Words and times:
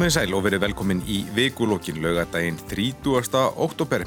Komið 0.00 0.14
sæl 0.14 0.32
og 0.32 0.46
verið 0.46 0.62
velkomin 0.62 1.00
í 1.12 1.18
vikulókin 1.36 1.98
lögadaginn 2.00 2.56
30. 2.70 3.34
oktober. 3.60 4.06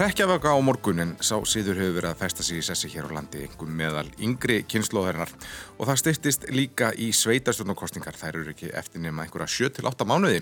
Rekkjavaka 0.00 0.54
á 0.56 0.60
morgun 0.64 1.02
en 1.04 1.10
sá 1.20 1.36
síður 1.44 1.76
hefur 1.76 1.98
verið 1.98 2.08
að 2.14 2.22
festa 2.22 2.46
sig 2.46 2.62
í 2.62 2.64
sessi 2.64 2.88
hér 2.88 3.10
á 3.12 3.16
landi 3.18 3.42
einhver 3.44 3.68
meðal 3.68 4.06
yngri 4.16 4.62
kynnslóðarinnar 4.64 5.34
og 5.76 5.90
það 5.90 6.00
styrtist 6.00 6.48
líka 6.56 6.88
í 6.96 7.10
sveitarstjórnarkostningar. 7.12 8.16
Þær 8.16 8.40
eru 8.40 8.54
ekki 8.54 8.72
eftir 8.80 9.04
nema 9.04 9.26
einhverja 9.26 9.68
7-8 9.68 10.08
mánuði. 10.08 10.40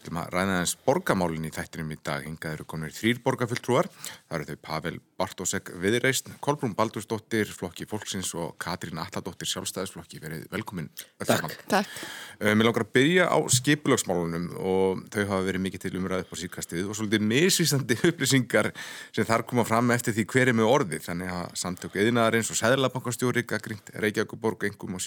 Við 0.00 0.06
ætlum 0.06 0.18
að 0.22 0.30
ræða 0.32 0.52
þess 0.62 0.76
borgamálinn 0.86 1.44
í 1.44 1.50
þættinum 1.52 1.90
í 1.92 1.96
dag. 2.00 2.22
Hingað 2.24 2.54
eru 2.56 2.64
konur 2.64 2.92
þrýr 2.96 3.18
borgarfulltrúar. 3.20 3.84
Það 4.00 4.36
eru 4.38 4.46
þau 4.48 4.60
Pavel 4.64 4.92
Bartósek 5.20 5.68
Viðreist, 5.76 6.30
Kolbrún 6.40 6.72
Baldursdóttir, 6.78 7.50
flokki 7.52 7.84
fólksins 7.84 8.30
og 8.32 8.54
Katrín 8.56 8.96
Alladóttir 8.96 9.50
sjálfstæðisflokki. 9.50 10.22
Verið 10.22 10.46
velkomin. 10.54 10.88
Takk. 11.20 11.52
Takk. 11.68 11.92
Uh, 12.40 12.54
mér 12.56 12.70
langar 12.70 12.86
að 12.86 12.94
byrja 12.96 13.26
á 13.28 13.36
skipulagsmálunum 13.52 14.48
og 14.56 15.04
þau 15.12 15.20
hafa 15.34 15.42
verið 15.50 15.64
mikið 15.66 15.84
til 15.84 15.92
umræðið 16.00 16.32
på 16.32 16.40
síkastið 16.46 16.88
og 16.88 16.96
svolítið 16.96 17.28
misvísandi 17.34 18.00
upplýsingar 18.08 18.72
sem 19.12 19.28
þar 19.28 19.44
koma 19.52 19.68
fram 19.68 19.92
eftir 19.92 20.16
því 20.16 20.24
hver 20.32 20.54
er 20.54 20.56
með 20.56 20.72
orði. 20.78 21.04
Þannig 21.04 21.28
að 21.36 21.44
samtöku 21.60 22.00
eðinaðarins 22.00 22.48
og 22.48 22.60
Sæðlabankastjóri 22.62 23.44
gaggrind 23.44 23.92
Reykjavíkuborg 24.00 24.64
engum 24.72 24.96
og 24.96 25.04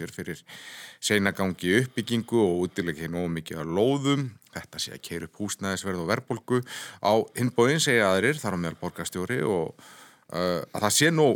að 4.53 4.63
þetta 4.63 4.81
sé 4.81 4.93
að 4.95 5.03
keira 5.07 5.27
upp 5.27 5.41
húsnæðisverð 5.41 6.03
og 6.03 6.09
verðbólgu 6.11 6.61
á 7.03 7.13
hinbóin 7.37 7.83
segja 7.83 8.11
aðrir 8.11 8.39
þar 8.41 8.57
á 8.57 8.61
meðal 8.61 8.79
borgastjóri 8.81 9.41
og 9.43 9.73
uh, 9.73 10.61
að 10.61 10.79
það 10.85 10.95
sé 10.97 11.11
nú 11.13 11.27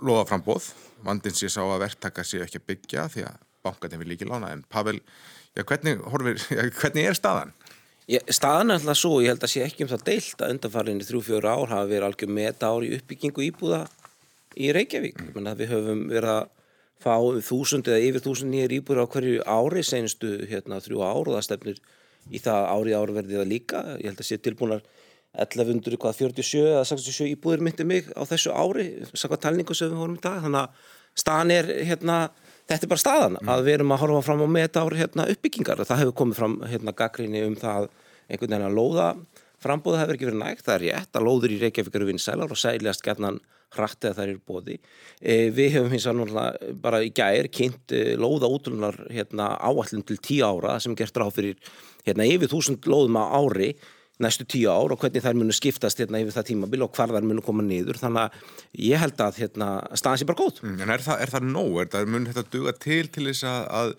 loða 0.00 0.26
frambóð 0.30 0.70
vandin 1.06 1.36
sé 1.36 1.50
sá 1.52 1.62
að 1.64 1.82
verktaka 1.84 2.24
sé 2.26 2.42
ekki 2.44 2.62
að 2.62 2.68
byggja 2.72 3.06
því 3.12 3.26
að 3.28 3.42
bankatin 3.66 4.02
vil 4.02 4.10
líki 4.12 4.28
lána 4.28 4.52
en 4.54 4.64
Pavel, 4.70 5.00
já, 5.56 5.62
hvernig, 5.62 6.02
horfir, 6.12 6.40
já, 6.56 6.62
hvernig 6.80 7.10
er 7.10 7.18
staðan? 7.18 7.54
Ég, 8.06 8.22
staðan 8.30 8.70
er 8.70 8.78
alltaf 8.78 9.00
svo, 9.00 9.16
ég 9.24 9.34
held 9.34 9.42
að 9.42 9.50
sé 9.50 9.64
ekki 9.66 9.82
um 9.82 9.90
það 9.90 10.04
deilt 10.06 10.42
að 10.42 10.52
undanfarinni 10.54 11.06
þrjú-fjóru 11.08 11.50
ár 11.50 11.72
hafa 11.72 11.88
verið 11.90 12.08
algjör 12.10 12.34
meta 12.36 12.70
ári 12.70 12.92
uppbyggingu 13.00 13.46
íbúða 13.48 13.80
í 14.56 14.70
Reykjavík 14.76 15.18
mm. 15.32 15.48
við 15.58 15.72
höfum 15.72 16.04
verið 16.12 16.34
að 16.36 16.52
fá 17.02 17.16
þúsund 17.44 17.90
eða 17.90 18.04
yfir 18.06 18.24
þúsund 18.24 18.54
nýjir 18.54 18.76
íbúður 18.78 19.04
á 19.04 19.10
hverju 19.10 19.42
ári 19.42 19.82
senstu 19.84 20.38
hérna 20.48 20.78
þrjú 20.80 21.02
ár 21.02 21.26
og 21.26 21.34
það 21.34 21.46
stefnir 21.48 21.82
í 22.32 22.40
það 22.42 22.68
ári 22.72 23.14
verði 23.16 23.38
það 23.40 23.50
líka. 23.50 23.82
Ég 24.00 24.10
held 24.10 24.22
að 24.22 24.28
sé 24.28 24.38
tilbúinar 24.42 24.82
1147 25.36 26.62
eða 26.64 26.84
67 26.88 27.30
íbúðir 27.34 27.64
myndi 27.64 27.84
mig 27.84 28.08
á 28.16 28.24
þessu 28.24 28.54
ári, 28.56 28.86
sakka 29.12 29.38
talningu 29.40 29.76
sem 29.76 29.90
við 29.92 30.00
vorum 30.00 30.16
í 30.16 30.22
dag, 30.24 30.40
þannig 30.44 30.62
að 30.62 30.92
staðan 31.16 31.52
er 31.52 31.68
hérna, 31.90 32.16
þetta 32.68 32.86
er 32.86 32.92
bara 32.92 33.02
staðan 33.02 33.38
mm. 33.40 33.50
að 33.52 33.64
við 33.66 33.78
erum 33.78 33.92
að 33.92 34.02
horfa 34.04 34.22
fram 34.30 34.44
á 34.44 34.48
með 34.48 34.66
þetta 34.66 34.84
ári 34.86 35.00
hérna, 35.02 35.26
uppbyggingar. 35.34 35.82
Það 35.84 36.02
hefur 36.02 36.16
komið 36.22 36.40
fram 36.40 36.56
hérna 36.64 36.96
gaggrinni 36.96 37.44
um 37.44 37.58
það 37.60 37.90
einhvern 38.26 38.54
veginn 38.56 38.68
að 38.70 38.78
lóða 38.80 39.10
frambóða 39.62 40.02
hefur 40.02 40.16
ekki 40.16 40.28
verið 40.30 40.42
nægt, 40.42 40.64
það 40.66 40.74
er 40.76 40.84
rétt 40.86 41.18
að 41.18 41.26
lóður 41.26 41.54
í 41.54 41.60
Reykjavík 41.62 41.98
eru 41.98 42.08
vinsælar 42.10 42.52
og 42.52 42.60
sæljast 42.60 43.04
gerðnan 43.04 43.40
hratt 43.74 44.04
eða 44.04 44.18
það 44.18 44.28
eru 44.28 44.40
bóði. 44.46 44.78
E, 45.20 45.50
við 45.54 45.76
hefum 45.76 45.92
hins 45.94 46.06
vegar 46.08 46.58
bara 46.82 47.02
í 47.04 47.10
gæri 47.14 47.50
kynnt 47.52 47.94
lóða 48.20 48.50
útlunar 48.52 48.98
hérna, 49.10 49.54
áallin 49.58 50.06
til 50.06 50.18
tíu 50.22 50.46
ára 50.46 50.78
sem 50.82 50.96
gert 50.98 51.18
ráð 51.18 51.36
fyrir 51.40 51.72
hérna, 52.06 52.28
yfir 52.28 52.52
þúsund 52.52 52.86
lóðum 52.86 53.18
á 53.18 53.24
ári 53.36 53.74
næstu 54.22 54.46
tíu 54.48 54.70
ár 54.72 54.94
og 54.94 55.00
hvernig 55.02 55.24
þær 55.24 55.36
munu 55.36 55.54
skiptast 55.54 56.00
hérna, 56.00 56.20
yfir 56.22 56.36
það 56.36 56.48
tímabil 56.50 56.84
og 56.86 56.94
hvar 56.96 57.12
þær 57.12 57.26
munu 57.28 57.44
koma 57.44 57.64
niður 57.66 57.98
þannig 58.00 58.22
að 58.24 58.54
ég 58.86 59.02
held 59.02 59.20
að 59.20 59.42
hérna, 59.42 59.68
staðan 59.92 60.22
sé 60.22 60.28
bara 60.28 60.40
góð. 60.40 60.62
Mm, 60.64 60.78
en 60.84 60.94
er 60.94 61.04
það, 61.04 61.20
er 61.24 61.32
það 61.34 61.50
nóg? 61.50 61.76
Er 61.82 61.92
það, 61.92 62.08
mun 62.14 62.28
þetta 62.30 62.46
duga 62.54 62.74
til 62.86 63.02
til 63.12 63.26
þess 63.28 63.46
að 63.50 63.92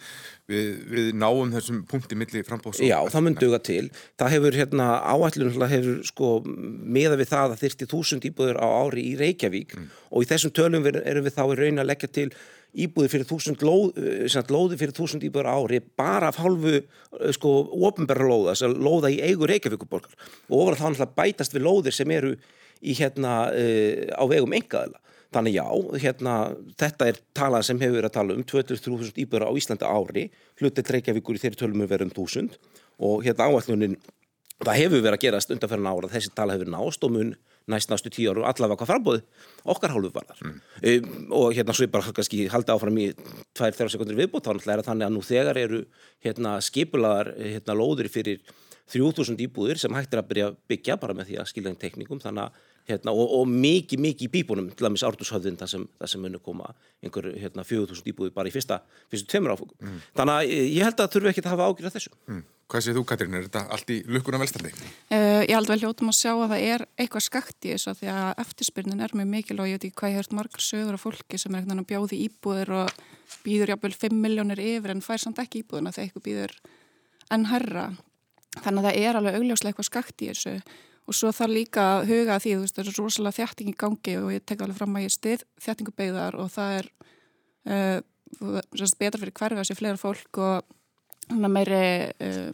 við, 0.49 0.67
við 0.95 1.11
náum 1.21 1.53
þessum 1.53 1.83
punkti 1.91 2.17
milli 2.17 2.43
frambóðs? 2.47 2.81
Já, 2.81 2.97
það 3.13 3.27
mun 3.27 3.39
duga 3.43 3.61
til. 3.69 3.83
Það 4.17 4.35
hefur 4.37 4.59
hérna, 4.61 4.89
áallun 5.05 5.69
hefur 5.75 6.03
sko 6.09 6.33
meða 6.47 7.19
við 7.21 7.33
það 7.35 7.55
að 7.55 7.65
þyrsti 7.65 7.89
þúsund 7.93 8.29
íbúður 8.31 8.61
á 8.63 8.67
ári 8.67 9.05
í 9.11 9.17
Reykjavík 9.21 9.77
mm. 9.77 9.89
og 10.09 10.25
í 10.25 10.29
þessum 10.33 10.55
tölum 10.57 10.87
erum 10.87 11.27
við 11.27 11.37
þá 11.37 11.43
í 11.45 11.59
raun 11.61 11.83
að 11.83 11.91
leggja 11.93 12.15
til 12.21 12.31
íbúði 12.77 13.09
fyrir 13.11 13.27
þúsund 13.29 13.63
lóð, 13.65 13.97
eh, 13.97 14.43
lóði 14.51 14.77
fyrir 14.79 14.93
þúsund 14.97 15.25
íbúður 15.25 15.49
ári 15.49 15.81
bara 15.97 16.29
af 16.29 16.37
hálfu 16.41 16.75
eh, 16.77 17.31
sko 17.35 17.53
ofinberra 17.87 18.27
lóða, 18.29 18.53
þess 18.53 18.67
að 18.67 18.77
lóða 18.85 19.11
í 19.13 19.19
eigu 19.25 19.49
Reykjavíkuborgar 19.49 20.13
og 20.49 20.61
ofar 20.61 20.77
þá 20.77 20.85
náttúrulega 20.87 21.17
bætast 21.17 21.57
við 21.57 21.65
lóðir 21.65 21.97
sem 21.97 22.13
eru 22.13 22.35
í 22.81 22.93
hérna 22.93 23.49
uh, 23.49 24.01
á 24.13 24.23
vegum 24.29 24.53
engaðila. 24.53 24.99
Þannig 25.33 25.57
já, 25.57 25.65
hérna, 26.03 26.33
þetta 26.79 27.07
er 27.09 27.17
talað 27.35 27.65
sem 27.67 27.79
hefur 27.81 27.97
verið 27.97 28.09
að 28.11 28.15
tala 28.15 28.35
um 28.37 28.45
23.000 28.47 29.17
íbúður 29.23 29.47
á 29.49 29.57
Íslanda 29.59 29.89
ári, 29.89 30.27
hlutið 30.61 30.93
Reykjavíkur 30.95 31.35
í 31.35 31.41
þeirri 31.41 31.59
tölum 31.59 31.83
er 31.83 31.89
verið 31.91 32.07
um 32.07 32.13
1000 32.13 32.55
og 33.07 33.25
hérna 33.25 33.49
áallunin, 33.49 33.97
það 34.61 34.79
hefur 34.79 35.03
verið 35.03 35.17
að 35.17 35.25
gerast 35.25 35.51
undanferðan 35.53 35.89
ára, 35.91 36.11
þessi 36.13 36.31
tala 36.37 36.55
hefur 36.55 36.71
nást 36.71 37.03
og 37.03 37.13
mun 37.17 37.33
næst 37.71 37.91
næstu 37.91 38.11
tíu 38.13 38.31
árum 38.31 38.47
allavega 38.47 38.79
hvað 38.81 38.91
frambóði 38.91 39.23
okkar 39.67 39.93
hálfu 39.95 40.11
varðar 40.15 40.43
mm. 40.43 40.61
um, 40.91 41.17
og 41.39 41.57
hérna 41.57 41.75
svo 41.75 41.87
ég 41.87 41.91
bara 41.93 42.15
kannski 42.15 42.45
haldi 42.51 42.73
áfram 42.73 43.01
í 43.01 43.09
2-3 43.57 43.91
sekundir 43.93 44.19
viðbótt 44.19 44.47
þá 44.47 44.53
er 44.55 44.85
þannig 44.87 45.09
að 45.09 45.13
nú 45.15 45.25
þegar 45.25 45.59
eru 45.59 45.83
hérna, 46.23 46.57
skipulaðar 46.63 47.33
hérna, 47.35 47.75
lóður 47.77 48.09
fyrir 48.13 48.41
3000 48.87 49.43
íbúðir 49.43 49.81
sem 49.81 49.93
hægt 49.95 50.15
er 50.15 50.23
að 50.23 50.31
byrja 50.31 50.49
að 50.51 50.57
byggja 50.71 50.99
bara 51.01 51.15
með 51.17 51.31
því 51.31 51.39
að 51.41 51.49
skilja 51.51 51.73
einn 51.73 51.81
teknikum 51.81 52.23
þannig 52.23 52.47
að 52.47 52.65
hérna, 52.87 53.11
og, 53.11 53.33
og 53.41 53.49
mikið 53.51 53.99
mikið 54.03 54.27
í 54.27 54.31
bíbúnum 54.31 54.69
til 54.71 54.87
dæmis 54.87 55.03
ártushöfðin 55.03 55.57
það 55.59 55.73
sem, 55.73 55.87
sem 56.07 56.21
munu 56.23 56.39
koma 56.43 56.69
einhver 57.03 57.33
hérna, 57.35 57.65
4000 57.67 58.13
íbúðir 58.13 58.35
bara 58.35 58.47
í 58.47 58.53
fyrsta, 58.53 58.79
fyrstu 59.11 59.27
tveimur 59.33 59.57
áfugum 59.57 59.75
mm. 59.81 59.97
þannig 60.15 60.37
að 60.37 60.53
ég 60.55 60.85
held 60.87 61.03
að 61.03 61.17
þurfu 61.17 61.31
ekki 61.33 61.43
að 61.43 61.51
hafa 61.51 61.67
ágjörð 61.67 61.97
þessu 61.97 62.13
mm. 62.15 62.45
Hvað 62.67 62.83
séð 62.83 62.97
þú 62.97 63.01
Katrín, 63.07 63.35
er 63.37 63.45
þetta 63.45 63.61
allt 63.71 63.91
í 63.95 63.97
lukkuna 64.11 64.39
velstandi? 64.41 64.73
Uh, 65.07 65.26
ég 65.47 65.55
held 65.55 65.69
vel 65.71 65.79
hljóttum 65.79 66.11
að 66.11 66.17
sjá 66.17 66.31
að 66.33 66.49
það 66.51 66.63
er 66.67 66.83
eitthvað 66.99 67.23
skakt 67.23 67.67
í 67.67 67.73
þessu 67.73 67.93
því 67.97 68.09
að 68.11 68.41
eftirspyrnin 68.43 69.03
er 69.05 69.13
mjög 69.15 69.29
mikil 69.31 69.59
og 69.61 69.69
ég 69.69 69.77
veit 69.77 69.85
ekki 69.87 69.99
hvað 70.01 70.11
ég 70.11 70.19
hört 70.19 70.35
margar 70.35 70.63
sögur 70.63 70.97
af 70.97 71.05
fólki 71.05 71.39
sem 71.39 71.55
er 71.55 71.63
eitthvað 71.63 71.87
bjóði 71.91 72.19
íbúðir 72.25 72.73
og 72.81 72.91
býður 73.45 73.71
jápil 73.73 73.93
5 73.95 74.19
miljónir 74.25 74.61
yfir 74.63 74.93
en 74.93 75.05
fær 75.05 75.23
samt 75.23 75.39
ekki 75.43 75.63
íbúðina 75.63 75.93
þegar 75.95 76.09
eitthvað 76.09 76.27
býður 76.27 76.57
enn 77.31 77.47
herra. 77.51 77.85
Þannig 78.57 78.81
að 78.83 78.89
það 78.89 78.99
er 79.05 79.19
alveg 79.19 79.39
augljóslega 79.39 79.71
eitthvað 79.71 79.89
skakt 79.89 80.25
í 80.25 80.29
þessu 80.33 80.55
og 81.07 81.15
svo 81.15 81.31
þarf 81.31 81.55
líka 81.55 81.87
að 81.95 82.11
huga 82.11 82.39
því 82.43 82.53
þú 82.53 82.61
veist 82.65 82.77
það 82.77 82.91
er 82.91 82.99
rosalega 82.99 83.37
þjætting 83.39 83.71
í 83.71 83.77
gangi 83.79 84.15
og 84.19 84.29
ég 84.35 84.43
tek 84.43 84.63
alveg 84.63 84.79
fram 84.81 84.97
að 84.99 85.05
ég 85.07 85.15
stið 85.15 85.45
þjættingubegðar 85.63 86.39
og 86.41 86.51
það 86.51 86.77
er 86.81 86.89
uh, 87.71 87.99
betra 88.99 89.21
fyrir 89.21 89.35
hverfa 89.39 89.67
sér 89.67 89.79
fleira 89.79 90.01
fólk 90.01 90.41
og 90.43 91.45
meiri 91.47 91.83
uh, 92.27 92.49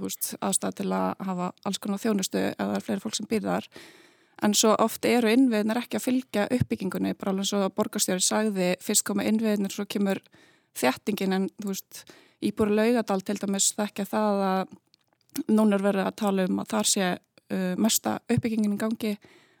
veist, 0.00 0.32
aðstæð 0.40 0.78
til 0.80 0.88
að 0.96 1.26
hafa 1.28 1.50
alls 1.68 1.82
konar 1.82 2.00
þjónustu 2.02 2.40
eða 2.40 2.70
það 2.70 2.78
er 2.78 2.86
fleiri 2.86 3.04
fólk 3.04 3.18
sem 3.18 3.28
býðar 3.30 3.68
en 4.42 4.56
svo 4.58 4.72
oft 4.82 5.04
eru 5.06 5.30
innviðnir 5.30 5.82
ekki 5.82 5.98
að 5.98 6.06
fylgja 6.06 6.48
uppbyggingunni, 6.50 7.14
bara 7.14 7.34
alveg 7.34 7.50
svo 7.50 7.62
að 7.62 7.74
borgarstjóri 7.76 8.24
sagði 8.24 8.72
fyrst 8.82 9.04
koma 9.06 9.26
innviðnir 9.28 9.74
svo 9.74 9.86
kemur 9.86 10.22
þjættingin 10.78 11.36
en 11.36 11.48
þú 11.60 11.74
veist 11.74 12.04
Íbúri 12.42 12.74
laugadal 12.74 13.20
til 13.22 13.36
dæmis 13.38 13.68
þekkja 13.78 14.04
það 14.10 14.40
að 14.48 14.72
núna 15.46 15.76
er 15.76 15.84
verið 15.84 16.08
að 16.08 16.16
tala 16.18 16.46
um 16.48 16.58
að 16.58 16.72
þar 16.72 16.88
sé 16.90 17.10
uh, 17.12 17.74
mesta 17.78 18.16
uppbyggingin 18.26 18.74
í 18.74 18.80
gangi 18.80 19.12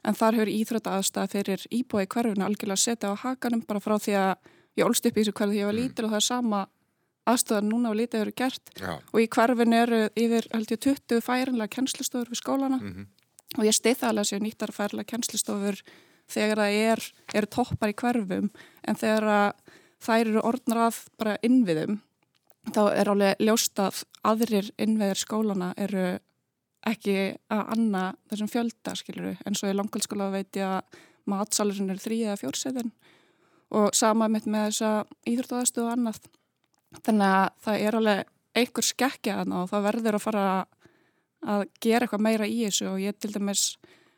en 0.02 0.18
þar 0.18 0.38
hefur 0.40 0.50
íþröta 0.50 0.96
aðstæð 0.98 1.36
fyrir 1.36 1.66
íbúi 1.70 2.08
hverfuna 2.10 2.48
algjörlega 2.48 2.82
setja 2.82 3.12
á 3.14 3.22
hakanum 3.22 3.62
bara 3.68 3.82
frá 3.84 3.94
því 4.02 4.16
að 4.18 4.32
ég 4.80 4.88
ólst 4.88 5.06
upp 5.06 5.14
í 5.14 5.22
þessu 5.22 5.36
hverju 5.38 5.52
því 5.52 5.60
ég 5.60 5.70
var 5.70 5.78
lítil 5.78 6.06
og 6.08 6.10
það 6.10 6.18
er 6.18 6.26
sama 6.26 6.62
aðstöðar 7.28 7.66
núna 7.66 7.90
og 7.92 7.98
lítið 8.00 8.24
eru 8.24 8.36
gert. 8.36 8.72
Já. 8.78 8.98
og 8.98 9.18
í 9.20 9.28
hverfin 9.28 9.72
eru 9.72 10.00
yfir 10.18 10.48
held 10.52 10.72
ég 10.74 10.80
20 10.80 11.20
færinlega 11.22 11.74
kennslistofur 11.76 12.30
við 12.30 12.40
skólana. 12.42 12.78
Mm 12.80 12.92
-hmm. 12.92 13.06
og 13.58 13.64
ég 13.64 13.74
stið 13.74 13.98
það 13.98 14.08
alveg 14.08 14.24
að 14.24 14.30
séu 14.30 14.40
nýttar 14.40 14.72
færinlega 14.72 15.10
kennslistofur 15.12 15.82
þegar 16.28 16.56
það 16.56 16.72
er, 16.90 17.12
eru 17.34 17.46
toppar 17.46 17.90
í 17.90 17.94
hverfum. 17.94 18.50
En 18.82 18.96
þegar 18.96 19.54
þær 20.02 20.26
eru 20.26 20.40
orðnar 20.42 20.78
að 20.88 20.96
bara 21.18 21.36
innviðum 21.42 22.00
þá 22.70 22.82
er 22.94 23.10
alveg 23.10 23.40
ljóst 23.42 23.80
að 23.82 24.02
aðrir 24.28 24.68
innviðir 24.80 25.18
skólana 25.18 25.72
eru 25.80 26.18
ekki 26.86 27.16
að 27.52 27.72
anna 27.76 28.04
þessum 28.30 28.50
fjölda 28.50 28.94
skiluru 28.98 29.34
en 29.46 29.58
svo 29.58 29.70
í 29.70 29.76
langkvöldskóla 29.76 30.30
veit 30.34 30.58
ég 30.58 30.66
að 30.66 31.00
matsalurinn 31.30 31.90
eru 31.94 32.02
þrý 32.02 32.18
eða 32.26 32.38
fjórsetin 32.40 32.92
og 33.72 33.94
sama 33.96 34.28
mitt 34.30 34.46
með 34.50 34.68
þessa 34.70 34.92
íþjóðaðastu 35.30 35.84
og 35.84 35.92
annað 35.94 36.22
þannig 37.00 37.26
að 37.32 37.48
það 37.64 37.86
er 37.86 37.98
alveg 37.98 38.30
einhver 38.62 38.86
skekkja 38.86 39.36
og 39.46 39.68
það 39.70 39.86
verður 39.88 40.18
að 40.18 40.24
fara 40.26 40.46
að 41.42 41.66
gera 41.82 42.06
eitthvað 42.06 42.24
meira 42.28 42.48
í 42.48 42.58
þessu 42.66 42.88
og 42.92 42.98
ég 43.02 43.18
til 43.18 43.32
dæmis 43.34 43.62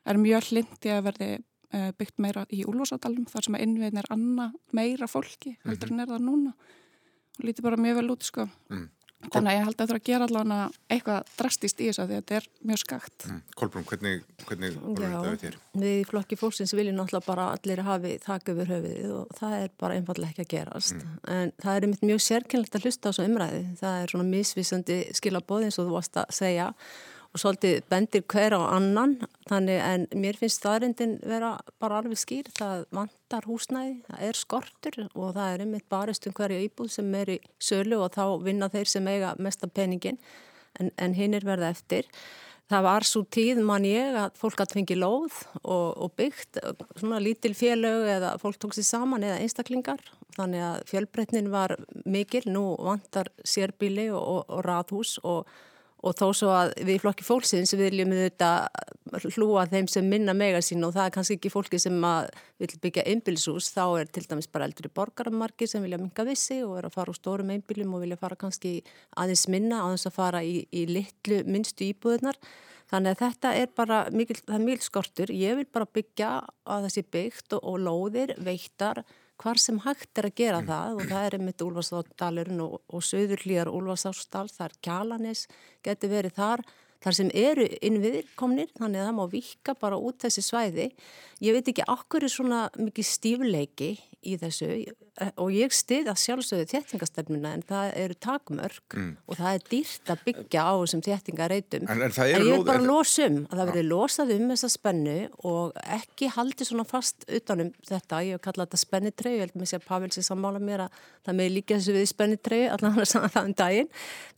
er 0.05 0.21
mjög 0.21 0.51
hlindi 0.51 0.93
að 0.93 1.05
verði 1.09 1.29
eh, 1.35 1.91
byggt 1.99 2.19
meira 2.21 2.45
í 2.53 2.65
úlvásadalum 2.69 3.29
þar 3.31 3.47
sem 3.47 3.57
að 3.57 3.65
innviðin 3.67 4.03
er 4.03 4.11
annað 4.13 4.59
meira 4.77 5.09
fólki 5.09 5.55
heldur 5.65 5.95
en 5.95 6.05
er 6.05 6.11
það 6.11 6.27
núna 6.27 6.53
og 6.55 7.47
lítið 7.47 7.67
bara 7.67 7.81
mjög 7.81 8.01
vel 8.01 8.13
út 8.15 8.27
sko 8.27 8.47
mm. 8.71 8.85
Þannig 9.33 9.51
að 9.51 9.57
ég 9.57 9.65
held 9.65 9.75
að 9.75 9.79
það 9.79 9.91
þurfa 9.91 10.01
að 10.01 10.09
gera 10.09 10.27
allavega 10.29 10.67
eitthvað 10.95 11.31
drastist 11.39 11.81
í 11.81 11.89
þessu 11.89 12.03
að 12.05 12.13
þetta 12.15 12.37
er 12.39 12.49
mjög 12.71 12.81
skakt. 12.83 13.27
Mm. 13.29 13.41
Kolbrún, 13.61 13.87
hvernig, 13.89 14.27
hvernig 14.45 14.77
voru 14.81 15.07
þetta 15.07 15.25
við 15.31 15.41
þér? 15.45 15.59
Við 15.85 15.95
í 15.95 16.05
flokki 16.11 16.39
fólksins 16.41 16.75
viljum 16.77 16.99
náttúrulega 16.99 17.29
bara 17.29 17.49
allir 17.55 17.85
hafi 17.87 18.13
þakka 18.25 18.55
yfir 18.55 18.73
höfuðið 18.75 19.17
og 19.19 19.35
það 19.41 19.57
er 19.61 19.75
bara 19.85 19.99
einfallega 19.99 20.35
ekki 20.35 20.45
að 20.45 20.53
gerast. 20.55 20.99
Mm. 20.99 21.17
En 21.37 21.55
það 21.65 21.81
er 21.81 22.07
mjög 22.11 22.23
sérkennlegt 22.29 22.79
að 22.79 22.89
hlusta 22.89 23.05
á 23.05 23.09
þessu 23.11 23.29
umræði. 23.31 23.65
Það 23.81 23.99
er 24.03 24.15
svona 24.15 24.31
misvísandi 24.31 25.01
skilabóð 25.21 25.69
eins 25.69 25.81
og 25.81 25.89
þú 25.89 25.99
varst 25.99 26.23
að 26.23 26.39
segja 26.43 26.71
og 27.35 27.43
svolítið 27.43 27.81
bendir 27.91 28.23
hver 28.31 28.55
á 28.55 28.63
annan 28.77 29.17
þannig 29.49 29.81
en 29.83 30.07
mér 30.23 30.39
finnst 30.39 30.61
staðrindin 30.61 31.17
vera 31.27 31.57
bara 31.83 31.99
alveg 31.99 32.21
skýr, 32.21 32.51
það 32.55 32.85
vantar 32.95 33.49
húsnæði, 33.51 33.97
það 34.07 34.23
er 34.29 34.39
skortur 34.39 34.99
og 35.09 35.35
það 35.35 35.49
er 35.49 35.65
einmitt 35.65 35.89
barist 35.91 36.29
um 36.31 36.37
hverja 36.37 36.63
íbúð 36.63 36.93
sem 36.95 37.11
er 37.19 37.35
í 37.35 37.39
sölu 37.59 37.99
og 38.05 38.15
þá 38.15 38.25
vinna 38.47 38.71
þeir 38.71 38.93
sem 38.93 39.11
eiga 39.11 39.35
mesta 39.43 39.67
peningin 39.67 40.21
en, 40.79 40.93
en 40.95 41.19
hinn 41.19 41.35
er 41.35 41.47
verða 41.47 41.73
eftir. 41.75 42.07
Það 42.71 42.87
var 42.87 43.05
svo 43.05 43.21
tíð 43.35 43.59
mann 43.67 43.85
ég 43.85 44.15
að 44.17 44.39
fólk 44.41 44.63
hatt 44.63 44.73
fengið 44.73 45.03
lóð 45.03 45.35
og, 45.61 45.91
og 46.07 46.15
byggt 46.17 46.63
svona 46.97 47.19
lítil 47.21 47.53
félög 47.59 48.09
eða 48.15 48.37
fólk 48.41 48.63
tók 48.63 48.79
sér 48.79 48.87
saman 48.89 49.27
eða 49.27 49.43
einstaklingar 49.43 50.01
þannig 50.39 50.65
að 50.65 50.81
fjölbreytnin 50.89 51.51
var 51.53 51.77
mikil, 52.07 52.47
nú 52.47 52.71
vantar 52.79 53.29
sérbíli 53.45 54.09
og, 54.15 54.23
og, 54.23 54.43
og 54.49 54.65
rathús 54.65 55.19
og 55.27 55.51
og 56.05 56.17
þó 56.19 56.27
svo 56.37 56.51
að 56.53 56.73
við 56.85 56.99
í 56.99 57.01
flokki 57.01 57.25
fólksins 57.25 57.73
viljum 57.79 58.13
við 58.13 58.27
þetta 58.27 58.51
hlúa 59.37 59.65
þeim 59.71 59.89
sem 59.91 60.07
minna 60.09 60.35
mega 60.37 60.61
sín 60.65 60.85
og 60.85 60.93
það 60.97 61.07
er 61.07 61.15
kannski 61.15 61.37
ekki 61.39 61.53
fólki 61.53 61.81
sem 61.81 61.97
vil 62.61 62.71
byggja 62.83 63.07
einbilshús, 63.09 63.71
þá 63.73 64.03
er 64.03 64.11
til 64.13 64.25
dæmis 64.29 64.51
bara 64.53 64.69
eldri 64.69 64.91
borgaramarki 64.93 65.69
sem 65.71 65.85
vilja 65.85 66.01
minga 66.01 66.27
vissi 66.29 66.61
og 66.67 66.77
er 66.81 66.89
að 66.89 66.97
fara 66.99 67.15
úr 67.15 67.19
stórum 67.19 67.53
einbilum 67.55 67.97
og 67.97 68.05
vilja 68.05 68.21
fara 68.21 68.39
kannski 68.41 68.77
aðeins 69.17 69.47
minna 69.53 69.83
þess 69.95 70.11
að 70.11 70.17
fara 70.19 70.45
í, 70.45 70.63
í 70.73 70.85
litlu 70.91 71.41
minnstu 71.49 71.89
íbúðunar 71.89 72.41
þannig 72.91 73.15
að 73.15 73.21
þetta 73.23 73.53
er 73.63 73.75
bara 73.77 74.01
mikil, 74.13 74.39
það 74.43 74.57
er 74.59 74.67
mjög 74.69 74.85
skortur, 74.85 75.33
ég 75.33 75.61
vil 75.61 75.69
bara 75.73 75.89
byggja 75.89 76.33
að 76.69 76.89
þessi 76.89 77.07
byggt 77.17 77.57
og, 77.57 77.65
og 77.65 77.81
lóðir 77.87 78.35
veittar 78.45 79.05
hvar 79.41 79.61
sem 79.61 79.81
hægt 79.85 80.21
er 80.21 80.29
að 80.29 80.39
gera 80.39 80.63
mm. 80.63 80.71
það 80.71 80.95
og 80.95 81.11
það 81.11 81.27
er 81.27 81.37
einmitt 81.39 81.65
Úlfarsdalurinn 81.67 82.65
og, 82.65 82.79
og 82.89 83.05
söður 83.05 83.45
hlýjar 83.45 83.73
Úlfarsársdal, 83.73 84.49
það 84.53 84.67
er 84.69 84.79
Kjalanis, 84.87 85.45
getur 85.85 86.13
verið 86.13 86.37
þar, 86.39 86.65
þar 87.05 87.19
sem 87.19 87.31
eru 87.37 87.69
innviðir 87.85 88.31
komnir, 88.39 88.71
þannig 88.79 89.03
að 89.03 89.09
það 89.11 89.19
má 89.19 89.25
vika 89.35 89.77
bara 89.81 90.01
út 90.01 90.23
þessi 90.25 90.45
svæði. 90.47 90.89
Ég 91.45 91.57
veit 91.57 91.71
ekki 91.73 91.87
okkur 91.97 92.27
er 92.27 92.33
svona 92.33 92.67
mikið 92.81 93.11
stífleiki 93.11 93.91
í 94.25 94.37
þessu 94.41 94.69
og 95.39 95.53
ég 95.55 95.71
stið 95.75 96.09
að 96.11 96.21
sjálfsögðu 96.25 96.67
þéttingastefnuna 96.73 97.53
en 97.55 97.63
það 97.69 97.91
eru 98.03 98.17
takmörk 98.27 98.97
mm. 98.99 99.11
og 99.31 99.39
það 99.39 99.59
er 99.59 99.67
dýrt 99.71 100.11
að 100.11 100.25
byggja 100.27 100.65
á 100.67 100.73
þessum 100.81 101.03
þéttingareitum. 101.07 101.85
En, 101.87 102.03
en, 102.03 102.15
en 102.25 102.47
ég 102.49 102.57
er 102.57 102.65
bara 102.67 102.83
losum 102.83 103.37
að 103.47 103.61
það 103.61 103.71
verður 103.71 103.87
losað 103.93 104.33
um 104.35 104.49
þessa 104.51 104.71
spennu 104.75 105.17
og 105.51 105.79
ekki 105.99 106.31
haldi 106.35 106.67
svona 106.67 106.87
fast 106.89 107.29
utanum 107.29 107.71
þetta, 107.87 108.23
ég 108.27 108.39
hef 108.39 108.45
kallað 108.49 108.69
þetta 108.69 108.83
spennitrei, 108.83 109.31
ég 109.37 109.45
held 109.45 109.61
með 109.61 109.71
sér 109.71 109.85
að 109.85 109.87
Pavel 109.93 110.11
sé 110.17 110.27
sammála 110.27 110.63
mér 110.65 110.87
að 110.89 110.99
það 111.29 111.39
með 111.41 111.55
líka 111.59 111.79
þessu 111.79 111.97
við 111.99 112.11
spennitrei 112.11 112.61
allan 112.75 112.99
það 113.15 113.41
um 113.45 113.55
daginn. 113.63 113.93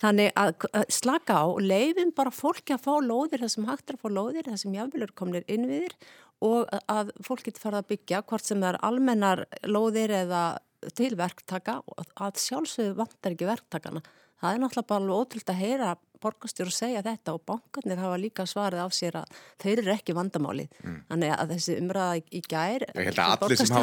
Þannig 0.04 0.30
að 0.36 0.68
slaka 0.92 1.40
á 1.40 1.44
og 1.46 1.64
leifum 1.64 2.12
bara 2.16 2.34
fólki 2.34 2.76
að 2.76 2.84
fá 2.84 2.92
lóðir 3.00 3.46
það 3.46 3.54
sem 3.56 3.68
hægt 3.70 3.88
er 3.88 3.96
að 3.96 4.04
fá 4.04 4.12
lóðir, 4.12 4.50
það 4.50 4.62
sem 4.66 4.76
jáfnvegur 4.76 5.16
komnir 5.16 5.48
innviðir 5.48 5.96
og 6.44 6.68
að 6.92 7.12
fólk 7.24 7.46
getur 7.46 7.64
farið 7.64 7.80
að 7.80 7.90
byggja 7.92 8.22
hvort 8.28 8.44
sem 8.44 8.60
það 8.60 8.74
er 8.74 8.80
almennar 8.88 9.44
lóðir 9.64 10.12
eða 10.22 10.44
til 10.96 11.14
verktaka 11.18 11.80
og 11.86 12.12
að 12.20 12.40
sjálfsögðu 12.42 12.96
vantar 12.98 13.34
ekki 13.34 13.48
verktakana. 13.48 14.02
Það 14.40 14.52
er 14.52 14.62
náttúrulega 14.62 14.90
bara 14.90 15.02
alveg 15.02 15.22
ótrúld 15.22 15.52
að 15.52 15.62
heyra 15.62 15.94
borgastjóru 16.20 16.72
segja 16.72 17.02
þetta 17.04 17.34
og 17.36 17.42
bankarnir 17.46 18.00
hafa 18.00 18.16
líka 18.20 18.46
svarið 18.48 18.82
á 18.84 18.88
sér 18.94 19.18
að 19.20 19.40
þeir 19.62 19.82
eru 19.82 19.92
ekki 19.94 20.14
vandamálið. 20.16 20.68
Mm. 20.82 20.98
Þannig 21.10 21.32
að 21.36 21.52
þessi 21.54 21.76
umræða 21.80 22.16
í 22.20 22.42
gær 22.46 22.84
ég 22.96 23.08
held 23.10 23.20
að 23.20 23.34
allir 23.36 23.60
sem 23.60 23.76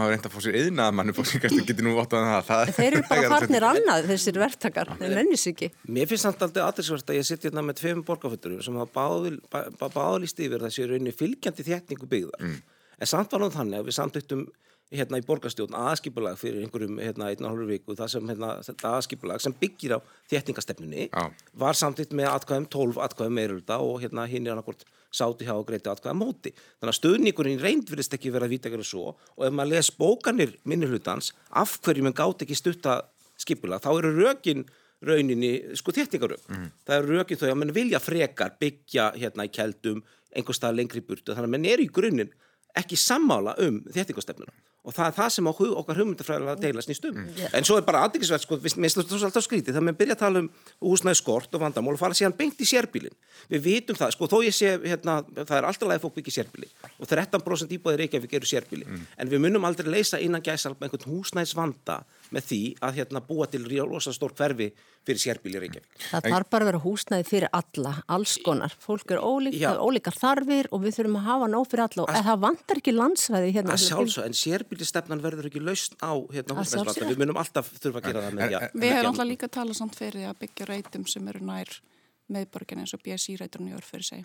hafa 0.00 0.10
reynda 0.12 0.30
að 0.30 0.34
fá 0.34 0.40
sér 0.46 0.58
eðna 0.62 0.88
að 0.88 0.98
mann 0.98 1.14
getur 1.14 1.86
nú 1.86 1.94
óttan 2.00 2.28
að 2.30 2.46
það 2.50 2.74
Þeir 2.78 2.88
eru 2.90 3.04
bara 3.10 3.32
farnir 3.34 3.68
annað 3.70 4.10
þessir 4.12 4.40
verktakar 4.44 4.92
en 4.98 5.16
ennis 5.24 5.46
ekki. 5.50 5.70
Mér 5.88 6.10
finnst 6.10 6.28
samt 6.28 6.44
aldrei 6.46 6.64
aðeinsvert 6.64 7.10
að 7.10 7.20
ég 7.20 7.28
sitt 7.28 7.48
hérna 7.48 7.64
með 7.66 7.80
tveim 7.82 8.04
borgarföldurum 8.06 8.62
sem 8.64 8.78
hafa 8.82 9.90
báðlist 9.94 10.44
yfir 10.44 10.66
þessi 10.66 10.88
raunni 10.90 11.14
fylgjandi 11.14 11.66
þétningu 11.66 12.10
byggðar. 12.10 12.44
Mm. 12.46 12.60
En 13.02 13.10
samt 13.10 13.34
var 13.34 13.42
nú 13.42 13.50
þannig 13.52 13.82
að 13.82 13.88
við 13.90 13.98
samtöktum 13.98 14.44
hérna 14.92 15.18
í 15.20 15.24
borgarstjórn 15.26 15.74
aðskipulag 15.78 16.36
fyrir 16.38 16.64
einhverjum 16.64 16.98
hérna 17.00 17.30
einn 17.30 17.44
og 17.44 17.52
hálfur 17.52 17.70
viku 17.70 17.96
það 17.98 18.10
sem 18.12 18.28
hérna 18.30 18.50
þetta 18.66 18.92
aðskipulag 18.98 19.42
sem 19.42 19.54
byggir 19.60 19.96
á 19.96 19.98
þéttingastefnunni 20.30 21.08
Já. 21.08 21.24
var 21.64 21.78
samtitt 21.78 22.12
með 22.16 22.30
atkvæðum 22.34 22.68
12 22.74 23.00
atkvæðum 23.06 23.38
meirulda 23.38 23.78
og 23.82 24.02
hérna 24.04 24.26
hinn 24.30 24.46
er 24.46 24.54
annarkort 24.54 24.84
sáti 25.14 25.48
hjá 25.48 25.54
og 25.56 25.66
greiti 25.68 25.90
atkvæða 25.90 26.16
móti 26.18 26.52
þannig 26.52 26.92
að 26.92 26.98
stöðníkurinn 27.00 27.62
reynd 27.62 27.90
verðist 27.90 28.16
ekki 28.18 28.32
vera 28.34 28.48
að 28.48 28.56
vita 28.56 28.70
ekki 28.70 28.86
svo 28.86 29.14
og 29.14 29.46
ef 29.48 29.54
maður 29.54 29.74
les 29.74 29.90
bókanir 29.98 30.54
minnilhutans 30.68 31.32
af 31.50 31.78
hverjum 31.84 32.10
en 32.10 32.18
gátt 32.18 32.44
ekki 32.46 32.58
stutta 32.58 33.00
skipulag 33.40 33.82
þá 33.82 33.90
eru 33.96 34.12
rökin 34.20 34.66
rauninni 35.04 35.76
sko 35.78 35.94
þéttingarög 35.94 36.44
mm. 36.48 36.68
það 36.86 37.00
eru 37.00 37.18
rökin 37.18 37.40
þau 37.40 37.48
að 37.50 37.58
mann 37.62 37.74
vilja 37.76 38.00
frekar 38.02 38.54
byggja 38.60 39.10
hérna 39.16 39.48
í 39.48 39.52
keldum 39.54 40.04
einhver 40.34 40.56
stað 40.56 40.78
lengri 40.78 41.02
burtu 41.04 41.32
þannig 41.32 41.50
að 41.50 41.54
mann 41.56 41.68
er 41.72 41.82
í 41.82 41.90
grunninn 41.90 42.32
ekki 42.78 42.98
sammála 42.98 43.54
um 43.62 43.82
þéttingastefnuna 43.94 44.54
og 44.84 44.92
það 44.92 45.06
er 45.06 45.14
það 45.16 45.30
sem 45.32 45.48
okkar 45.48 45.98
hugmyndafræðilega 46.00 46.60
deila 46.60 46.82
snýst 46.84 47.06
um. 47.08 47.16
Mm. 47.22 47.38
En 47.56 47.66
svo 47.66 47.78
er 47.80 47.86
bara 47.86 48.02
aðdyggisvægt, 48.04 48.44
sko, 48.44 48.58
við 48.60 48.74
slúttum 48.92 49.20
svo 49.20 49.28
alltaf 49.30 49.46
skrítið, 49.46 49.78
það 49.78 49.86
með 49.88 49.98
byrja 50.00 50.16
að 50.16 50.20
tala 50.20 50.42
um 50.42 50.48
húsnæði 50.84 51.20
skort 51.22 51.56
og 51.56 51.62
vandamál 51.62 51.94
og 51.96 52.00
fara 52.02 52.18
síðan 52.18 52.36
beint 52.36 52.60
í 52.60 52.68
sérbílin. 52.68 53.16
Við 53.52 53.64
vitum 53.64 53.96
það, 53.96 54.12
sko, 54.16 54.28
þó 54.28 54.36
ég 54.44 54.56
sé, 54.56 54.74
hérna, 54.84 55.16
það 55.40 55.56
er 55.56 55.68
alltaf 55.70 55.88
lægið 55.88 56.04
fólk 56.04 56.18
byggja 56.18 56.36
sérbíli 56.36 56.68
og 56.98 57.08
13% 57.08 57.76
íbúðir 57.78 58.04
Reykjavík 58.04 58.36
eru 58.40 58.50
sérbíli, 58.50 58.84
mm. 58.84 59.06
en 59.24 59.32
við 59.32 59.44
munum 59.46 59.64
aldrei 59.64 59.88
leysa 59.88 60.20
innan 60.20 60.44
gæsalp 60.44 60.84
einhvern 60.84 61.08
húsnæðisvanda 61.14 62.02
með 62.34 62.48
því 62.48 62.60
að 62.84 62.98
hérna, 62.98 63.22
búa 63.24 63.46
til 63.50 63.62
rosa 63.64 64.12
stór 64.14 64.34
hverfi 64.36 64.70
fyrir 65.04 65.20
sérbíli 65.20 65.60
Reykjavík. 65.62 65.88
Það 66.10 66.28
þarf 66.32 66.50
bara 66.52 66.64
að 66.64 66.70
vera 66.70 66.80
húsnæði 66.84 67.26
fyrir 67.28 67.50
alla, 67.54 67.92
alls 68.16 68.34
konar. 68.44 68.74
Fólk 68.82 69.14
er 69.14 69.22
ólík, 69.22 69.58
ólíkar 69.60 70.16
þarfir 70.18 70.70
og 70.72 70.84
við 70.84 70.98
þurfum 70.98 71.18
að 71.20 71.26
hafa 71.28 71.48
nóg 71.54 71.66
fyrir 71.70 71.84
alla 71.86 72.06
og 72.06 72.28
það 72.28 72.44
vantar 72.46 72.80
ekki 72.82 72.94
landsvæði 72.96 73.54
hérna. 73.58 73.78
Sjálfsög, 73.84 74.28
en 74.28 74.38
sérbílistefnan 74.38 75.24
verður 75.24 75.50
ekki 75.50 75.64
lausn 75.64 75.98
á 76.00 76.12
hérna 76.34 76.58
húsnæðisvanda. 76.60 77.10
Við 77.12 77.24
munum 77.24 77.40
alltaf 77.42 77.72
þurfa 77.76 78.00
að 78.02 78.08
gera 78.10 78.24
það 78.26 78.38
með. 78.38 78.54
Ja, 78.56 78.62
við 78.72 78.96
hefum 78.96 79.10
alltaf 79.12 79.30
líka 79.30 79.50
talað 79.52 79.80
samt 79.80 79.98
fyrir 79.98 80.30
að 80.30 80.40
byggja 80.44 80.70
reytum 80.70 81.08
sem 81.10 81.32
eru 81.34 81.44
nær 81.44 81.76
meðborgin 82.32 82.80
eins 82.80 82.96
og 82.96 83.04
BSI 83.04 83.36
reyturinn 83.40 83.74
í 83.74 83.76
orð 83.76 83.90
fyrir 83.92 84.08
sig. 84.08 84.24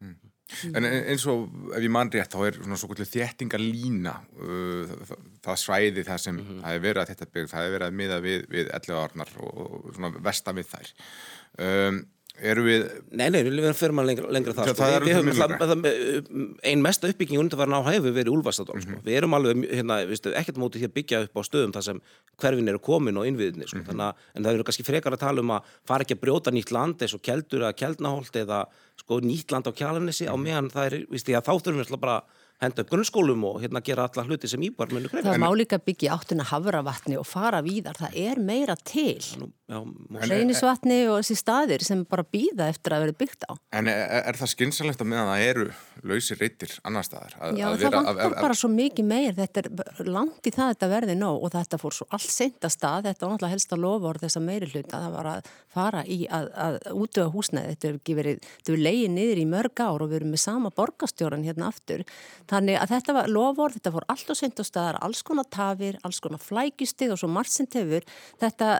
Mm. 0.00 0.29
En 0.74 0.86
eins 0.86 1.26
og 1.30 1.48
ef 1.76 1.84
ég 1.84 1.92
mann 1.92 2.10
rétt 2.12 2.34
þá 2.34 2.40
er 2.46 2.58
svona 2.58 2.78
svo 2.80 2.90
kvöldu 2.90 3.06
þéttingarlína 3.08 4.14
uh, 4.42 4.94
það, 5.08 5.26
það 5.46 5.60
svæði 5.64 6.06
það 6.08 6.22
sem 6.24 6.36
mm 6.36 6.46
-hmm. 6.46 6.62
það 6.64 6.78
er 6.78 6.86
verið 6.86 7.02
að 7.02 7.12
þetta 7.12 7.28
byggja, 7.32 7.52
það 7.54 7.66
er 7.66 7.74
verið 7.76 7.86
að 7.88 7.98
miða 8.00 8.20
við, 8.24 8.46
við 8.50 8.72
11 8.80 9.02
árnar 9.04 9.34
og 9.40 9.92
svona 9.94 10.12
vestan 10.28 10.58
við 10.60 10.72
þær 10.74 10.92
um, 11.68 12.02
eru 12.40 12.64
við... 12.64 12.84
Nei, 13.10 13.26
nei, 13.32 13.40
við 13.44 13.68
fyrir 13.76 13.94
maður 13.96 14.08
lengra, 14.10 14.30
lengra 14.34 14.54
það, 14.56 14.70
það, 14.78 14.94
sko. 14.94 15.04
við, 15.04 15.16
við 15.28 15.40
höfum 15.40 16.46
einn 16.70 16.84
mesta 16.84 17.10
uppbygging 17.10 17.40
undir 17.42 17.60
var 17.60 17.70
ná 17.70 17.78
hefur 17.86 18.14
verið 18.16 18.32
úlvastadól, 18.34 18.76
mm 18.78 18.80
-hmm. 18.80 18.88
sko. 18.88 18.98
Mhm. 18.98 19.06
við 19.06 19.18
erum 19.20 19.36
alveg 19.38 19.64
hérna, 19.70 19.98
viðstu, 20.08 20.34
ekkert 20.40 20.60
mótið 20.60 20.86
að 20.88 20.94
byggja 20.98 21.22
upp 21.26 21.36
á 21.36 21.42
stöðum 21.48 21.74
þar 21.76 21.86
sem 21.88 22.02
hverfin 22.40 22.68
eru 22.72 22.78
komin 22.78 23.16
og 23.16 23.26
innviðinni 23.26 23.68
sko. 23.68 23.78
mm 23.78 23.84
-hmm. 23.84 23.90
Þannig, 23.90 24.14
en 24.34 24.44
það 24.44 24.54
eru 24.54 24.64
kannski 24.64 24.86
frekar 24.86 25.12
að 25.12 25.24
tala 25.26 25.40
um 25.40 25.50
að 25.50 25.62
fara 25.84 26.02
ekki 26.04 26.16
að 26.16 26.22
brjóta 26.24 26.50
nýtt 26.50 26.70
land 26.70 27.02
eins 27.02 27.14
og 27.14 27.22
keldur 27.22 27.60
eða 27.60 27.76
keldnaholt 27.76 28.36
eða 28.36 28.66
sko, 28.96 29.20
nýtt 29.20 29.50
land 29.52 29.66
á 29.66 29.72
kjalanissi 29.72 30.24
mm 30.24 30.30
-hmm. 30.30 30.40
á 30.40 30.44
meðan 30.44 30.70
það 30.70 30.86
er, 30.86 30.94
viðstu, 31.10 31.32
þá 31.32 31.54
þurfum 31.60 31.84
við 31.84 32.00
bara 32.00 32.22
henda 32.60 32.84
grunnskólum 32.84 33.44
og 33.48 33.60
hérna 33.62 33.80
gera 33.84 34.06
alla 34.08 34.24
hluti 34.28 34.48
sem 34.50 34.62
íbar 34.66 34.92
munir 34.92 35.10
greið. 35.12 35.28
Það 35.30 35.40
má 35.40 35.48
líka 35.56 35.78
byggja 35.80 36.16
áttuna 36.16 36.44
havravatni 36.50 37.16
og 37.20 37.26
fara 37.28 37.62
víðar, 37.64 37.96
það 38.00 38.18
er 38.20 38.36
meira 38.44 38.76
til 38.76 39.20
reynisvatni 39.70 41.06
og 41.08 41.20
þessi 41.20 41.36
staðir 41.38 41.84
sem 41.86 42.02
bara 42.10 42.24
býða 42.26 42.68
eftir 42.72 42.92
að 42.96 43.00
vera 43.04 43.14
byggt 43.20 43.42
á. 43.46 43.52
En 43.78 43.86
er, 43.90 44.00
er 44.26 44.34
það 44.40 44.52
skynsalegt 44.54 45.00
að 45.00 45.10
meðan 45.12 45.30
það 45.30 45.44
eru 45.46 45.66
lausi 46.10 46.34
reytir 46.36 46.70
annar 46.88 47.04
staðar? 47.06 47.36
Að, 47.38 47.60
Já, 47.60 47.66
að 47.68 47.78
það 47.84 47.94
vantar 48.08 48.34
bara 48.40 48.56
svo 48.58 48.68
mikið 48.74 49.04
meir, 49.12 49.32
þetta 49.38 49.62
er 49.62 49.68
langt 50.10 50.42
í 50.42 50.50
það 50.54 50.66
að 50.66 50.72
þetta 50.74 50.88
verði 50.94 51.14
nóg 51.20 51.36
og 51.46 51.50
þetta 51.54 51.76
fór 51.80 51.94
svo 51.96 52.06
allt 52.10 52.32
senda 52.34 52.68
stað, 52.72 53.06
þetta 53.08 53.22
var 53.24 53.32
náttúrulega 53.34 53.54
helst 53.54 53.74
að 53.76 53.82
lofa 53.84 54.10
orð 54.10 54.22
þessa 54.26 54.42
meiri 54.44 54.66
hluta, 54.74 54.96
það 55.04 55.12
var 55.16 55.26
að 55.30 55.40
fara 55.70 56.02
í 56.04 56.18
að, 56.26 56.46
að 56.66 56.74
útöða 56.96 57.28
húsnæði, 57.36 57.76
þetta 57.76 57.86
hefur 57.92 58.20
verið, 58.20 58.38
þetta 58.50 58.72
hefur 58.72 58.82
Þannig 62.50 62.80
að 62.80 62.92
þetta 62.94 63.14
var 63.14 63.30
lofvort, 63.30 63.76
þetta 63.78 63.92
fór 63.94 64.06
allt 64.10 64.32
og 64.32 64.38
seint 64.38 64.58
á 64.58 64.64
staðar, 64.66 64.98
alls 65.06 65.22
konar 65.26 65.46
tafir, 65.52 65.98
alls 66.06 66.18
konar 66.22 66.42
flækjustið 66.42 67.14
og 67.14 67.20
svo 67.22 67.30
margt 67.30 67.54
sem 67.54 67.68
tefur. 67.70 68.06
Þetta 68.42 68.72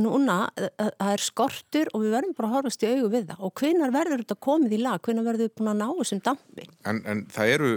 núna, 0.00 0.38
það 0.58 1.10
er 1.12 1.24
skortur 1.24 1.90
og 1.94 2.04
við 2.04 2.16
verðum 2.18 2.36
bara 2.36 2.50
að 2.50 2.56
horfast 2.58 2.84
í 2.84 2.92
augu 2.92 3.10
við 3.14 3.26
það. 3.30 3.42
Og 3.48 3.54
hvenar 3.62 3.94
verður 3.94 4.24
þetta 4.24 4.38
komið 4.48 4.76
í 4.76 4.82
lag, 4.82 5.02
hvenar 5.04 5.28
verður 5.28 5.48
við 5.48 5.56
búin 5.58 5.72
að 5.72 5.80
ná 5.80 5.86
þessum 6.02 6.22
dampi? 6.28 6.68
En, 6.84 7.02
en 7.08 7.24
það 7.32 7.56
eru, 7.56 7.74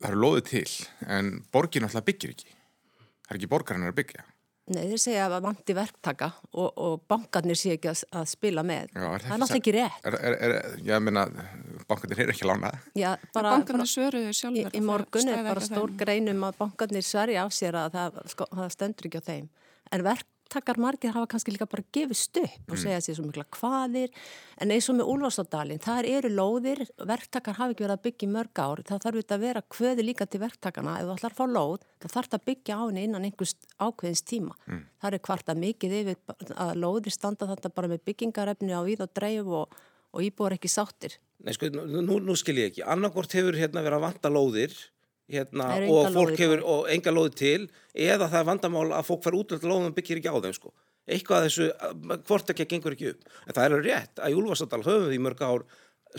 það 0.00 0.10
eru 0.12 0.22
loðið 0.24 0.50
til, 0.52 0.66
en 1.18 1.32
borgin 1.52 1.88
alltaf 1.88 2.08
byggir 2.08 2.36
ekki. 2.36 2.54
Það 3.22 3.34
er 3.34 3.40
ekki 3.40 3.52
borgarinn 3.52 3.90
að 3.90 3.98
byggja. 4.00 4.26
Nei, 4.72 4.82
þeir 4.90 5.02
segja 5.02 5.26
að 5.28 5.38
vanti 5.44 5.76
verktaka 5.76 6.28
og, 6.52 6.68
og 6.70 7.02
bankarnir 7.10 7.58
sé 7.58 7.74
ekki 7.76 7.90
að, 7.92 8.04
að 8.20 8.28
spila 8.32 8.64
með. 8.66 8.92
Já, 8.94 9.02
það 9.02 9.12
er 9.12 9.42
náttúrulega 9.42 9.60
ekki 9.60 9.74
rétt. 9.76 10.04
Er, 10.08 10.16
er, 10.18 10.36
er, 10.48 10.54
já, 10.78 10.94
ég 10.94 11.04
meina, 11.06 11.26
bankarnir 11.90 12.22
er 12.24 12.34
ekki 12.34 12.48
lánað. 12.48 12.78
Já, 12.98 13.10
bara... 13.36 13.54
Bankarnir 13.56 13.90
svöruðu 13.92 14.34
sjálfur. 14.38 14.70
Í, 14.72 14.78
í 14.78 14.84
morgun 14.86 15.32
er 15.32 15.42
bara 15.50 15.64
stór 15.66 15.96
greinum 16.00 16.46
að 16.48 16.60
bankarnir 16.62 17.06
sverja 17.06 17.44
á 17.44 17.48
sér 17.52 17.80
að 17.84 17.98
það, 17.98 18.22
sko, 18.34 18.48
það 18.52 18.72
stendur 18.76 19.10
ekki 19.10 19.22
á 19.22 19.28
þeim. 19.28 19.50
En 19.92 20.06
verk 20.06 20.31
verktakar 20.52 20.78
margir 20.78 21.12
hafa 21.12 21.26
kannski 21.26 21.52
líka 21.52 21.66
bara 21.66 21.84
gefist 21.92 22.36
upp 22.36 22.68
og 22.68 22.76
mm. 22.76 22.80
segja 22.82 23.00
sér 23.00 23.16
svo 23.16 23.24
mikla 23.26 23.44
hvaðir 23.56 24.10
en 24.60 24.72
eins 24.74 24.88
og 24.90 24.98
með 24.98 25.10
Úlfarsadalinn, 25.12 25.80
það 25.80 26.08
eru 26.12 26.30
lóðir 26.32 26.82
verktakar 27.08 27.56
hafi 27.56 27.74
ekki 27.74 27.86
verið 27.86 27.96
að 27.96 28.04
byggja 28.06 28.28
í 28.28 28.32
mörg 28.32 28.60
ár 28.60 28.82
það 28.88 29.02
þarf 29.06 29.20
þetta 29.20 29.36
að 29.38 29.46
vera 29.46 29.62
hvöði 29.76 30.06
líka 30.06 30.26
til 30.26 30.42
verktakarna 30.42 30.98
ef 31.00 31.08
þú 31.08 31.16
ætlar 31.16 31.32
að 31.32 31.40
fá 31.40 31.46
lóð, 31.56 31.86
það 32.02 32.14
þarf 32.16 32.36
að 32.36 32.46
byggja 32.50 32.76
á 32.76 32.82
henni 32.84 33.06
innan 33.08 33.28
einhvers 33.28 33.56
ákveðins 33.78 34.24
tíma. 34.28 34.56
Mm. 34.68 34.84
það 35.00 35.18
er 35.18 35.24
hvart 35.28 35.52
að 35.52 35.62
mikið 35.62 35.98
yfir 36.02 36.16
að 36.52 36.74
lóðir 36.84 37.16
standa 37.16 37.48
þetta 37.48 37.72
bara 37.72 37.92
með 37.92 38.04
byggingarefni 38.10 38.76
á 38.76 38.82
íð 38.84 39.06
og 39.06 39.12
dreif 39.16 39.52
og, 39.60 39.76
og 40.12 40.26
íbúar 40.26 40.58
ekki 40.58 40.68
sáttir. 40.68 41.16
Nei 41.42 41.56
sko, 41.56 41.72
nú, 41.72 42.20
nú 42.22 42.34
skil 42.38 42.60
ég 42.60 42.70
ekki. 42.70 42.84
Annarkort 42.86 43.32
hefur 43.34 43.56
hérna 43.58 43.82
verið 43.82 43.98
að 43.98 44.04
vanta 44.04 44.30
lóðir 44.30 44.76
hérna, 45.32 45.68
og 45.88 46.10
fólk 46.14 46.38
hefur 46.40 46.64
og 46.74 46.88
enga 46.92 47.14
lóði 47.14 47.34
til 47.42 47.60
eða 47.92 48.28
það 48.28 48.40
er 48.40 48.48
vandamál 48.48 48.88
að 48.92 49.06
fólk 49.10 49.22
fara 49.26 49.40
út 49.40 49.54
til 49.54 49.70
lóðum 49.70 49.90
og 49.90 49.96
byggir 49.98 50.20
ekki 50.20 50.32
á 50.32 50.38
þeim 50.44 50.56
sko. 50.58 50.74
eitthvað 51.06 51.46
þessu, 51.48 51.70
hvort 52.28 52.52
ekki 52.52 52.68
gengur 52.70 52.94
ekki 52.96 53.14
upp 53.14 53.32
en 53.46 53.56
það 53.56 53.64
er 53.64 53.86
rétt 53.88 54.20
að 54.22 54.34
í 54.34 54.36
Úlfarsadal 54.38 54.84
höfum 54.86 55.08
við 55.08 55.16
í 55.18 55.22
mörg 55.24 55.42
ár 55.42 55.64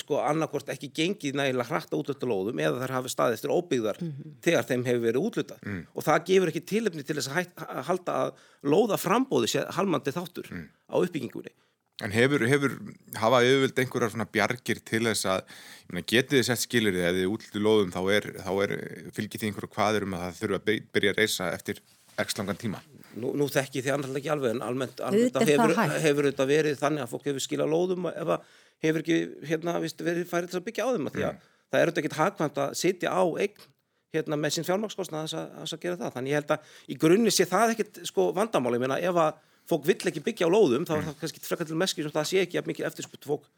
sko 0.01 0.19
annarkort 0.25 0.69
ekki 0.73 0.89
gengið 0.95 1.37
nægilega 1.37 1.69
hrætt 1.69 1.93
á 1.93 1.97
útlötu 1.99 2.29
lóðum 2.29 2.61
eða 2.61 2.81
þær 2.81 2.93
hafi 2.97 3.11
staðið 3.13 3.37
eftir 3.37 3.53
óbyggðar 3.53 3.99
mm 4.01 4.11
-hmm. 4.11 4.35
þegar 4.45 4.67
þeim 4.69 4.85
hefur 4.87 5.03
verið 5.03 5.25
útlöta 5.27 5.57
mm. 5.61 5.81
og 5.93 6.05
það 6.07 6.25
gefur 6.29 6.51
ekki 6.51 6.63
tilöfni 6.71 7.03
til 7.03 7.17
þess 7.19 7.29
að 7.29 7.83
halda 7.89 8.15
að 8.23 8.31
lóða 8.63 8.97
frambóði 8.97 9.51
sér 9.53 9.69
halmandi 9.77 10.15
þáttur 10.15 10.49
mm. 10.49 10.65
á 10.89 10.95
uppbyggingunni 10.97 11.53
En 12.01 12.09
hefur, 12.09 12.41
hefur 12.49 12.71
hafað 13.21 13.47
auðvild 13.51 13.79
einhverjar 13.83 14.11
svona 14.15 14.25
bjargir 14.33 14.79
til 14.81 15.03
þess 15.05 15.27
að 15.29 15.43
mena, 15.91 16.01
getið 16.09 16.39
þið 16.39 16.47
sett 16.47 16.63
skilir 16.63 16.95
þið 16.95 17.03
eða 17.03 17.19
þið 17.19 17.33
útlýttu 17.35 17.61
lóðum 17.61 17.91
þá 17.93 17.99
er, 18.15 18.27
er 18.65 18.73
fylgið 19.13 19.43
því 19.43 19.49
einhverju 19.51 19.71
hvaður 19.75 20.07
um 20.07 20.15
að 20.17 20.23
það 20.23 20.39
þurfa 20.39 20.59
að 20.59 20.87
byrja 20.97 21.13
að 21.13 21.21
reysa 21.21 21.51
eftir 21.53 21.83
x 22.23 22.37
langan 22.39 22.59
tíma? 22.59 22.81
Nú, 23.13 23.35
nú 23.37 23.45
þekki 23.51 23.83
þið 23.85 23.93
annars 23.93 24.17
ekki 24.17 24.31
alveg 24.33 24.55
en 24.55 24.63
almennt, 24.65 25.03
almennt 25.05 25.37
hefur, 25.45 25.75
hefur 26.07 26.29
þetta 26.31 26.49
verið 26.49 26.81
þannig 26.81 27.05
að 27.05 27.13
fólk 27.13 27.29
hefur 27.29 27.45
skilað 27.45 27.73
lóðum 27.75 28.09
ef 28.09 28.31
það 28.31 28.49
hefur 28.87 29.05
ekki 29.05 29.19
hérna, 29.51 29.77
viðst, 29.83 30.03
verið 30.03 30.29
færið 30.29 30.49
til 30.49 30.59
að 30.59 30.67
byggja 30.67 30.89
á 30.89 30.93
þeim 30.95 31.07
að 31.09 31.15
því 31.15 31.23
að 31.27 31.31
mm. 31.31 31.47
það 31.69 31.79
er 31.79 31.91
auðvitað 31.91 32.03
ekki 32.03 32.19
hagkvæmt 32.19 32.61
að 32.63 32.75
sitja 32.81 33.13
á 33.13 33.23
eign 33.23 33.65
hérna, 34.13 34.37
með 34.37 34.55
sín 34.57 34.67
fjármagnskostna 34.67 35.23
að, 35.25 35.55
að 35.63 35.79
gera 35.81 35.99
það. 36.01 36.13
Þannig 36.17 36.33
ég 36.33 36.39
held 36.41 36.53
að 36.53 36.73
í 36.85 36.97
grunni 37.01 37.33
sé 37.33 37.47
það 37.49 37.73
ekkit 37.73 38.01
sko, 38.09 38.27
vandamáli, 38.35 38.77
ég 38.77 38.83
meina 38.83 38.99
ef 39.01 39.19
að 39.23 39.39
fólk 39.69 39.87
vill 39.87 40.11
ekki 40.11 40.23
byggja 40.23 40.49
á 40.49 40.53
lóðum 40.53 40.87
þá 40.87 40.93
er 40.97 41.07
það 41.07 41.19
kannski 41.21 41.43
frekar 41.43 41.69
til 41.69 41.79
meski 41.79 42.05
sem 42.05 42.13
það 42.13 42.29
sé 42.29 42.43
ekki 42.43 42.59
að 42.59 42.69
mikið 42.71 42.87
eftirspurt 42.89 43.27
fólk 43.29 43.49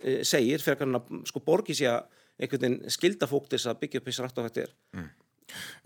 e, 0.00 0.22
segir 0.28 0.64
frekar 0.64 0.88
hann 0.88 1.00
að 1.00 1.14
sko 1.30 1.42
borgi 1.44 1.76
sé 1.76 1.88
að 1.90 2.04
einhvern 2.40 2.64
veginn 2.64 2.92
skilda 2.92 3.28
fólk 3.30 3.48
til 3.48 3.58
þess 3.58 3.72
að 3.72 3.80
byggja 3.82 4.00
upp 4.00 4.08
þess 4.10 4.22
á 4.22 4.26
þetta 4.40 4.64
er 4.64 4.76
mm. 4.96 5.10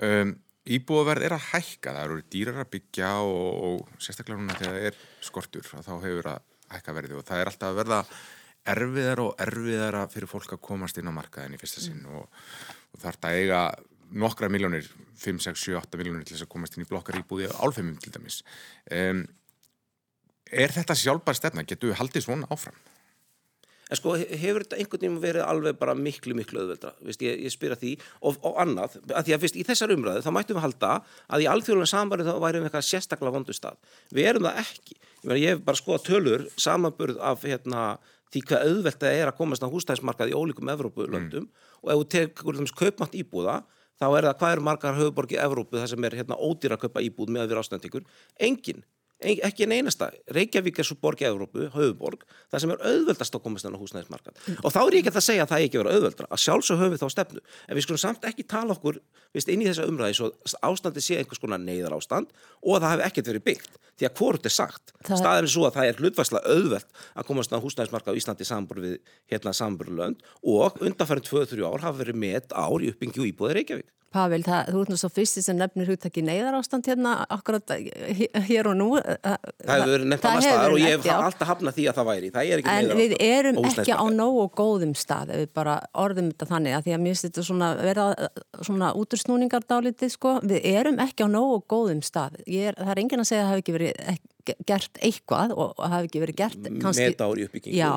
um, 0.09 0.37
Íbúaverð 0.67 1.23
er 1.23 1.35
að 1.37 1.45
hækka, 1.53 1.93
það 1.95 2.05
eru 2.05 2.23
dýrar 2.35 2.57
að 2.65 2.71
byggja 2.73 3.11
og, 3.23 3.59
og 3.67 4.01
sérstaklega 4.03 4.41
núna 4.41 4.57
þegar 4.59 4.73
það 4.75 4.87
er 4.89 4.97
skortur 5.23 5.69
þá 5.71 5.93
hefur 6.03 6.31
að 6.33 6.41
hækka 6.73 6.95
verði 6.97 7.15
og 7.15 7.27
það 7.29 7.43
er 7.43 7.51
alltaf 7.53 7.69
að 7.71 7.79
verða 7.79 8.01
erfiðar 8.73 9.23
og 9.23 9.45
erfiðara 9.45 10.01
fyrir 10.11 10.31
fólk 10.31 10.57
að 10.57 10.65
komast 10.67 10.99
inn 10.99 11.07
á 11.07 11.15
markaðin 11.15 11.55
í 11.55 11.61
fyrsta 11.61 11.85
sinn 11.85 12.03
mm. 12.03 12.17
og, 12.19 12.41
og 12.97 13.05
þarf 13.05 13.21
það 13.23 13.39
eiga 13.43 13.61
nokkra 14.17 14.51
miljónir, 14.51 14.89
5, 15.23 15.39
6, 15.47 15.63
7, 15.69 15.77
8 15.79 16.01
miljónir 16.01 16.27
til 16.27 16.35
þess 16.35 16.47
að 16.47 16.53
komast 16.57 16.75
inn 16.75 16.87
í 16.87 16.91
blokkar 16.91 17.19
íbúði 17.21 17.51
álfeimum 17.55 17.99
til 18.03 18.15
dæmis 18.15 18.41
um, 18.91 19.23
Er 20.53 20.75
þetta 20.75 20.95
sjálfbær 20.99 21.39
stefna? 21.39 21.67
Getur 21.67 21.91
við 21.91 22.01
haldið 22.01 22.27
svona 22.27 22.51
áfram? 22.53 22.77
En 23.87 23.99
sko, 23.99 24.17
hefur 24.19 24.65
þetta 24.65 24.79
einhvern 24.81 25.03
veginn 25.03 25.19
verið 25.23 25.45
alveg 25.47 25.77
bara 25.79 25.93
miklu, 25.95 26.35
miklu 26.35 26.59
öðveldra, 26.65 26.91
veist, 27.07 27.21
ég, 27.23 27.37
ég 27.47 27.53
spyrja 27.55 27.77
því 27.79 27.93
og, 28.19 28.41
og 28.43 28.57
annað, 28.59 28.97
að 29.13 29.29
því 29.29 29.37
að 29.37 29.45
fyrst 29.45 29.59
í 29.61 29.67
þessar 29.69 29.95
umræðu 29.95 30.25
þá 30.25 30.31
mættum 30.35 30.59
við 30.59 30.65
halda 30.65 30.91
að 31.31 31.45
í 31.45 31.47
alþjóðlega 31.53 31.91
samverðu 31.93 32.27
þá 32.27 32.41
værum 32.43 32.65
við 32.65 32.71
eitthvað 32.71 32.89
sérstaklega 32.89 33.35
vondu 33.37 33.55
stað 33.55 33.79
við 34.19 34.31
erum 34.33 34.49
það 34.49 34.59
ekki, 34.65 34.99
ég, 34.99 35.23
meni, 35.23 35.45
ég 35.45 35.55
hef 35.55 35.63
bara 35.69 35.81
skoða 35.83 36.03
tölur 36.09 36.45
samanburð 36.59 37.23
af 37.31 37.47
hérna, 37.47 37.87
því 38.35 38.45
hvað 38.51 38.67
öðveld 38.73 39.01
það 39.07 39.21
er 39.21 39.31
að 39.31 39.39
komast 39.39 39.63
á 39.63 39.71
hústæðismarkað 39.71 40.35
í 40.35 40.37
ólíkum 40.41 40.75
Evrópulöndum 40.75 41.47
mm. 41.47 41.65
og 41.87 41.95
ef 41.95 42.03
þú 42.03 42.11
tekur 42.17 42.59
þess 42.59 42.79
kaupmátt 42.83 43.15
íbúða 43.15 43.61
þá 44.03 44.07
er 44.11 44.27
það 44.27 44.39
hvað 44.43 44.57
eru 44.57 44.67
margar 44.67 44.99
höfuborgi 44.99 45.39
Evrópu 45.39 45.79
það 45.79 45.93
sem 45.95 46.11
er 46.11 46.19
hérna, 46.19 46.43
ódýra 46.43 46.75
að 46.75 46.89
kaupa 46.89 47.07
íbúð 47.07 47.31
með 47.31 47.47
að 47.47 47.55
vera 47.55 47.63
ástændingur, 47.63 48.11
engin 48.43 48.83
ekki 49.21 49.65
en 49.65 49.73
einasta, 49.73 50.11
Reykjavík 50.33 50.81
er 50.81 50.87
svo 50.87 50.99
borg 51.01 51.23
í 51.23 51.27
Európu, 51.29 51.69
höfuborg, 51.73 52.25
það 52.53 52.63
sem 52.63 52.73
er 52.75 52.83
auðvöldast 52.91 53.39
að 53.39 53.43
komast 53.47 53.69
inn 53.69 53.77
á 53.77 53.81
húsnæðismarkað. 53.81 54.37
Mm. 54.45 54.59
og 54.63 54.75
þá 54.75 54.81
er 54.83 54.97
ég 54.97 55.07
ekki 55.07 55.13
að 55.15 55.25
segja 55.25 55.47
að 55.47 55.53
það 55.55 55.65
ekki 55.67 55.81
verið 55.81 55.97
auðvöldra 55.97 56.29
að 56.29 56.43
sjálfsög 56.45 56.81
höfum 56.83 56.95
við 56.95 57.03
þá 57.03 57.09
stefnu, 57.15 57.43
en 57.67 57.79
við 57.79 57.87
skulum 57.87 58.03
samt 58.03 58.29
ekki 58.29 58.45
tala 58.45 58.77
okkur 58.77 59.01
vist, 59.33 59.49
inn 59.49 59.65
í 59.65 59.69
þessa 59.71 59.89
umræði 59.89 60.19
svo 60.21 60.31
ástandi 60.69 61.05
sé 61.05 61.19
einhvers 61.21 61.41
konar 61.41 61.63
neyðar 61.63 61.97
ástand 61.97 62.33
og 62.61 62.77
það 62.77 62.93
hefur 62.93 63.07
ekkert 63.09 63.33
verið 63.33 63.47
byggt, 63.49 63.81
því 63.97 64.09
að 64.11 64.17
hvort 64.21 64.47
er 64.47 64.57
sagt. 64.57 64.95
Það... 65.01 65.19
staðin 65.23 65.49
er 65.49 65.53
svo 65.57 65.67
að 65.67 65.77
það 65.79 65.91
er 65.91 66.01
hlutværslega 66.03 66.55
auðvöld 66.55 67.03
að 67.17 67.29
komast 67.31 67.53
inn 67.53 67.61
á 67.61 67.65
húsnæðismarkað 67.65 68.17
á 68.17 68.19
Íslandi 68.21 68.49
sambur 68.49 68.85
við 68.85 68.97
hérna 69.33 69.57
samburlönd 69.57 70.25
og 70.45 70.81
undanfærin 70.85 71.25
2-3 71.25 71.65
ár 71.65 71.85
hafa 71.89 72.03
verið 72.05 72.25
met 72.27 72.57
ár 72.57 72.85
í 72.85 72.93
uppbyggju 72.93 73.31
íbúði 73.33 73.61
Reykjavík. 73.61 73.93
Pavel, 74.17 74.41
það, 74.47 74.71
þú 74.73 74.83
ert 74.83 74.93
nú 74.93 74.97
svo 75.01 75.09
fyrsti 75.13 75.43
sem 75.45 75.59
nefnir 75.59 75.91
húttakki 75.91 76.23
neyðar 76.25 76.57
ástand 76.57 76.87
hérna 76.89 77.19
akkurat 77.33 77.75
hér 78.47 78.71
og 78.71 78.77
nú 78.79 78.89
Það 79.07 79.71
hefur 79.71 79.93
verið 79.93 80.07
nefnt 80.11 80.27
á 80.27 80.29
maður 80.29 80.47
staðar 80.47 80.75
og 80.75 80.81
ég 80.83 80.95
hef 80.97 81.09
alltaf 81.15 81.51
hafnað 81.53 81.77
því 81.77 81.87
að 81.87 81.99
það 81.99 82.09
væri. 82.11 82.31
Það 82.35 82.71
En 82.77 82.93
við 82.99 83.17
erum 83.23 83.61
ekki 83.71 83.95
á 83.95 84.07
nógu 84.11 84.47
góðum 84.59 84.95
stað 84.99 85.33
ef 85.35 85.43
við 85.45 85.51
bara 85.61 85.77
orðum 86.05 86.31
þetta 86.33 86.49
þannig 86.51 86.77
að 86.77 86.87
því 86.87 86.95
að 86.97 87.03
mér 87.05 87.15
finnst 87.15 87.29
þetta 87.29 87.45
svona 87.47 87.73
verða 87.79 88.31
svona 88.67 88.93
útursnúningar 88.99 89.67
dálítið 89.71 90.15
sko. 90.17 90.39
Við 90.43 90.71
erum 90.73 91.03
ekki 91.07 91.27
á 91.27 91.29
nógu 91.31 91.61
góðum 91.71 92.03
stað. 92.07 92.41
Er, 92.47 92.75
það 92.79 92.95
er 92.97 93.03
engin 93.05 93.23
að 93.23 93.31
segja 93.31 93.45
að 93.45 93.47
það 93.47 93.55
hef 93.55 93.65
ekki 93.65 93.77
verið 93.79 94.01
ekki 94.15 94.35
gert 94.67 95.01
eitthvað 95.03 95.55
og 95.59 95.81
hafi 95.83 96.07
ekki 96.07 96.23
verið 96.23 96.37
gert 96.39 96.67
kannski, 96.79 97.09
með 97.11 97.23
ári 97.27 97.47
uppbyggingu 97.49 97.79
já, 97.81 97.91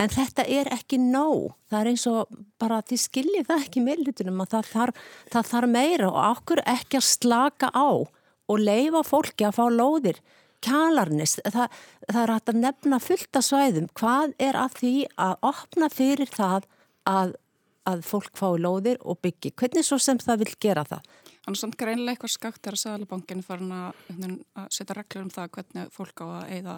en 0.00 0.12
þetta 0.14 0.46
er 0.48 0.70
ekki 0.72 0.96
nóg. 1.02 1.50
Það 1.68 1.80
er 1.80 1.90
eins 1.90 2.06
og 2.08 2.38
bara 2.62 2.80
því 2.88 3.00
skiljið 3.02 3.48
það 3.50 3.66
ekki 3.66 3.82
meðlutunum 3.84 4.44
að 4.44 4.54
það 4.54 4.70
þarf, 4.70 5.02
það 5.34 5.50
þarf 5.50 5.72
meira 5.74 6.08
og 6.08 6.20
okkur 6.22 6.62
ekki 6.74 7.00
að 7.00 7.08
slaka 7.10 7.68
á 7.76 7.88
og 8.44 8.60
leifa 8.60 9.04
fólki 9.06 9.46
að 9.48 9.58
fá 9.58 9.64
lóðir 9.72 10.20
kjalarnis, 10.64 11.38
það, 11.44 11.78
það 12.08 12.20
er 12.22 12.32
hægt 12.34 12.52
að 12.52 12.60
nefna 12.62 13.00
fullt 13.02 13.40
af 13.40 13.46
svæðum, 13.48 13.88
hvað 14.00 14.34
er 14.48 14.58
að 14.58 14.78
því 14.80 14.94
að 15.26 15.34
opna 15.50 15.90
fyrir 15.92 16.32
það 16.32 16.68
að, 17.10 17.36
að 17.90 18.06
fólk 18.08 18.32
fái 18.40 18.56
lóðir 18.64 19.02
og 19.04 19.20
byggi, 19.24 19.52
hvernig 19.60 19.86
svo 19.86 20.00
sem 20.02 20.20
það 20.22 20.44
vil 20.44 20.54
gera 20.66 20.86
það? 20.88 21.12
Þannig 21.44 21.60
samt 21.60 21.76
greinlega 21.76 22.14
eitthvað 22.14 22.32
skakt 22.32 22.66
er 22.66 22.76
að 22.76 22.80
Sæðalabankin 22.80 23.44
farin 23.44 23.72
að, 23.76 24.04
að 24.56 24.68
setja 24.72 24.96
reglur 24.96 25.26
um 25.26 25.32
það 25.32 25.50
hvernig 25.58 25.90
fólk 25.92 26.22
á 26.24 26.26
að 26.26 26.52
eigða 26.56 26.76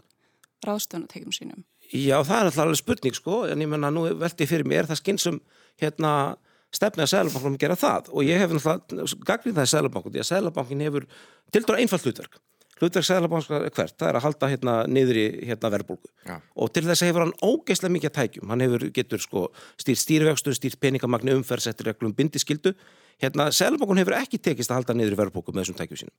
ráðstöðunategjum 0.66 1.34
sínum. 1.36 1.62
Já, 1.92 2.16
það 2.26 2.40
er 2.40 2.48
alltaf 2.48 2.64
alveg 2.64 2.80
spurning 2.80 3.14
sko, 3.14 3.44
en 3.46 3.62
ég 3.62 3.70
menna 3.70 3.92
nú 3.94 4.08
veldi 4.18 4.48
fyrir 4.50 4.66
mér 4.66 4.88
það 4.90 5.00
skynsum 5.02 5.38
hérna 5.78 6.12
stefni 6.74 7.04
að 7.04 7.12
Sæðalabankunum 7.12 7.60
gera 7.62 7.78
það. 7.78 8.10
Og 8.10 8.26
ég 8.26 8.42
hef 8.42 8.54
náttúrulega 8.56 9.28
gagnið 9.28 9.58
það 9.58 9.68
í 9.68 9.72
Sæðalabankun 9.72 10.14
því 10.14 10.22
að 10.22 10.28
Sæðalabankin 10.30 10.84
hefur 10.86 11.08
til 11.54 11.62
dæra 11.62 11.80
einfallt 11.82 12.08
hlutverk. 12.08 12.40
Hlutverk 12.76 13.06
Sæðalabanskar 13.08 13.64
er 13.64 13.72
hvert, 13.72 13.94
það 13.96 14.10
er 14.10 14.18
að 14.18 14.24
halda 14.26 14.50
hérna 14.52 14.74
niður 14.90 15.18
í 15.22 15.24
hérna 15.48 15.70
verðbólgu. 15.72 16.10
Ja. 16.26 16.36
og 16.60 16.72
til 16.74 16.84
þess 16.84 17.02
að 17.02 17.10
hefur 17.10 17.24
hann 17.24 17.34
ógeðslega 17.40 17.94
mikið 17.94 18.14
tækjum, 18.18 18.50
hann 18.52 18.64
hefur 18.66 18.86
getur 18.98 19.22
sko 19.22 19.46
stýrt 19.80 20.02
stýrvextu, 20.02 20.52
stýrt 20.56 20.80
peningamagni 20.82 21.32
umferð, 21.38 21.68
settir 21.68 21.88
reglum 21.88 22.12
bindiskildu 22.16 22.74
Hérna, 23.22 23.48
Selabokun 23.48 23.96
hefur 23.96 24.18
ekki 24.18 24.38
tekist 24.44 24.68
að 24.68 24.82
halda 24.82 24.94
niður 24.98 25.16
verðbóku 25.22 25.54
með 25.54 25.64
þessum 25.64 25.78
tækjum 25.78 26.00
sínum. 26.02 26.14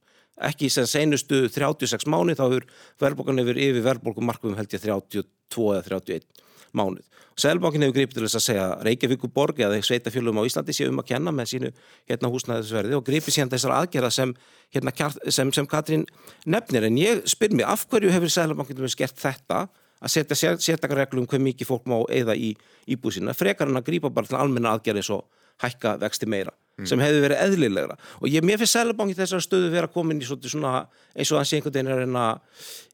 Ekki 0.47 0.69
sem 0.73 0.87
senustu 0.89 1.43
36 1.53 2.07
mánu 2.09 2.33
þá 2.33 2.47
hefur 2.47 2.65
verðbókun 3.03 3.41
hefur 3.43 3.59
yfir 3.61 3.85
verðbókumarkum 3.85 4.57
held 4.57 4.73
ég 4.73 4.81
32 4.81 5.67
eða 5.75 5.85
31 5.91 6.25
mánuð. 6.73 7.05
Selabokun 7.37 7.85
hefur 7.85 7.99
gripið 7.99 8.17
til 8.17 8.25
þess 8.25 8.39
að 8.39 8.45
segja 8.47 8.65
Reykjavíkuborg 8.87 9.61
eða 9.61 9.77
sveitafjölum 9.85 10.41
á 10.41 10.47
Íslandi 10.49 10.73
séum 10.73 10.97
að 11.03 11.09
kenna 11.13 11.33
með 11.37 11.51
sínu 11.53 11.73
hérna 12.09 12.33
húsnæðisverði 12.33 12.97
og 12.97 13.05
gripið 13.05 13.37
síðan 13.37 13.53
þessar 13.53 13.77
aðgerða 13.77 14.13
sem, 14.17 14.35
hérna, 14.73 14.93
sem, 15.29 15.53
sem 15.53 15.69
Katrín 15.69 16.09
nefnir. 16.49 16.89
En 16.89 16.97
ég 16.97 17.25
spyr 17.29 17.53
mér 17.53 17.69
af 17.75 17.85
hverju 17.91 18.09
hefur 18.09 18.33
Selabokun 18.33 18.89
skert 18.89 19.21
þetta 19.21 19.67
að 20.01 20.13
setja 20.13 20.55
sérstakar 20.57 21.05
reglum 21.05 21.27
um 21.27 21.29
hver 21.29 21.45
mikið 21.45 21.69
fólk 21.69 21.85
má 21.89 21.99
eða 22.09 22.33
í 22.33 22.55
íbúsina 22.89 23.37
frekar 23.37 23.69
en 23.69 23.77
að 23.77 23.91
grípa 23.91 24.13
bara 24.13 24.29
til 24.29 24.41
almenna 24.41 24.73
aðgerði 24.73 25.05
og 25.13 25.27
hækka 25.61 25.99
vexti 26.01 26.29
meira 26.29 26.53
mm. 26.77 26.87
sem 26.89 27.01
hefði 27.01 27.23
verið 27.25 27.41
eðlilegra 27.45 27.97
og 28.19 28.27
ég, 28.31 28.45
mér 28.45 28.61
finnst 28.61 28.77
Sælabanki 28.77 29.17
þessar 29.17 29.43
stöðu 29.43 29.71
verið 29.73 29.89
að 29.89 29.95
koma 29.95 30.13
inn 30.13 30.23
í 30.23 30.27
svona 30.27 30.73
eins 31.17 31.31
og 31.31 31.41
þannig 31.41 31.57
einhvern 31.57 31.75
veginn 31.77 31.91
er 31.93 32.03
en 32.05 32.19
að 32.21 32.39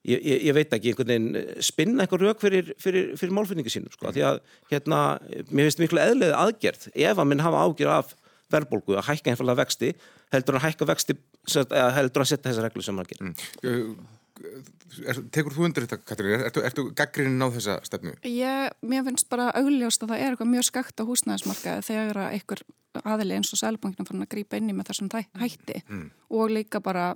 ég, 0.08 0.18
ég, 0.18 0.42
ég 0.50 0.58
veit 0.58 0.75
ekki, 0.78 0.94
einhvern 0.94 1.13
veginn 1.13 1.40
eh, 1.40 1.54
spinna 1.63 2.06
einhver 2.06 2.25
rauk 2.28 2.44
fyrir, 2.44 2.74
fyrir, 2.82 3.13
fyrir 3.20 3.36
málfinningu 3.36 3.74
sínum 3.74 3.94
sko, 3.94 4.10
mm. 4.10 4.16
því 4.18 4.25
að 4.30 4.42
hérna, 4.72 5.04
mér 5.52 5.70
finnst 5.70 5.84
miklu 5.84 6.04
eðlega 6.04 6.42
aðgerð 6.48 6.90
ef 6.94 7.24
að 7.24 7.32
minn 7.32 7.44
hafa 7.44 7.68
ágjör 7.68 7.96
af 8.00 8.18
verðbólgu 8.54 8.98
að 9.00 9.08
hækka 9.10 9.34
einfallega 9.34 9.63
vexti 9.63 9.94
heldur 10.34 10.60
að 10.60 10.68
hækka 10.68 10.90
vexti 10.90 11.16
heldur 11.54 12.24
að 12.24 12.30
setja 12.30 12.50
þessa 12.50 12.66
reglu 12.66 12.84
sem 12.86 13.00
hann 13.00 13.10
gerir. 13.10 13.32
Mm. 13.63 13.96
Er, 14.42 15.20
tekur 15.34 15.54
þú 15.54 15.68
undir 15.68 15.86
þetta, 15.86 16.00
Katrín? 16.10 16.42
Ertu, 16.48 16.62
ertu 16.66 16.86
gaggrinn 16.98 17.38
á 17.38 17.48
þessa 17.54 17.75
stefnu? 17.86 18.16
Ég, 18.25 18.74
mér 18.82 19.04
finnst 19.06 19.30
bara 19.30 19.52
augljóst 19.60 20.06
að 20.06 20.13
það 20.13 20.24
er 20.24 20.34
eitthvað 20.34 20.50
mjög 20.54 20.66
skakt 20.70 21.04
á 21.04 21.04
húsnæðismarkaði 21.06 21.86
þegar 21.86 22.20
að 22.24 22.38
einhver 22.38 22.63
aðili 23.04 23.38
eins 23.38 23.54
og 23.54 23.62
sælbankina 23.62 24.08
fann 24.08 24.25
að 24.25 24.32
grípa 24.34 24.58
inn 24.58 24.72
í 24.72 24.75
með 24.75 24.90
þessum 24.90 25.12
hætti 25.13 25.84
mm. 25.84 26.08
og 26.34 26.54
líka 26.54 26.82
bara 26.84 27.12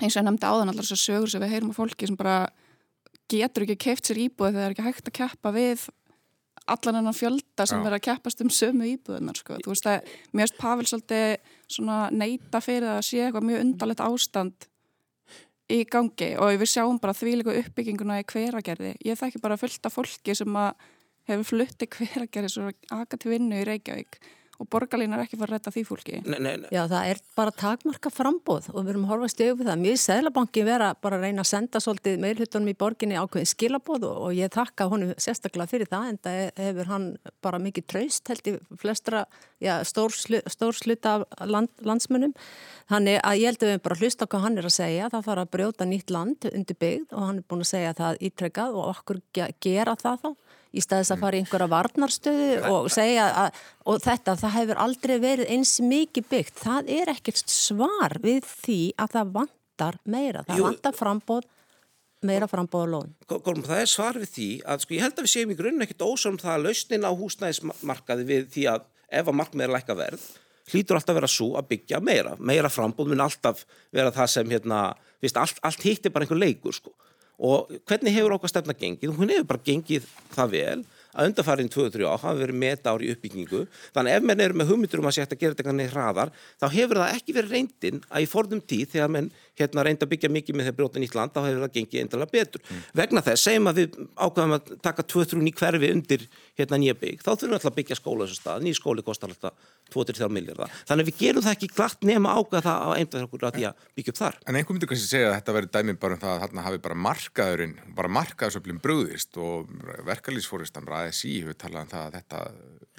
eins 0.00 0.14
og 0.14 0.20
ég 0.22 0.26
nefndi 0.28 0.46
áðan 0.46 0.72
allar 0.72 0.86
þessar 0.86 1.02
sögur 1.02 1.32
sem 1.32 1.42
við 1.42 1.54
heyrum 1.54 1.74
á 1.74 1.78
fólki 1.78 2.08
sem 2.10 2.18
bara 2.18 2.38
getur 3.30 3.66
ekki 3.66 3.78
keft 3.88 4.08
sér 4.10 4.22
íbúið 4.26 4.56
þegar 4.56 4.60
það 4.60 4.66
er 4.66 4.74
ekki 4.74 4.86
hægt 4.88 5.10
að 5.10 5.18
keppa 5.20 5.54
við 5.54 5.86
allan 6.70 7.00
enn 7.00 7.16
fjölda 7.16 7.66
sem 7.68 7.82
verður 7.82 7.98
að 7.98 8.06
keppast 8.06 8.40
um 8.40 8.50
sömu 8.52 8.86
íbúðunar 8.88 9.36
sko. 9.36 9.58
Þú 9.64 9.72
veist 9.72 9.88
að 9.90 10.12
mér 10.32 10.46
finnst 10.46 10.60
Pavel 10.60 10.86
svolítið 10.88 12.14
neita 12.16 12.60
fyrir 12.64 12.94
að 12.94 13.02
sé 13.08 13.20
eitthvað 13.24 13.48
mjög 13.50 13.64
undarlegt 13.66 14.04
ástand 14.04 14.68
í 15.72 15.84
gangi 15.88 16.34
og 16.40 16.58
við 16.60 16.70
sjáum 16.74 17.00
bara 17.00 17.16
þvílegu 17.16 17.54
uppbygginguna 17.62 18.20
í 18.20 18.26
hveragerði. 18.28 18.94
Ég 19.04 19.18
þekki 19.20 19.40
bara 19.44 19.58
fullt 19.60 19.88
af 19.88 19.96
fólki 19.96 20.36
sem 20.36 20.58
hefur 21.28 21.46
flutti 21.48 21.88
hveragerði 21.88 22.52
svo 22.52 22.72
aðgat 22.92 23.28
vinnu 23.28 23.62
í 23.62 23.68
Reykjavík 23.68 24.20
og 24.60 24.68
borgarlín 24.70 25.14
er 25.14 25.24
ekki 25.24 25.38
farið 25.38 25.54
að 25.54 25.56
retta 25.56 25.72
því 25.74 25.82
fólki. 25.88 26.18
Nei, 26.24 26.38
nei, 26.38 26.52
nei. 26.62 26.68
Já, 26.74 26.84
það 26.90 27.08
er 27.10 27.20
bara 27.36 27.54
takmarka 27.58 28.12
frambóð 28.12 28.68
og 28.72 28.78
við 28.80 28.92
erum 28.92 29.06
að 29.06 29.12
horfa 29.12 29.30
stöðu 29.32 29.56
við 29.58 29.70
það. 29.70 29.80
Mjög 29.82 29.98
seglabanki 30.04 30.64
vera 30.68 30.90
bara 31.02 31.18
að 31.18 31.26
reyna 31.26 31.44
að 31.44 31.50
senda 31.50 31.82
svolítið 31.82 32.20
meirhutunum 32.22 32.70
í 32.70 32.76
borginni 32.84 33.18
ákveðin 33.18 33.50
skilabóð 33.50 34.06
og 34.10 34.36
ég 34.36 34.52
takka 34.54 34.86
honum 34.92 35.14
sérstaklega 35.18 35.70
fyrir 35.72 35.90
það 35.90 36.06
en 36.12 36.20
það 36.26 36.62
hefur 36.62 36.92
hann 36.92 37.08
bara 37.44 37.62
mikið 37.62 37.88
traust 37.90 38.30
held 38.30 38.52
í 38.52 38.54
flestra 38.80 39.24
já, 39.64 39.74
stór, 39.88 40.14
stór 40.14 40.78
sluta 40.78 41.16
af 41.18 41.50
land, 41.50 41.72
landsmunum. 41.82 42.36
Þannig 42.92 43.20
að 43.24 43.40
ég 43.40 43.50
held 43.50 43.64
að 43.64 43.74
við 43.74 43.84
bara 43.88 44.00
hlusta 44.00 44.28
hvað 44.30 44.46
hann 44.46 44.60
er 44.60 44.70
að 44.70 44.76
segja. 44.78 45.10
Það 45.12 45.28
fara 45.30 45.46
að 45.46 45.52
brjóta 45.56 45.88
nýtt 45.88 46.14
land 46.14 46.48
undir 46.52 46.78
byggð 46.78 47.14
og 47.16 47.28
hann 47.28 47.42
er 47.42 47.48
búin 47.48 47.64
að 47.64 47.72
segja 47.72 47.94
það 47.98 48.24
ítrekkað 48.28 48.78
og 48.78 48.90
okkur 48.94 49.22
gera 49.64 49.96
það 49.98 50.24
þá 50.24 50.30
í 50.74 50.82
staðis 50.82 51.12
að 51.14 51.22
fara 51.22 51.38
í 51.38 51.42
einhverja 51.42 51.70
varnarstöðu 51.72 52.50
og 52.70 52.86
segja 52.92 53.26
að 53.44 53.58
og 53.90 54.04
þetta, 54.04 54.36
það 54.40 54.54
hefur 54.58 54.80
aldrei 54.84 55.14
verið 55.22 55.50
eins 55.54 55.74
mikið 55.84 56.28
byggt. 56.30 56.62
Það 56.62 56.92
er 56.98 57.12
ekkert 57.14 57.52
svar 57.52 58.16
við 58.24 58.46
því 58.48 58.78
að 59.00 59.16
það 59.16 59.34
vantar 59.38 59.98
meira. 60.04 60.44
Það 60.46 60.60
Jú, 60.60 60.68
vantar 60.68 60.96
frambóð, 60.98 61.50
meira 62.24 62.48
frambóð 62.50 62.86
og 62.86 62.92
lón. 62.94 63.12
Gorm, 63.34 63.64
það 63.66 63.82
er 63.82 63.92
svar 63.92 64.20
við 64.20 64.32
því 64.36 64.48
að 64.64 64.86
sko 64.86 64.96
ég 64.96 65.04
held 65.04 65.18
að 65.18 65.26
við 65.26 65.34
séum 65.34 65.52
í 65.52 65.58
grunn 65.58 65.84
ekkert 65.84 66.06
ósum 66.06 66.40
það 66.40 66.56
að 66.56 66.64
lausnin 66.68 67.06
á 67.08 67.12
húsnæðismarkaði 67.12 68.30
við 68.30 68.48
því 68.56 68.66
að 68.72 68.88
ef 69.14 69.28
að 69.28 69.38
markmið 69.42 69.68
er 69.68 69.76
lækka 69.76 69.98
verð 69.98 70.24
hlýtur 70.72 70.96
alltaf 70.96 71.12
að 71.12 71.18
vera 71.18 71.28
svo 71.28 71.50
að 71.58 71.66
byggja 71.74 71.98
meira. 72.00 72.36
Meira 72.40 72.70
frambóð 72.72 73.10
mun 73.12 73.20
alltaf 73.20 73.66
vera 73.92 74.12
það 74.14 74.30
sem 74.32 74.54
hérna, 74.54 74.78
viðst, 75.20 75.40
allt, 75.40 75.58
allt 75.60 75.84
hitt 75.84 76.08
er 76.08 76.14
bara 76.14 76.24
einhver 76.24 76.40
leikur 76.40 76.72
sko 76.72 76.94
og 77.38 77.72
hvernig 77.88 78.14
hefur 78.14 78.36
okkar 78.36 78.52
stefna 78.52 78.76
gengið? 78.78 79.14
Hún 79.16 79.32
hefur 79.32 79.48
bara 79.54 79.66
gengið 79.66 80.06
það 80.34 80.54
vel 80.54 80.82
að 81.14 81.30
undarfærin 81.30 81.70
2-3 81.70 82.06
á 82.10 82.14
hafa 82.18 82.34
verið 82.38 82.58
meta 82.58 82.92
ári 82.94 83.12
uppbyggingu 83.14 83.64
þannig 83.94 84.16
ef 84.16 84.26
menn 84.26 84.42
eru 84.42 84.58
með 84.58 84.70
hugmyndur 84.72 85.02
um 85.02 85.08
að 85.08 85.16
setja 85.18 85.36
að 85.36 85.42
gera 85.42 85.54
þetta 85.54 85.66
kannið 85.68 85.92
hraðar 85.94 86.32
þá 86.58 86.66
hefur 86.74 87.00
það 87.00 87.18
ekki 87.18 87.36
verið 87.36 87.54
reyndin 87.54 88.00
að 88.08 88.24
í 88.24 88.28
forðum 88.30 88.62
tíð 88.72 88.88
þegar 88.94 89.12
menn 89.14 89.30
hérna 89.60 89.84
reynda 89.86 90.06
að 90.06 90.12
byggja 90.14 90.32
mikið 90.34 90.58
með 90.58 90.68
þeir 90.68 90.76
brjóta 90.80 91.02
nýtt 91.02 91.14
land 91.14 91.34
þá 91.34 91.40
hefur 91.44 91.62
það 91.62 91.74
gengið 91.76 92.02
eindalega 92.02 92.34
betur 92.34 92.64
mm. 92.64 92.82
vegna 92.98 93.22
þess, 93.28 93.46
segjum 93.46 93.70
að 93.70 93.80
við 93.80 93.98
ákvæðum 94.18 94.56
að 94.56 94.72
taka 94.82 95.06
2-3 95.14 95.44
ný 95.44 95.54
hverfi 95.54 95.92
undir 95.94 96.26
hérna 96.58 96.80
nýja 96.82 96.98
bygg 96.98 97.22
þá 97.22 97.30
þurfum 97.30 97.52
við 97.52 97.58
alltaf 97.60 97.70
að 97.70 97.78
byggja 97.78 98.00
skóla 98.00 98.26
þessu 98.26 98.40
stað 98.40 98.66
nýj 98.66 98.78
skóli 98.80 99.06
kostar 99.06 99.30
alltaf 99.30 99.70
2-3 99.92 100.30
miljardar 100.32 100.72
þannig 100.88 101.10
við 101.10 101.18
gerum 101.20 101.44
það 101.44 101.56
ekki 101.56 101.70
glatt 101.74 102.06
nema 102.08 102.34
ákvæða 102.38 102.64
það 102.64 102.84
á 102.84 102.90
eindag 102.98 103.26
okkur 103.26 103.46
að 103.48 103.58
því 103.58 103.66
að 103.68 103.82
byggja 103.98 104.14
upp 104.14 104.20
þar. 104.20 104.38
En 104.44 104.58
einhver 104.58 104.76
myndur 104.76 104.90
kannski 104.90 105.10
segja 105.10 105.28
að 105.30 105.36
þetta 105.38 105.56
verður 105.58 105.74
dæmi 105.76 105.96
bara 106.04 106.16
um 106.16 106.22
það 106.24 106.34
að 106.34 106.42
þarna 106.44 106.66
hafi 106.68 106.80
bara 106.86 107.00
markaðurinn 107.08 107.76
bara 107.98 108.14
markaðsöflum 108.18 108.80
brúðist 108.84 109.38
og 109.40 109.74
verkalýsfóristan 110.08 110.88
ræðis 110.88 111.24
í 111.28 111.36
við 111.48 111.60
talaðum 111.64 111.92
það 111.92 112.08
að 112.08 112.18
þetta 112.18 112.42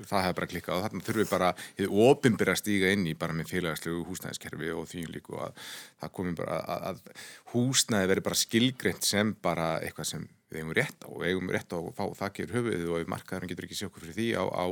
það 0.04 0.26
hefði 0.26 0.38
bara 0.38 0.50
klikkað 0.52 0.78
og 0.78 0.86
þarna 0.86 1.06
þurfum 1.08 1.22
við 1.22 1.30
bara 1.32 1.50
hefur 1.78 2.00
ofinbyrja 2.10 2.56
stíga 2.60 2.92
inn 2.92 3.06
í 3.08 3.16
bara 3.20 3.36
með 3.36 3.52
félagslegu 3.54 4.02
húsnæðiskerfi 4.10 4.72
og 4.76 4.90
því 4.92 5.04
líku 5.14 5.38
að 5.40 5.68
það 6.04 6.14
komi 6.18 6.34
bara 6.36 6.58
að, 6.60 6.88
að 6.90 7.28
húsnæði 7.54 8.10
veri 8.12 8.26
bara 8.26 8.40
skilgreint 8.40 9.08
sem 9.08 9.32
bara 9.46 9.70
eitthvað 9.80 10.10
sem 10.12 10.26
við 10.52 10.62
eigum 10.62 10.76
rétt 10.76 11.08
á 11.08 11.10
og 11.12 11.24
eigum 11.24 11.54
rétt 11.54 11.72
á 11.72 11.78
að 11.80 11.94
fá 11.96 12.06
þakkir 12.24 12.56
höfuðið 12.56 12.92
og 12.92 13.06
ef 13.06 13.14
markaðurinn 13.14 13.52
getur 13.54 13.70
ekki 13.70 13.80
sjókur 13.80 14.04
fyrir 14.04 14.18
því 14.20 14.28
á, 14.36 14.44
á 14.44 14.66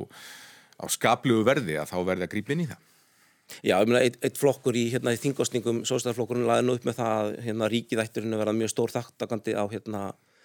á 0.84 0.88
skapluðu 0.92 1.46
verði 1.48 1.80
að 1.80 1.94
þá 1.94 1.98
verði 2.10 2.28
að 2.28 2.34
grípa 2.36 2.56
inn 2.56 2.66
í 2.66 2.68
það. 2.72 2.90
Já, 3.62 3.76
ég 3.76 3.90
meina, 3.90 4.02
eitt, 4.02 4.20
eitt 4.24 4.40
flokkur 4.40 4.76
í, 4.80 4.86
hérna, 4.94 5.14
í 5.14 5.20
þingostningum, 5.20 5.82
sóstæðarflokkurinn 5.88 6.48
laði 6.48 6.68
nú 6.68 6.78
upp 6.78 6.86
með 6.88 7.00
það 7.00 7.16
að 7.16 7.34
hérna, 7.48 7.72
ríkiðætturinn 7.74 8.38
verða 8.40 8.56
mjög 8.58 8.72
stór 8.72 8.94
þaktakandi 8.94 9.58
á 9.60 9.64
hérna 9.72 10.04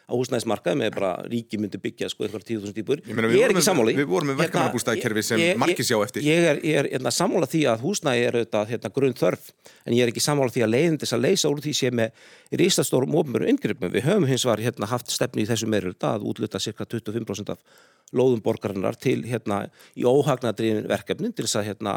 á 0.09 0.17
húsnæðismarkað 0.17 0.77
með 0.81 0.95
bara 0.97 1.11
ríki 1.29 1.59
myndi 1.61 1.79
byggja 1.83 2.09
sko 2.09 2.25
eitthvað 2.25 2.45
tíu 2.49 2.61
þúsund 2.63 2.79
íbúr. 2.81 3.03
Ég, 3.05 3.19
ég 3.37 3.43
er 3.45 3.53
ekki 3.53 3.65
sammáli. 3.67 3.93
Við 3.99 4.07
vorum 4.09 4.31
með 4.33 4.39
verkanarbústæðkerfi 4.41 5.25
sem 5.27 5.43
marki 5.61 5.85
sjá 5.85 5.99
eftir. 6.01 6.25
Ég 6.25 6.47
er, 6.49 6.61
ég 6.65 6.81
er 6.81 6.89
hérna, 6.95 7.13
sammála 7.13 7.49
því 7.51 7.61
að 7.69 7.85
húsnæði 7.85 8.23
er 8.25 8.39
auðvitað 8.39 8.73
hérna, 8.73 8.93
grunn 8.97 9.17
þörf 9.19 9.51
en 9.85 9.97
ég 9.99 10.07
er 10.07 10.13
ekki 10.15 10.25
sammála 10.25 10.55
því 10.55 10.65
að 10.65 10.73
leiðin 10.73 10.99
þess 11.03 11.17
að 11.19 11.25
leysa 11.27 11.53
úr 11.53 11.61
því 11.67 11.75
sem 11.83 12.03
er 12.07 12.33
rístastórum 12.63 13.21
ofnbjörnum 13.21 13.53
yngrippum. 13.53 13.93
Við 13.93 14.09
höfum 14.09 14.29
hins 14.33 14.49
var 14.49 14.65
hérna, 14.65 14.89
haft 14.89 15.13
stefni 15.13 15.45
í 15.45 15.51
þessu 15.51 15.69
meirur 15.69 15.99
að 16.09 16.25
útluta 16.33 16.63
cirka 16.63 16.89
25% 16.89 17.53
af 17.53 17.85
lóðum 18.17 18.43
borgarinnar 18.45 18.97
til 19.01 19.21
hérna 19.29 19.67
í 19.99 20.07
óhagnadriðin 20.09 20.89
verkefnin 20.91 21.35
til 21.35 21.47
þess 21.47 21.61
að 21.61 21.71
hérna 21.73 21.95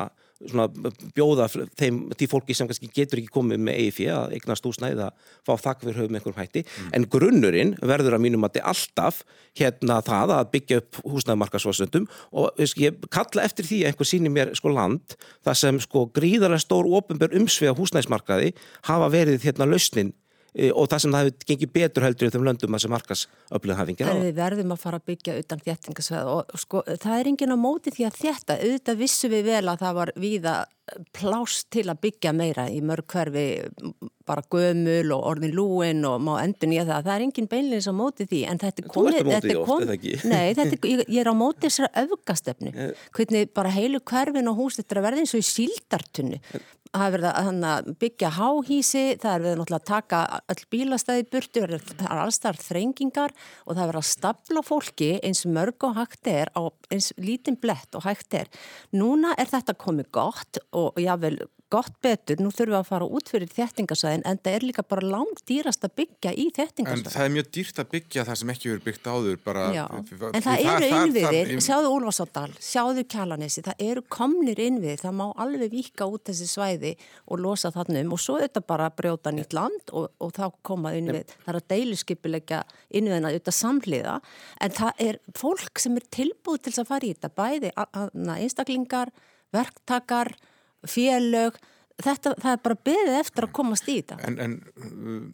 svona 0.50 0.67
bjóða 1.15 1.47
þeim, 1.78 2.00
því 2.17 2.28
fólki 2.30 2.56
sem 2.58 2.69
kannski 2.69 2.89
getur 2.93 3.21
ekki 3.21 3.34
komið 3.34 3.62
með 3.65 3.80
EIF 3.84 4.00
að 4.13 4.36
eignast 4.38 4.67
úsnæði 4.67 5.06
að 5.06 5.28
fá 5.47 5.52
þakk 5.65 5.84
fyrir 5.84 6.00
höfum 6.00 6.17
einhverjum 6.17 6.39
hætti 6.39 6.63
mm. 6.63 6.88
en 6.97 7.08
grunnurinn 7.15 7.74
verður 7.91 8.17
að 8.17 8.24
mínum 8.26 8.45
að 8.47 8.56
þetta 8.56 8.63
er 8.63 8.69
alltaf 8.71 9.21
hérna 9.60 10.00
það 10.08 10.34
að 10.38 10.50
byggja 10.56 10.80
upp 10.82 11.02
húsnæðimarkasvarsöndum 11.13 12.08
og 12.32 12.63
ég 12.82 13.06
kalla 13.13 13.45
eftir 13.45 13.69
því 13.69 13.84
að 13.84 13.91
einhver 13.91 14.12
síni 14.12 14.34
mér 14.34 14.56
sko 14.58 14.74
land 14.74 15.17
það 15.45 15.60
sem 15.63 15.82
sko 15.86 16.08
gríðarlega 16.15 16.65
stór 16.65 16.89
ofinbjörn 16.89 17.43
umsvega 17.43 17.78
húsnæðismarkaði 17.78 18.56
hafa 18.89 19.12
verið 19.13 19.45
hérna 19.45 19.69
lausnin 19.69 20.15
og 20.51 20.89
það 20.91 21.03
sem 21.03 21.13
það 21.15 21.23
hefur 21.23 21.47
gengið 21.51 21.71
betur 21.77 22.05
heldur 22.05 22.27
í 22.27 22.33
þeim 22.33 22.47
löndum 22.49 22.75
að 22.75 22.83
sem 22.83 22.91
markas 22.91 23.23
öflug 23.55 23.79
hafingir 23.79 24.11
á. 24.11 24.15
Við 24.19 24.35
verðum 24.35 24.75
að 24.75 24.83
fara 24.83 24.99
að 24.99 25.07
byggja 25.11 25.37
utan 25.39 25.63
þéttingasveð 25.63 26.31
og 26.33 26.59
sko 26.59 26.83
það 26.91 27.15
er 27.15 27.31
engin 27.31 27.55
á 27.55 27.57
móti 27.59 27.95
því 27.95 28.07
að 28.09 28.19
þetta, 28.19 28.59
auðvitað 28.59 29.01
vissu 29.05 29.31
við 29.31 29.47
vel 29.47 29.63
að 29.71 29.83
það 29.85 29.97
var 30.01 30.13
víða 30.19 30.55
plást 31.15 31.69
til 31.71 31.85
að 31.87 32.01
byggja 32.03 32.33
meira 32.35 32.65
í 32.67 32.81
mörg 32.83 33.05
hverfi 33.13 33.45
bara 34.27 34.43
gömul 34.51 35.13
og 35.15 35.23
orðin 35.29 35.55
lúin 35.55 36.03
og 36.07 36.17
má 36.23 36.33
endur 36.41 36.67
nýja 36.67 36.83
það. 36.89 37.05
Það 37.07 37.13
er 37.13 37.25
engin 37.25 37.49
beinleins 37.51 37.87
á 37.87 37.93
móti 37.95 38.27
því 38.27 38.41
en 38.51 38.61
þetta 38.61 38.85
komið 38.91 39.31
þetta 39.31 39.63
kom, 39.69 39.85
nei, 39.87 40.51
þetta 40.57 40.91
ég, 40.91 41.05
ég 41.07 41.21
er 41.23 41.31
á 41.31 41.35
móti 41.37 41.69
þessara 41.69 42.03
öfgastefnu. 42.03 42.75
Hvernig 43.15 43.55
bara 43.55 43.71
heilu 43.71 44.03
hverfin 44.03 44.51
og 44.51 44.59
hús 44.59 44.81
þetta 44.81 44.97
er 44.97 45.05
verða 45.07 45.23
eins 45.23 45.35
og 45.37 45.43
í 45.43 45.47
síldartunnu 45.47 46.41
það 46.91 47.06
er 47.06 47.13
verið 47.15 47.62
að 47.71 47.89
byggja 48.01 48.32
háhísi, 48.36 49.04
það 49.21 49.34
er 49.34 49.45
verið 49.45 49.75
að 49.77 49.86
taka 49.88 50.21
all 50.51 50.63
bílastæði 50.73 51.27
burti, 51.32 51.63
það 51.63 52.08
er 52.08 52.23
allstar 52.25 52.60
þrengingar 52.60 53.36
og 53.65 53.75
það 53.75 53.84
er 53.84 53.91
verið 53.91 54.01
að 54.01 54.10
stapla 54.12 54.65
fólki 54.65 55.12
eins 55.23 55.45
mörg 55.47 55.88
og 55.88 55.95
hægt 55.99 56.32
er 56.32 56.51
eins 56.91 57.12
lítinn 57.21 57.60
blett 57.62 57.95
og 57.95 58.06
hægt 58.08 58.36
er. 58.38 58.51
Núna 58.91 59.36
er 59.39 59.51
þetta 59.51 59.77
komið 59.80 60.12
gott 60.12 60.62
og 60.75 60.99
jável 60.99 61.39
gott 61.71 61.93
betur, 62.03 62.41
nú 62.43 62.51
þurfum 62.51 62.73
við 62.73 62.79
að 62.81 62.89
fara 62.89 63.07
út 63.07 63.29
fyrir 63.31 63.51
þettingasæðin 63.51 64.25
en 64.27 64.39
það 64.43 64.57
er 64.57 64.65
líka 64.67 64.84
bara 64.88 65.07
langt 65.13 65.41
dýrast 65.47 65.86
að 65.88 65.93
byggja 66.01 66.34
í 66.36 66.47
þettingasæðin. 66.57 67.07
En 67.07 67.15
það 67.15 67.27
er 67.27 67.34
mjög 67.36 67.49
dýrt 67.57 67.81
að 67.81 67.89
byggja 67.93 68.25
það 68.27 68.39
sem 68.41 68.51
ekki 68.53 68.71
verið 68.71 68.84
byggt 68.88 69.10
áður 69.12 69.39
bara. 69.45 69.65
Já, 69.75 69.84
en 70.31 70.45
það 70.45 70.65
eru 70.73 70.89
innviðir, 70.97 71.53
sjáðu 71.63 71.93
Úlfarsáldal, 71.95 72.51
sjáðu 72.67 73.05
Kjallanessi, 73.13 73.63
það 73.65 73.86
eru 73.88 74.05
komnir 74.12 74.62
innviðir, 74.65 75.01
það 75.01 75.17
má 75.21 75.25
alveg 75.45 75.71
vika 75.71 76.10
út 76.12 76.25
þessi 76.27 76.49
svæði 76.51 76.93
og 77.31 77.41
losa 77.45 77.71
þannum 77.73 78.13
og 78.15 78.21
svo 78.21 78.38
er 78.38 78.49
þetta 78.49 78.65
bara 78.73 78.89
að 78.91 78.97
brjóta 78.99 79.34
nýtt 79.36 79.55
land 79.55 79.95
og, 79.95 80.12
og 80.19 80.36
þá 80.36 80.43
koma 80.67 80.93
innvið, 80.97 81.31
það 81.45 81.53
er 81.53 81.62
að 81.62 81.67
deiluskipilegja 81.71 82.62
innviðina 82.99 83.31
auðvitað 83.31 83.57
samhliða 83.62 84.19
en 84.62 84.75
það 84.75 85.03
er 85.07 85.19
fólk 85.39 85.81
sem 85.81 85.97
er 85.99 86.07
tilbúið 86.12 86.67
til 86.67 86.77
að 86.81 86.91
fara 86.91 87.07
í 87.07 87.13
þetta, 87.15 87.34
bæði 87.38 87.73
einstaklingar, 88.41 89.12
verktakar 89.55 90.36
félög, 90.87 91.59
þetta, 92.01 92.35
það 92.41 92.55
er 92.55 92.63
bara 92.65 92.79
beðið 92.89 93.19
eftir 93.19 93.47
að 93.47 93.53
komast 93.59 93.89
í 93.89 93.99
þetta. 94.01 94.19
En, 94.27 94.39
en 94.41 95.29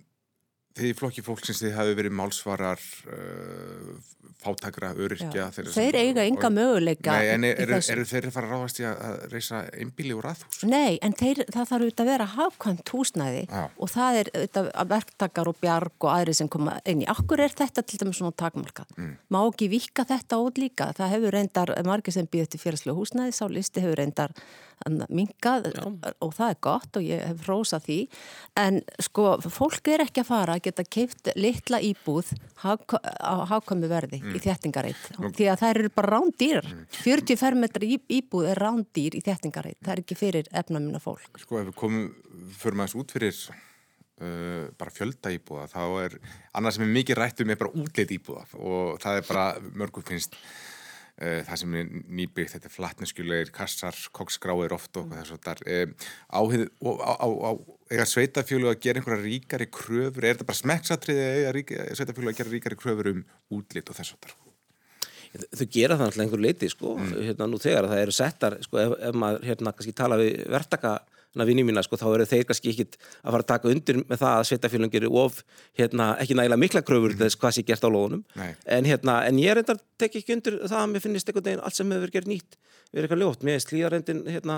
þið 0.78 0.92
í 0.92 0.98
flokki 0.98 1.26
fólksins 1.26 1.64
þið 1.64 1.76
hafi 1.78 1.98
verið 1.98 2.16
málsvarar 2.18 2.84
uh, 3.12 3.98
fátakra, 4.38 4.92
öryrkja 4.98 5.48
þeir, 5.54 5.70
þeir 5.74 5.98
eiga 5.98 6.26
enga 6.28 6.50
möguleika 6.54 7.16
Nei, 7.18 7.30
en 7.34 7.46
eru 7.48 7.78
er, 7.78 7.90
er 7.94 8.02
þeir 8.08 8.28
að 8.30 8.36
fara 8.36 8.48
að 8.48 8.54
ráðast 8.54 8.82
í 8.82 8.86
að 8.88 9.16
reysa 9.32 9.62
einbíli 9.74 10.14
úr 10.18 10.30
aðhús? 10.32 10.60
Nei, 10.70 11.00
en 11.06 11.16
þeir, 11.18 11.42
það 11.50 11.72
þarf 11.72 11.86
auðvitað 11.88 12.04
að 12.04 12.12
vera 12.12 12.28
hafkvæmt 12.36 12.94
húsnæði 12.94 13.42
Já. 13.48 13.64
og 13.66 13.92
það 13.94 14.20
er 14.22 14.32
auðvitað 14.36 14.70
verktakar 14.94 15.52
og 15.52 15.60
bjarg 15.64 16.08
og 16.08 16.14
aðri 16.14 16.38
sem 16.38 16.52
koma 16.54 16.78
inn 16.86 17.04
í. 17.04 17.10
Akkur 17.10 17.44
er 17.48 17.58
þetta 17.58 17.84
til 17.84 18.02
dæmis 18.04 18.22
svona 18.22 18.38
takmarkað? 18.38 18.94
Mm. 18.98 19.18
Má 19.34 19.42
ekki 19.42 19.72
vika 19.74 20.06
þetta 20.08 20.42
út 20.46 20.62
líka? 20.62 20.92
Það 20.98 21.14
hefur 21.16 21.38
reyndar, 21.40 21.74
margir 21.88 22.16
sem 22.16 22.30
býður 22.30 22.54
til 22.54 22.64
félagslega 22.64 22.98
húsnæði, 23.00 23.36
sá 23.36 23.46
listi 23.50 23.84
hefur 23.84 24.02
reyndar 24.04 24.38
mingað 25.10 25.72
og 26.22 26.34
það 26.38 26.52
er 26.52 26.58
gott 26.62 27.00
og 27.00 27.06
ég 27.06 27.24
hef 27.26 27.48
geta 30.68 30.86
keift 30.86 31.32
litla 31.40 31.82
íbúð 31.84 32.34
á 32.64 33.34
hákvæmi 33.52 33.90
verði 33.92 34.22
mm. 34.22 34.36
í 34.38 34.44
þjættingareitt 34.44 35.08
því 35.18 35.50
að 35.52 35.62
það 35.64 35.74
eru 35.74 35.94
bara 35.98 36.14
rándýr 36.16 36.60
mm. 36.62 36.84
40 37.02 37.42
fermetrar 37.42 37.88
íbúð 37.88 38.52
er 38.52 38.62
rándýr 38.62 39.18
í 39.18 39.24
þjættingareitt, 39.26 39.80
það 39.84 39.96
er 39.96 40.04
ekki 40.04 40.18
fyrir 40.20 40.52
efnamina 40.52 41.02
fólk. 41.04 41.42
Sko 41.42 41.62
ef 41.62 41.70
við 41.72 41.80
komum, 41.80 42.08
förum 42.58 42.84
aðeins 42.84 42.98
út 43.00 43.14
fyrir 43.16 43.42
uh, 44.22 44.70
bara 44.80 44.94
fjölda 44.94 45.34
íbúða 45.36 45.68
þá 45.72 45.84
er, 46.06 46.18
annað 46.58 46.78
sem 46.78 46.88
er 46.88 46.96
mikið 46.96 47.22
rætt 47.22 47.44
um 47.44 47.54
er 47.54 47.62
bara 47.62 47.84
útleitt 47.84 48.16
íbúða. 48.18 48.48
Og 48.60 48.98
það 49.04 49.22
er 49.22 49.30
bara 49.30 49.48
mörgum 49.78 50.06
finnst 50.08 50.38
það 51.18 51.60
sem 51.62 51.76
er 51.80 51.88
nýbyggt, 51.90 52.52
þetta 52.54 52.70
er 52.70 52.74
flatneskjulegir 52.76 53.52
kassar, 53.56 53.98
koksgráir 54.14 54.76
oft 54.76 55.00
og 55.02 55.10
þess 55.16 55.34
að 55.34 55.42
það 55.48 55.58
er 55.74 55.88
eða 57.88 58.08
sveitafjölu 58.10 58.70
að 58.70 58.82
gera 58.84 59.02
einhverja 59.02 59.24
ríkari 59.24 59.70
kröfur, 59.72 60.24
er 60.24 60.36
þetta 60.36 60.50
bara 60.50 60.60
smekksatrið 60.60 61.22
eða 61.24 61.64
sveitafjölu 61.98 62.34
að 62.34 62.42
gera 62.42 62.54
ríkari 62.54 62.80
kröfur 62.80 63.12
um 63.14 63.24
útlitt 63.58 63.90
og 63.90 63.98
þess 63.98 64.18
að 64.18 64.28
það 64.28 64.44
Þau 65.38 65.66
gera 65.70 65.98
það 65.98 66.06
alltaf 66.06 66.22
einhver 66.24 66.42
leiti 66.42 66.70
sko, 66.72 66.94
mm. 66.98 67.10
hérna 67.28 67.48
nú 67.52 67.60
þegar 67.62 67.90
það 67.92 68.00
eru 68.06 68.14
settar, 68.16 68.56
sko, 68.64 68.80
ef, 68.82 68.94
ef 69.10 69.18
maður 69.20 69.44
hérna 69.50 69.74
kannski 69.76 69.94
tala 69.96 70.18
við 70.22 70.40
verktaka 70.50 70.94
vinni 71.46 71.66
mína 71.68 71.84
sko, 71.86 72.00
þá 72.02 72.08
eru 72.10 72.26
þeir 72.26 72.48
kannski 72.50 72.72
ekki 72.74 72.86
að 72.88 73.36
fara 73.36 73.44
að 73.44 73.50
taka 73.52 73.70
undir 73.70 74.00
með 74.02 74.22
það 74.24 74.38
að 74.40 74.48
sveitafélagin 74.50 74.94
gerir 74.96 75.18
of 75.22 75.44
hérna, 75.78 76.08
ekki 76.24 76.38
nægilega 76.40 76.64
mikla 76.64 76.84
kröfur 76.88 77.14
mm. 77.14 77.22
þess 77.22 77.40
hvað 77.42 77.56
sé 77.58 77.66
gert 77.68 77.86
á 77.86 77.90
lóðunum. 77.94 78.24
En, 78.66 78.90
hérna, 78.90 79.20
en 79.28 79.42
ég 79.44 79.58
reyndar 79.58 79.78
tek 80.02 80.18
ekki 80.22 80.38
undir 80.38 80.58
það 80.64 80.82
að 80.82 80.92
mér 80.94 81.06
finnist 81.06 81.30
einhvern 81.30 81.50
veginn 81.52 81.64
allt 81.68 81.78
sem 81.78 81.94
hefur 81.94 82.08
verið 82.08 82.18
gerð 82.18 82.34
nýtt 82.34 82.58
erum 82.94 83.08
eitthvað 83.08 83.24
ljótt, 83.24 83.44
mér 83.44 83.58
er 83.58 83.64
slíðarendin 83.64 84.22
hérna, 84.32 84.58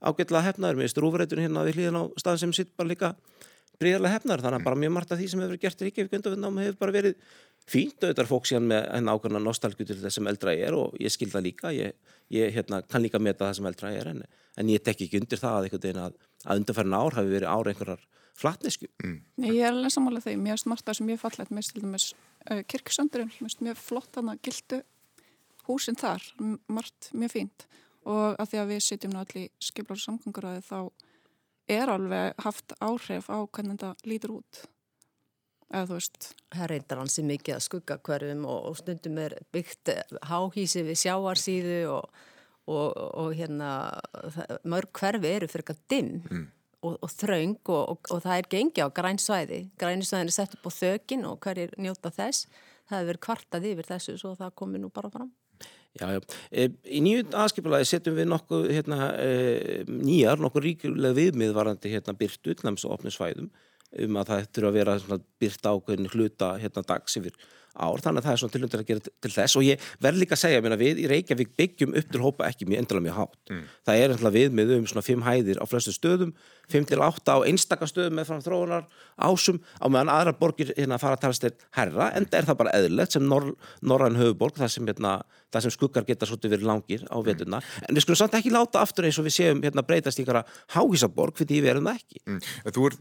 ágætlega 0.00 0.46
hefnaður, 0.50 0.80
mér 0.80 0.88
er 0.88 0.92
strúfrætun 0.92 1.42
hérna 1.44 1.64
við 1.66 1.78
hlýðan 1.78 2.00
á 2.00 2.04
staðin 2.20 2.42
sem 2.44 2.52
sitt 2.56 2.74
bara 2.76 2.90
líka 2.90 3.14
bríðarlega 3.80 4.18
hefnaður, 4.18 4.44
þannig 4.44 4.60
að 4.60 4.66
bara 4.66 4.80
mjög 4.82 4.92
margt 4.96 5.12
af 5.14 5.20
því 5.20 5.28
sem 5.30 5.40
hefur 5.40 5.54
verið 5.54 5.62
gert 5.64 5.80
í 5.80 5.88
Ríkjavík 5.88 6.12
hefur 6.20 6.80
bara 6.82 6.96
verið 6.96 7.14
fínt 7.68 8.02
auðvitað 8.02 8.30
fólk 8.30 8.48
síðan 8.48 8.68
með 8.70 8.86
henn 8.94 9.10
ákveðna 9.10 9.42
nostálgu 9.42 9.86
til 9.86 9.98
þess 10.00 10.18
sem 10.18 10.30
eldra 10.30 10.54
ég 10.56 10.70
er 10.70 10.76
og 10.78 10.94
ég 11.00 11.12
skilða 11.12 11.42
líka, 11.44 11.72
ég, 11.74 11.96
ég 12.32 12.54
hérna, 12.54 12.80
kann 12.86 13.04
líka 13.04 13.20
meta 13.22 13.46
það 13.46 13.58
sem 13.58 13.68
eldra 13.70 13.92
ég 13.94 14.00
er 14.04 14.12
en, 14.14 14.22
en 14.58 14.72
ég 14.72 14.82
tek 14.84 15.04
ekki 15.04 15.20
undir 15.20 15.40
það 15.40 15.68
að, 15.68 15.90
að, 15.90 16.16
að 16.46 16.62
undanferðin 16.62 16.98
ár 16.98 17.18
hafi 17.18 17.34
verið 17.34 17.52
ára 17.52 17.74
einhverjar 17.74 18.06
flatnesku. 18.40 18.88
Mm. 19.04 19.18
Ég 19.50 19.60
er 19.60 19.74
alveg 19.74 19.94
samanlega 19.94 20.30
þeim, 20.30 20.48
ég 20.48 20.56
er 20.56 20.62
smart 20.62 20.88
að 20.88 20.98
sem 21.00 21.12
ég 21.12 21.20
fallet 21.20 21.50
til 21.50 21.84
dæmis 21.84 22.08
uh, 22.48 22.62
kirkisöndurinn, 22.72 23.32
mjög 23.60 23.78
flott 23.80 24.16
hann 24.16 24.32
að 24.32 24.42
gildu 24.48 24.80
húsin 25.68 25.98
þar, 26.00 26.24
margt 26.70 27.10
mjög 27.12 27.34
fínt. 27.36 27.68
Og 28.08 28.38
að 28.40 28.52
því 28.52 28.60
að 28.62 28.70
við 28.72 28.84
sitjum 28.86 29.12
náttúrulega 29.14 29.50
í 29.50 29.68
skiplar 29.68 30.00
samgangur 30.00 30.48
að 30.48 30.62
þá 30.64 30.78
er 31.70 31.92
alveg 31.92 32.44
haft 32.46 32.74
áhrif 32.80 33.28
á 33.28 33.38
hvernig 33.44 33.76
þetta 33.76 34.08
lítur 34.08 34.38
út 34.40 34.62
eða 35.70 35.86
þú 35.88 35.98
veist. 35.98 36.30
Það 36.50 36.70
reyndar 36.72 37.00
hansi 37.00 37.24
mikið 37.26 37.56
að 37.56 37.64
skugga 37.66 37.98
hverjum 38.06 38.46
og, 38.48 38.60
og 38.70 38.78
stundum 38.80 39.18
er 39.22 39.36
byggt 39.54 39.92
háhísi 40.30 40.84
við 40.86 41.02
sjáarsíðu 41.04 41.80
og, 41.94 42.24
og, 42.70 42.88
og 43.24 43.34
hérna 43.38 43.74
mörg 44.68 44.90
hverfi 45.00 45.34
eru 45.34 45.50
fyrir 45.50 45.64
eitthvað 45.64 45.84
dimm 45.92 46.16
mm. 46.30 46.48
og 46.90 47.12
þraung 47.14 47.74
og 47.76 48.10
það 48.16 48.34
er 48.36 48.50
gengi 48.56 48.86
á 48.86 48.88
grænsvæði 49.00 49.60
grænsvæðin 49.80 50.32
er 50.32 50.38
sett 50.38 50.58
upp 50.58 50.66
á 50.66 50.72
þökin 50.80 51.28
og 51.30 51.38
hverjir 51.44 51.76
njóta 51.78 52.12
þess. 52.14 52.48
Það 52.90 52.98
hefur 52.98 53.12
verið 53.12 53.24
kvartað 53.28 53.70
yfir 53.70 53.92
þessu 53.92 54.16
svo 54.18 54.34
það 54.34 54.56
komi 54.58 54.82
nú 54.82 54.90
bara 54.90 55.12
fram. 55.12 55.30
Já, 55.98 56.06
já. 56.14 56.20
E, 56.54 56.68
í 56.86 57.00
nýju 57.02 57.24
aðskipulagi 57.34 57.86
setjum 57.88 58.14
við 58.14 58.28
nokkuð 58.30 58.68
hérna, 58.70 59.08
e, 59.18 59.80
nýjar, 59.90 60.38
nokkuð 60.38 60.62
ríkulega 60.68 61.16
viðmiðvarandi 61.16 61.90
hérna, 61.90 62.14
byrtu 62.18 62.54
utnæms 62.54 62.86
og 62.86 62.94
opnusvæðum 62.94 63.48
um 63.98 64.20
að 64.20 64.28
það 64.30 64.50
þurfa 64.54 64.70
að 64.70 64.78
vera 64.78 64.98
byrta 65.40 65.72
ákveðin 65.74 66.12
hluta 66.14 66.52
hérna 66.60 66.86
dags 66.86 67.18
yfir 67.18 67.34
ár, 67.78 68.00
þannig 68.02 68.20
að 68.20 68.26
það 68.26 68.32
er 68.32 68.40
svona 68.40 68.54
tilhundir 68.54 68.80
að 68.82 68.88
gera 68.88 69.02
til 69.06 69.30
þess 69.32 69.56
og 69.58 69.64
ég 69.64 69.84
verð 70.02 70.20
líka 70.20 70.34
að 70.34 70.40
segja 70.42 70.60
að 70.60 70.80
við 70.80 71.00
í 71.00 71.06
Reykjavík 71.10 71.52
byggjum 71.58 71.92
upp 72.00 72.08
til 72.10 72.22
hópa 72.24 72.48
ekki 72.48 72.66
mjög 72.68 72.82
endalega 72.82 73.04
mjög 73.06 73.18
hátt 73.20 73.52
mm. 73.52 73.60
það 73.86 74.00
er 74.00 74.14
alltaf 74.14 74.34
við 74.34 74.56
með 74.58 74.72
um 74.76 74.88
svona 74.90 75.04
5 75.06 75.22
hæðir 75.28 75.60
á 75.62 75.64
flestu 75.70 75.94
stöðum, 75.94 76.32
5-8 76.72 77.30
á 77.30 77.36
einstaka 77.46 77.88
stöðum 77.90 78.18
með 78.18 78.30
frá 78.30 78.40
þróunar 78.46 78.88
ásum 79.14 79.60
á 79.78 79.86
meðan 79.86 80.12
aðra 80.16 80.34
borgir 80.40 80.74
hérna 80.74 80.98
fara 81.02 81.18
að 81.18 81.24
talast 81.26 81.46
til 81.46 81.52
herra, 81.78 82.10
en 82.18 82.26
er 82.26 82.50
það 82.50 82.60
bara 82.64 82.74
eðlert 82.80 83.14
sem 83.14 83.26
nor 83.30 83.52
norræn 83.86 84.18
höfuborg, 84.18 84.58
það 84.58 84.74
sem, 84.74 84.90
hérna, 84.90 85.14
sem 85.54 85.74
skuggar 85.74 86.08
geta 86.08 86.26
svolítið 86.26 86.56
verið 86.56 86.72
langir 86.72 87.06
á 87.06 87.16
vetuna 87.22 87.62
mm. 87.62 87.86
en 87.86 87.94
við 87.94 88.06
skulum 88.06 88.22
samt 88.24 88.36
ekki 88.40 88.54
láta 88.54 88.82
aftur 88.82 89.06
eins 89.06 89.22
og 89.22 89.30
við 89.30 89.38
séum 89.38 89.62
hérna, 89.62 89.86
breytast 89.86 90.20
í 90.20 90.26
háhísaborg 90.26 91.38
fyrir 91.38 91.54
því 91.54 91.64
við 91.64 91.74
erum 91.76 91.90
það 91.90 92.02
ekki 92.02 92.22
mm. 92.26 93.00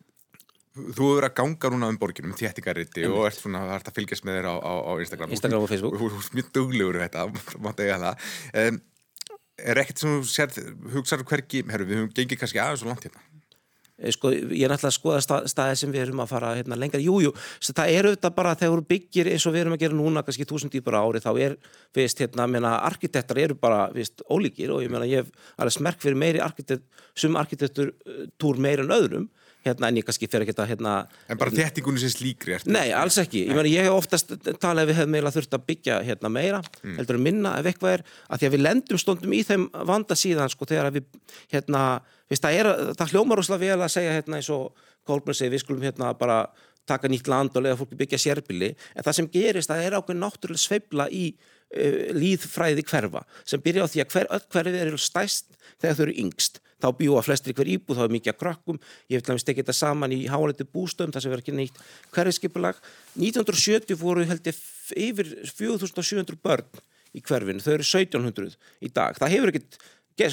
Þú 0.80 1.06
hefur 1.06 1.18
verið 1.20 1.30
að 1.30 1.38
ganga 1.40 1.72
núna 1.74 1.90
um 1.94 1.98
borginum, 2.02 2.36
þéttingarriti 2.40 3.08
og 3.10 3.26
ert 3.30 3.40
svona 3.40 3.64
að, 3.68 3.88
að 3.90 3.98
fylgjast 4.00 4.28
með 4.28 4.40
þér 4.40 4.50
á, 4.50 4.56
á, 4.60 4.74
á 4.86 4.92
Instagram. 5.06 5.34
Instagram 5.36 5.66
og 5.66 5.72
Facebook. 5.72 5.98
Þú 6.00 6.12
ert 6.12 6.38
mjög 6.40 6.54
duglegur 6.58 7.02
þetta, 7.04 7.26
máttu 7.66 7.88
eiga 7.88 8.00
það. 8.04 8.30
Um, 8.64 8.80
er 9.60 9.82
ekkert 9.84 10.04
sem 10.04 10.14
þú 10.14 10.30
sér, 10.32 10.62
hugsaður 10.96 11.28
hverki, 11.34 11.66
herru, 11.70 11.90
við 11.90 12.02
höfum 12.02 12.14
gengið 12.16 12.42
kannski 12.44 12.64
aðeins 12.64 12.86
og 12.86 12.94
langt 12.94 13.08
hérna. 13.08 13.26
Eh, 14.00 14.14
sko, 14.16 14.32
ég 14.32 14.64
er 14.64 14.72
náttúrulega 14.72 14.94
að 14.94 14.96
skoða 14.96 15.22
stað, 15.24 15.48
staði 15.52 15.80
sem 15.82 15.92
við 15.92 16.06
erum 16.06 16.22
að 16.24 16.32
fara 16.32 16.54
hérna, 16.56 16.78
lengar. 16.80 17.02
Jújú, 17.04 17.34
jú, 17.34 17.72
það 17.76 17.96
er 17.96 18.08
auðvitað 18.08 18.36
bara 18.38 18.54
þegar 18.56 18.80
þú 18.80 18.86
byggir 18.94 19.30
eins 19.34 19.48
og 19.48 19.56
við 19.56 19.64
erum 19.66 19.76
að 19.76 19.84
gera 19.84 19.98
núna, 19.98 20.24
kannski 20.24 20.48
túsund 20.48 20.76
dýpar 20.76 21.00
ári, 21.02 21.24
þá 21.24 21.32
er, 21.44 21.58
veist, 21.96 22.24
hérna, 22.24 22.48
meina, 22.48 22.78
arkitektar 22.88 23.42
eru 23.44 23.58
bara, 23.60 23.82
veist, 23.96 24.24
ólíkir 24.32 24.72
og 24.76 24.86
ég 24.86 24.94
meina, 24.94 25.10
ég 25.10 25.26
hef 25.26 25.52
alveg 25.60 25.76
smerk 25.76 26.00
fyrir 26.06 26.20
meiri 26.22 26.44
arkitekt, 26.44 26.88
sum 27.20 27.36
arkitektur 27.40 27.92
túr 28.40 28.62
meir 28.62 28.86
en 28.86 28.96
öðrum 28.96 29.28
hérna, 29.66 29.90
en 29.90 30.00
ég 30.00 30.06
kannski 30.08 30.30
fer 30.32 30.46
ekki 30.46 30.56
að 30.56 30.72
hérna, 30.74 30.94
En 31.32 31.40
bara 31.40 31.54
þettingunni 31.54 32.02
sem 32.02 32.14
slíkri 32.14 32.56
ertu? 32.56 32.72
Nei, 32.72 32.92
alls 32.96 33.18
ekki, 33.22 33.44
ég, 33.50 33.58
meni, 33.58 33.74
ég 33.76 33.88
hef 33.88 33.98
oftast 33.98 34.32
talað 34.62 34.86
ef 34.86 34.92
við 34.92 35.00
hefum 35.02 35.14
meila 35.16 35.34
þurft 35.36 35.58
að 35.58 35.66
byggja 35.72 36.00
hérna, 36.08 36.32
meira 36.34 36.62
mm. 36.62 36.96
heldur 37.02 37.20
að 37.20 37.26
minna 37.26 37.56
ef 37.60 37.70
eitthvað 37.72 37.98
er 37.98 38.06
að 38.28 38.42
því 38.42 38.50
að 38.50 38.56
við 38.56 38.64
lendum 38.66 39.02
stundum 39.04 39.36
í 39.36 39.42
þeim 39.48 39.68
vanda 39.92 40.18
síðan 40.20 40.54
sko 40.54 40.70
þegar 40.70 40.94
við, 40.96 41.10
hérna, 41.52 41.84
viðst, 42.32 42.48
það, 42.48 42.62
er, 42.62 42.72
það 43.02 43.14
hljómar 43.16 43.44
ósláð 43.44 43.66
vel 43.66 43.76
að 43.78 43.94
segja 43.98 44.16
hérna 44.20 44.40
eins 44.40 44.52
og 44.56 44.88
Kolbjörn 45.10 45.38
segi, 45.40 45.54
við 45.56 45.64
skulum 45.64 45.86
hérna 45.88 46.14
bara 46.18 46.44
taka 46.90 47.10
nýtt 47.12 47.30
land 47.30 47.56
og 47.58 47.66
lega 47.66 47.78
fólki 47.80 47.98
byggja 48.00 48.20
sérbili 48.22 48.74
en 48.96 49.06
það 49.06 49.18
sem 49.20 49.30
gerist, 49.34 49.72
það 49.72 49.86
er 49.86 49.98
ákveð 50.00 50.20
náttúrulega 50.22 50.64
sveibla 50.64 51.06
í 51.14 51.26
uh, 51.34 52.10
líðfræði 52.18 52.86
hverfa 52.90 53.24
sem 53.44 53.62
byrja 53.64 53.86
á 53.86 53.92
því 53.92 54.04
að 54.04 54.16
hver, 54.16 54.32
öll 54.38 54.46
hverfið 54.56 54.80
eru 54.86 55.02
stæst 55.02 55.54
þegar 55.82 55.98
þau 56.00 56.04
eru 56.08 56.18
yngst 56.26 56.62
þá 56.80 56.90
bjúa 57.00 57.24
flestri 57.26 57.56
hver 57.56 57.70
íbúð, 57.76 58.00
þá 58.00 58.06
er 58.06 58.14
mikið 58.16 58.34
að 58.34 58.40
krakkum 58.40 58.80
ég 59.12 59.20
vil 59.20 59.26
að 59.26 59.38
við 59.38 59.44
stekja 59.44 59.64
þetta 59.64 59.78
saman 59.80 60.16
í 60.16 60.20
háleiti 60.32 60.68
bústöðum 60.68 61.14
þar 61.16 61.26
sem 61.26 61.34
verður 61.34 61.46
ekki 61.46 61.56
neitt 61.58 61.80
hverfiskipulag. 62.16 62.82
1970 63.20 64.00
voru 64.00 64.26
held 64.30 64.50
ég 64.50 64.62
yfir 65.10 65.32
4700 65.52 66.40
börn 66.44 66.84
í 67.16 67.24
hverfinu, 67.26 67.64
þau 67.64 67.74
eru 67.78 67.88
1700 67.88 68.58
í 68.86 68.92
dag. 68.94 69.18
Það 69.18 69.34
hefur 69.36 69.52
ekkert, 69.54 69.80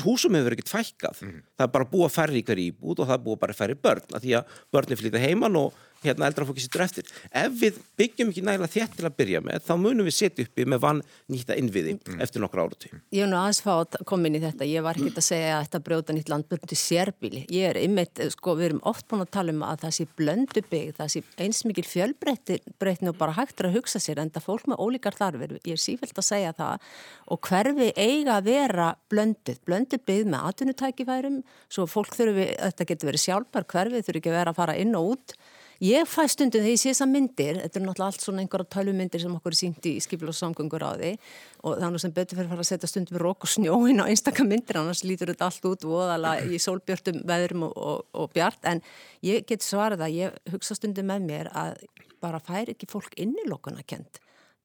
húsum 0.04 0.36
hefur 0.36 0.56
ekkert 0.56 0.72
fækkað, 0.72 1.20
mm 1.22 1.28
-hmm. 1.30 1.44
það 1.56 1.66
er 1.66 1.74
bara 1.78 1.90
búa 1.90 2.08
færri 2.12 2.42
í 2.42 2.46
hver 2.46 2.62
íbúð 2.62 3.02
og 3.02 3.10
það 3.10 3.24
búa 3.26 3.42
bara 3.42 3.56
færri 3.56 3.74
börn, 3.74 4.06
að 4.12 4.26
því 4.26 4.36
að 4.38 4.56
börnir 4.72 5.00
flytja 5.00 5.24
heimann 5.24 5.56
og 5.56 5.74
hérna 6.04 6.28
eldra 6.30 6.46
fólki 6.48 6.64
sittur 6.64 6.84
eftir. 6.84 7.08
Ef 7.30 7.54
við 7.60 7.80
byggjum 7.98 8.32
ekki 8.32 8.44
nægilega 8.46 8.72
þétt 8.72 8.96
til 8.98 9.06
að 9.08 9.16
byrja 9.20 9.42
með 9.44 9.64
þá 9.66 9.72
munum 9.80 10.06
við 10.08 10.16
setja 10.18 10.46
uppi 10.46 10.66
með 10.68 10.82
vann 10.84 11.02
nýta 11.32 11.56
innviði 11.58 11.96
mm. 11.96 12.20
eftir 12.24 12.42
nokkru 12.42 12.66
áruti 12.66 12.90
Ég 13.14 13.24
hef 13.24 13.30
nú 13.30 13.38
aðeins 13.38 13.62
fátt 13.64 13.98
komin 14.08 14.36
í 14.36 14.42
þetta. 14.42 14.68
Ég 14.68 14.84
var 14.84 14.98
ekki 14.98 15.14
að 15.16 15.26
segja 15.26 15.56
að 15.56 15.66
þetta 15.66 15.82
brjóta 15.86 16.16
nýtt 16.16 16.32
landbyrjum 16.32 16.80
sérbíli, 16.86 17.42
ég 17.52 17.70
er 17.70 17.80
ymmit 17.80 18.20
sko 18.34 18.54
við 18.58 18.70
erum 18.70 18.82
oft 18.88 19.06
búin 19.10 19.24
að 19.24 19.32
tala 19.36 19.54
um 19.54 19.64
að 19.66 19.82
það 19.84 19.94
sé 19.96 20.06
blöndu 20.18 20.62
bygg 20.70 20.92
það 20.98 21.12
sé 21.14 21.22
eins 21.42 21.62
mikil 21.66 21.86
fjölbreytni 21.86 23.10
og 23.10 23.18
bara 23.18 23.36
hægt 23.36 23.62
að 23.64 23.76
hugsa 23.78 24.00
sér 24.02 24.20
en 24.22 24.32
það 24.34 24.46
fólk 24.46 24.68
með 24.70 24.82
ólíkar 24.82 25.16
þarfir, 25.16 25.56
ég 25.62 25.76
er 25.76 25.82
sífælt 25.82 26.20
að 26.20 26.28
segja 26.28 26.54
það. 26.56 26.86
Og 27.32 27.40
hverfi 27.48 27.90
eiga 27.96 28.38
að 28.38 28.50
vera 28.50 28.88
blönduð, 29.10 29.60
blöndu 29.66 30.00
bygg 30.06 30.30
með 30.32 30.48
atvinnutækifærum 30.50 31.42
svo 31.68 31.86
fólk 31.90 32.16
þurfi, 32.16 32.48
þetta 32.54 32.88
getur 32.90 33.12
verið 33.12 33.24
sjálfbar 33.26 33.68
hverfi 33.72 34.02
þurfi 34.02 34.22
ekki 34.22 34.32
að 34.32 34.38
vera 34.40 34.54
að 34.54 34.60
fara 34.60 34.78
inn 34.80 34.96
og 34.98 35.14
út 35.16 35.36
Ég 35.84 36.08
fæ 36.08 36.24
stundum 36.32 36.62
þegar 36.62 36.72
ég 36.72 36.80
sé 36.80 36.88
þessar 36.88 37.08
myndir, 37.10 37.58
þetta 37.60 37.76
er 37.76 37.82
náttúrulega 37.84 38.06
allt 38.08 38.22
svona 38.24 38.40
einhverja 38.40 38.68
tölvumyndir 38.72 39.20
sem 39.20 39.34
okkur 39.36 39.52
er 39.52 39.58
sínt 39.58 39.88
í 39.90 39.92
skipil 40.00 40.30
og 40.32 40.36
samgöngur 40.38 40.80
á 40.80 40.96
því 40.96 41.10
og 41.68 41.82
þannig 41.82 42.00
sem 42.00 42.14
betur 42.16 42.38
fyrir 42.38 42.48
að 42.48 42.54
fara 42.54 42.64
að 42.64 42.70
setja 42.70 42.88
stundum 42.88 43.20
rók 43.20 43.44
og 43.44 43.52
snjóin 43.52 44.00
á 44.00 44.08
einstakka 44.08 44.46
myndir, 44.48 44.80
annars 44.80 45.04
lítur 45.04 45.34
þetta 45.34 45.50
allt 45.50 45.68
út 45.68 45.84
voðalega 45.84 46.48
í 46.48 46.60
sólbjörtum 46.64 47.20
veðrum 47.28 47.66
og, 47.68 47.76
og, 47.76 48.06
og 48.16 48.32
bjart, 48.32 48.64
en 48.72 48.80
ég 49.26 49.44
get 49.44 49.66
svarað 49.66 50.06
að 50.06 50.16
ég 50.16 50.40
hugsa 50.54 50.78
stundum 50.78 51.12
með 51.12 51.28
mér 51.28 51.52
að 51.52 51.82
bara 52.24 52.40
fær 52.40 52.72
ekki 52.72 52.88
fólk 52.88 53.12
innilokuna 53.20 53.84
kent 53.84 54.22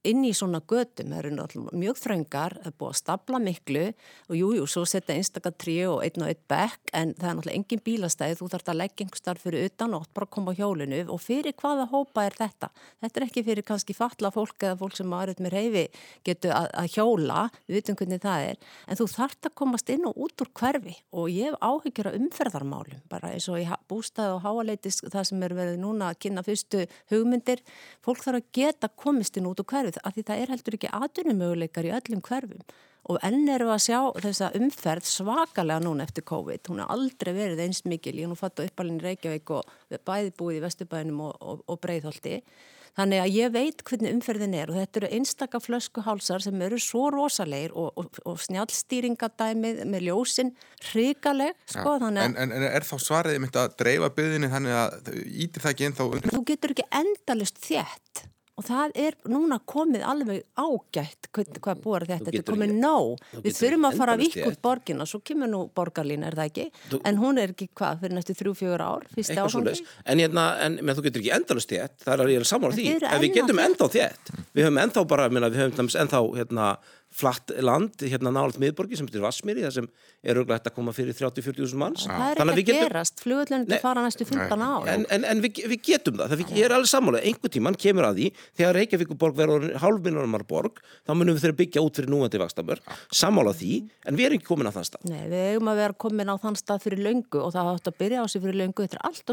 inn 0.08 0.24
í 0.26 0.32
svona 0.34 0.62
gödum, 0.66 1.12
það 1.12 1.20
eru 1.20 1.32
náttúrulega 1.36 1.80
mjög 1.82 2.00
þröngar, 2.02 2.56
það 2.58 2.70
er 2.72 2.76
búið 2.80 2.92
að 2.92 2.98
stapla 2.98 3.40
miklu 3.42 3.84
og 3.92 4.36
jújú, 4.38 4.56
jú, 4.58 4.68
svo 4.74 4.84
setja 4.90 5.16
einstakar 5.16 5.54
trí 5.62 5.76
og 5.86 6.02
einn 6.06 6.24
og 6.26 6.32
einn 6.32 6.42
bekk, 6.50 6.94
en 6.98 7.14
það 7.20 7.28
er 7.28 7.38
náttúrulega 7.38 7.60
engin 7.60 7.84
bílastæði, 7.86 8.38
þú 8.40 8.50
þarfst 8.54 8.72
að 8.72 8.80
leggja 8.80 9.06
einhver 9.06 9.22
starf 9.22 9.46
fyrir 9.46 9.68
utan 9.70 9.94
og 9.98 10.08
bara 10.16 10.30
koma 10.34 10.56
á 10.56 10.58
hjólinu 10.58 11.02
og 11.06 11.22
fyrir 11.22 11.56
hvaða 11.62 11.86
hópa 11.92 12.26
er 12.26 12.38
þetta? 12.40 12.72
Þetta 13.06 13.22
er 13.22 13.28
ekki 13.28 13.44
fyrir 13.46 13.68
kannski 13.68 13.98
fatla 13.98 14.32
fólk 14.34 14.66
eða 14.66 14.80
fólk 14.82 14.98
sem 14.98 15.14
aðrið 15.18 15.44
með 15.46 15.56
reyfi 15.58 15.86
getur 16.26 16.56
að, 16.58 16.70
að 16.82 16.90
hjóla, 16.96 17.46
við 17.68 17.80
vitum 17.80 18.00
hvernig 18.02 18.24
það 18.26 18.48
er, 18.50 18.62
en 18.88 19.02
þú 19.02 19.10
þarfst 19.14 19.52
að 19.52 19.56
komast 19.62 19.94
inn 19.94 20.10
og 20.10 20.18
út 20.26 20.46
úr 20.46 20.52
hverfi 20.58 20.98
og 21.14 21.30
ég 21.30 21.52
hef 21.52 21.62
áhyggjur 21.62 22.10
af 22.10 22.18
umferðarmálum, 22.18 23.06
bara 23.12 23.34
eins 23.36 23.50
og 23.52 23.62
í 23.62 23.70
bústæð 23.92 24.38
og 24.40 24.44
háaleitis 24.48 25.02
það 25.06 25.30
sem 25.30 25.46
er 25.46 25.56
verið 25.58 25.80
núna 25.82 26.10
að 26.10 26.22
kynna 26.26 26.46
fyrstu 26.46 26.86
hugmyndir, 27.12 27.62
fólk 28.06 28.24
þarf 28.24 28.42
að 28.42 28.52
geta 28.56 28.90
komist 28.90 29.38
inn 29.38 29.50
út 29.50 29.62
úr 29.62 29.70
hverfi 29.70 29.91
hverfið 29.92 30.08
af 30.08 30.16
því 30.16 30.24
það 30.28 30.42
er 30.42 30.52
heldur 30.54 30.78
ekki 30.78 30.92
aðdunumöguleikar 30.98 31.88
í 31.88 31.94
öllum 31.98 32.24
hverfum 32.26 32.64
og 33.10 33.18
enn 33.26 33.50
eru 33.50 33.72
að 33.74 33.86
sjá 33.88 34.00
þessa 34.22 34.52
umferð 34.54 35.08
svakalega 35.10 35.82
núna 35.82 36.06
eftir 36.06 36.24
COVID, 36.24 36.68
hún 36.70 36.84
har 36.84 36.92
aldrei 36.94 37.34
verið 37.34 37.64
eins 37.66 37.82
mikil, 37.84 38.14
ég 38.20 38.30
nú 38.30 38.38
fatt 38.38 38.62
á 38.62 38.68
uppalinn 38.68 39.02
Reykjavík 39.02 39.50
og 39.50 39.66
bæði 40.06 40.36
búið 40.38 40.60
í 40.60 40.62
Vesturbænum 40.68 41.24
og, 41.26 41.34
og, 41.42 41.64
og 41.66 41.82
Breiðholti 41.82 42.44
Þannig 42.92 43.22
að 43.24 43.36
ég 43.38 43.52
veit 43.54 43.84
hvernig 43.88 44.12
umferðin 44.18 44.56
er 44.60 44.72
og 44.72 44.76
þetta 44.76 45.00
eru 45.00 45.10
einstaka 45.16 45.62
flöskuhálsar 45.64 46.44
sem 46.44 46.64
eru 46.66 46.80
svo 46.82 47.06
rosalegir 47.14 47.72
og, 47.72 47.94
og, 47.96 48.20
og 48.28 48.42
snjálfstýringadæmið 48.44 49.80
með 49.88 50.08
ljósinn 50.10 50.52
hrigaleg. 50.90 51.56
Sko, 51.72 51.96
ja, 52.02 52.10
en, 52.12 52.36
en, 52.36 52.52
en 52.52 52.68
er 52.68 52.84
þá 52.84 52.98
svarið 53.00 53.40
mynd 53.46 53.62
að 53.62 53.78
dreifa 53.80 54.12
byðinni 54.18 54.52
þannig 54.52 54.76
að 54.82 55.16
ítir 55.16 55.64
það 55.64 55.72
ekki 55.72 55.88
ennþá? 55.88 56.10
Þú 56.28 56.44
getur 56.52 56.76
ekki 56.76 56.90
endalust 57.00 57.64
þétt 57.64 58.26
og 58.62 58.68
það 58.68 58.96
er 59.02 59.18
núna 59.32 59.58
komið 59.66 60.04
alveg 60.06 60.44
ágætt 60.60 61.30
hvað, 61.34 61.58
hvað 61.58 61.82
búar 61.82 62.06
þetta, 62.06 62.30
þetta 62.30 62.42
er 62.42 62.48
komið 62.52 62.74
nóg. 62.78 63.24
við 63.42 63.58
þurfum 63.58 63.88
að 63.90 63.98
fara 64.02 64.16
að 64.16 64.24
vika 64.26 64.46
upp 64.52 64.62
borgin 64.68 65.02
og 65.02 65.10
svo 65.10 65.22
kemur 65.26 65.50
nú 65.50 65.64
borgarlín, 65.76 66.26
er 66.28 66.38
það 66.38 66.52
ekki? 66.52 66.68
Þú, 66.92 67.02
en 67.10 67.22
hún 67.22 67.42
er 67.42 67.56
ekki 67.56 67.70
hvað, 67.74 68.04
fyrir 68.04 68.18
næstu 68.18 68.38
þrjú-fjögur 68.38 68.86
ár 68.86 69.08
fyrst 69.16 69.34
áfangi? 69.42 69.76
en, 70.06 70.22
hérna, 70.22 70.48
en 70.68 70.80
menn, 70.82 70.96
þú 70.98 71.08
getur 71.08 71.24
ekki 71.24 71.36
endalust 71.40 71.74
þétt, 71.74 71.98
það 72.06 72.14
er 72.14 72.26
að 72.26 72.34
ég 72.36 72.44
er 72.44 72.50
saman 72.52 72.72
á 72.72 72.78
því. 72.78 72.88
en 73.02 73.22
við 73.26 73.38
getum 73.40 73.64
ennþá 73.66 73.92
þétt. 73.98 74.34
Við 74.52 74.68
höfum 74.68 74.82
ennþá 74.86 75.06
bara, 75.10 75.30
við 75.32 75.62
höfum 75.62 75.94
ennþá 76.06 76.24
hérna 76.38 76.72
flatt 77.12 77.52
land 77.60 78.00
hérna 78.00 78.32
nálat 78.32 78.58
miðborgi 78.62 78.96
sem 78.98 79.08
heitir 79.08 79.22
Vassmýri 79.24 79.66
það 79.66 79.74
sem 79.76 79.88
er 80.22 80.38
auðvitað 80.40 80.70
að 80.70 80.76
koma 80.78 80.92
fyrir 80.96 81.16
30-40.000 81.18 81.80
manns. 81.82 82.06
Það 82.08 82.22
er 82.24 82.38
ekki 82.38 82.52
að 82.52 82.60
getum... 82.62 82.82
gerast, 82.86 83.16
flugurlunum 83.26 83.66
til 83.68 83.80
fara 83.82 84.02
næstu 84.06 84.24
15 84.30 84.62
á 84.64 84.72
En, 84.92 85.02
en, 85.12 85.24
en 85.28 85.40
við, 85.44 85.52
við 85.72 85.80
getum 85.90 86.16
það, 86.22 86.28
það 86.32 86.54
ég 86.56 86.64
er 86.68 86.74
alveg 86.76 86.92
sammála, 86.92 87.20
einhver 87.28 87.52
tíman 87.52 87.78
kemur 87.80 88.06
að 88.08 88.16
því 88.22 88.28
þegar 88.60 88.74
Reykjavíkuborg 88.80 89.36
verður 89.42 89.64
hálfminnumar 89.84 90.46
borg 90.48 90.74
þá 91.04 91.12
munum 91.16 91.36
við 91.36 91.44
þeirra 91.46 91.60
byggja 91.62 91.84
út 91.86 91.96
fyrir 92.00 92.12
núandi 92.14 92.42
vakstabör 92.42 92.80
sammála 93.12 93.54
því, 93.58 93.74
en 94.08 94.16
við 94.20 94.26
erum 94.30 94.38
ekki 94.40 94.48
komin 94.48 94.70
á 94.72 94.74
þann 94.76 94.88
stað. 94.88 95.04
Nei, 95.12 95.24
við 95.28 95.42
hefum 95.50 95.72
að 95.72 95.80
vera 95.82 95.96
komin 96.06 96.32
á 96.32 96.36
þann 96.42 96.58
stað 96.60 96.80
fyrir 96.86 97.02
löngu 97.10 97.40
og 97.42 97.50
það 97.56 97.66
átt 97.74 97.92
að 97.92 98.00
byrja 98.00 98.24
á 98.24 98.26
sig 98.32 98.40
fyrir 98.46 98.58
löngu. 98.62 98.80
Þetta 98.86 98.98
er 98.98 99.06
allt 99.10 99.26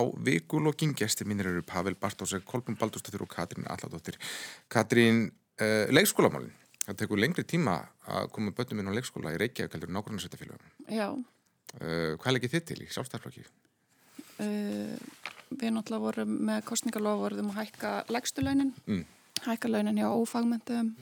á 0.00 0.02
vikulokking. 0.24 0.96
Gesti 0.96 1.26
mínir 1.28 1.50
eru 1.50 1.62
Pavel 1.66 1.96
Bartósek, 2.00 2.44
Kolbjörn 2.48 2.78
Baldúrsdóttir 2.80 3.22
og 3.22 3.28
Katrín 3.28 3.68
Alladóttir. 3.68 4.16
Katrín, 4.72 5.28
uh, 5.60 5.84
leikskólamálinn. 5.92 6.56
Það 6.86 6.98
tekur 7.02 7.20
lengri 7.20 7.44
tíma 7.44 7.76
að 8.08 8.30
koma 8.34 8.54
bönnum 8.56 8.80
inn 8.80 8.90
á 8.90 8.96
leikskóla 8.96 9.34
í 9.36 9.40
Reykjavík 9.40 9.76
heldur 9.76 9.92
nákvæmlega 9.92 10.24
sveitafélagum. 10.24 10.72
Já. 10.88 11.08
Uh, 11.76 12.16
hvað 12.18 12.34
leggir 12.34 12.54
þið 12.54 12.64
til 12.70 12.78
í 12.82 12.88
sjálfstæðarflokki? 12.90 13.44
Uh, 14.40 14.96
við 15.60 15.74
náttúrulega 15.76 16.04
vorum 16.06 16.36
með 16.48 16.64
kostningalofurðum 16.70 17.52
að 17.52 17.60
hækka 17.60 17.92
legstulaunin, 18.10 18.72
mm. 18.86 19.04
hækka 19.46 19.70
launin 19.70 20.00
hjá 20.00 20.08
ófagmyndum. 20.08 20.94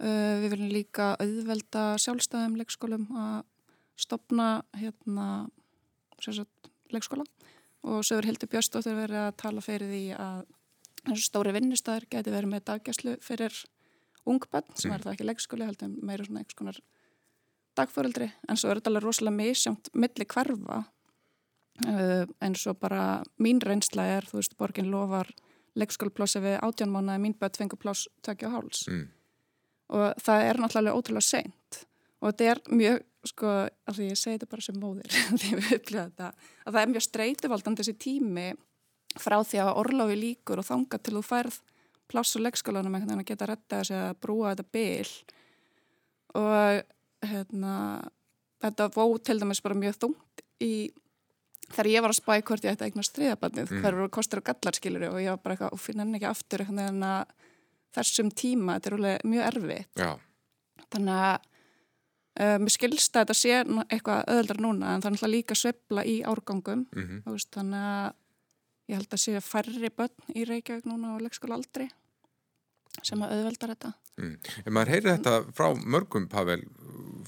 Við 0.00 0.46
viljum 0.48 0.70
líka 0.72 1.10
auðvelda 1.20 1.82
sjálfstæðum 2.00 2.54
leikskólum 2.56 3.02
að 3.20 3.42
stopna 4.00 4.46
hérna, 4.80 5.26
leikskóla 6.88 7.26
og 7.86 8.04
Sögur 8.04 8.28
Hildur 8.28 8.50
Björnstóttir 8.52 8.96
verið 8.96 9.22
að 9.24 9.36
tala 9.40 9.64
fyrir 9.64 9.90
því 9.90 10.04
að 10.20 10.40
þessu 11.06 11.26
stóri 11.26 11.52
vinnustæðir 11.56 12.08
geti 12.12 12.32
verið 12.34 12.52
með 12.54 12.64
daggæslu 12.70 13.16
fyrir 13.24 13.56
ungbann 14.28 14.66
sem 14.76 14.90
mm. 14.90 14.96
er 14.96 15.04
það 15.04 15.14
ekki 15.14 15.28
leikskóli 15.28 15.68
heldur 15.68 15.92
meira 16.04 16.26
svona 16.26 16.42
eitthvað 16.42 16.56
skonar 16.56 16.80
dagfórildri 17.78 18.30
en 18.48 18.58
svo 18.60 18.70
er 18.70 18.80
þetta 18.80 18.92
alveg 18.92 19.06
rosalega 19.06 19.36
misjamt 19.38 19.92
milli 19.96 20.26
hverfa 20.34 20.80
uh, 21.86 22.24
en 22.44 22.58
svo 22.58 22.74
bara 22.78 23.04
mín 23.42 23.62
reynsla 23.64 24.06
er 24.16 24.28
þú 24.28 24.40
veist 24.40 24.58
borgin 24.60 24.90
lofar 24.92 25.30
leikskóliplássi 25.78 26.42
við 26.44 26.58
átjónmánaði 26.66 27.24
mín 27.24 27.36
börn 27.40 27.56
fengur 27.62 27.80
plás 27.80 28.06
tökja 28.26 28.50
á 28.50 28.54
háls 28.58 28.84
mm. 28.90 29.06
og 29.96 30.24
það 30.24 30.48
er 30.48 30.60
náttúrulega 30.60 30.98
ótrúlega 30.98 31.28
seint 31.30 31.84
og 32.20 32.32
þetta 32.32 32.50
er 32.52 32.62
mjög 32.68 33.06
sko, 33.28 33.48
af 33.68 33.96
því 33.96 34.10
ég 34.10 34.18
segi 34.18 34.38
þetta 34.38 34.50
bara 34.50 34.64
sem 34.64 34.78
móðir 34.80 35.16
því 35.40 35.50
við 35.58 35.72
upplýðum 35.76 36.12
þetta, 36.12 36.30
að 36.64 36.76
það 36.76 36.82
er 36.82 36.92
mjög 36.94 37.06
streytuvaldandi 37.06 37.82
þessi 37.82 37.96
tími 38.06 38.46
frá 39.20 39.36
því 39.42 39.60
að 39.64 39.74
orláfi 39.82 40.16
líkur 40.20 40.62
og 40.62 40.68
þanga 40.68 41.00
til 41.00 41.16
þú 41.18 41.24
færð 41.26 41.58
pláss 42.10 42.38
og 42.38 42.44
leggskólanum 42.46 42.94
einhvern 42.94 43.12
veginn 43.12 43.24
að 43.24 43.30
geta 43.30 43.46
að 43.46 43.52
retta 43.52 43.82
þessi 43.82 43.98
að 43.98 44.16
brúa 44.24 44.54
þetta 44.54 44.72
byl 44.76 45.10
og 46.40 47.28
hérna 47.30 47.74
þetta 48.64 48.88
vó 48.94 49.04
til 49.18 49.38
dæmis 49.40 49.62
bara 49.64 49.78
mjög 49.78 50.00
þungt 50.04 50.44
í 50.62 50.72
þegar 51.70 51.90
ég 51.90 52.04
var 52.04 52.14
að 52.14 52.18
spæk 52.18 52.48
hvort 52.50 52.64
ég 52.66 52.74
ætti 52.74 52.84
að 52.84 52.90
eigna 52.90 53.04
stríðabannið, 53.06 53.68
mm. 53.70 53.82
hver 53.82 53.98
voru 53.98 54.12
kostur 54.12 54.40
og 54.40 54.48
gallar 54.48 54.76
skilur 54.76 55.06
og 55.10 55.20
ég 55.22 55.30
var 55.30 55.42
bara 55.44 55.56
eitthvað, 55.56 55.76
og 55.76 55.82
finna 55.82 56.02
henni 56.02 56.18
ekki 56.18 56.30
aftur 56.30 56.64
þessum 57.94 58.30
tíma, 58.34 58.78
þetta 58.78 58.96
er 58.96 59.24
mjög 59.26 59.46
erfitt 59.48 60.02
Já. 60.02 60.10
þannig 60.90 61.22
að 61.28 61.49
Uh, 62.38 62.56
mér 62.62 62.70
skilst 62.70 63.16
að 63.18 63.24
þetta 63.24 63.34
sé 63.34 63.54
eitthvað 63.90 64.28
öðuldar 64.30 64.60
núna 64.62 64.92
en 64.94 65.02
það 65.02 65.08
er 65.08 65.14
náttúrulega 65.16 65.34
líka 65.34 65.54
sveibla 65.58 66.04
í 66.06 66.20
árgangum 66.22 66.84
mm 66.86 67.02
-hmm. 67.02 67.22
veist, 67.26 67.50
þannig 67.56 67.86
að 67.88 68.12
ég 68.86 69.00
held 69.00 69.16
að 69.16 69.22
sé 69.24 69.40
færri 69.40 69.90
börn 69.90 70.36
í 70.38 70.44
Reykjavík 70.46 70.86
núna 70.86 71.16
á 71.18 71.22
leikskóla 71.22 71.58
aldrei 71.58 71.88
sem 73.02 73.22
að 73.22 73.34
auðveldar 73.34 73.74
þetta 73.74 73.92
mm. 74.20 74.36
En 74.66 74.76
maður 74.76 74.94
heyrir 74.94 75.16
þetta 75.16 75.36
frá 75.56 75.70
mörgum, 75.80 76.28
Pavel 76.30 76.62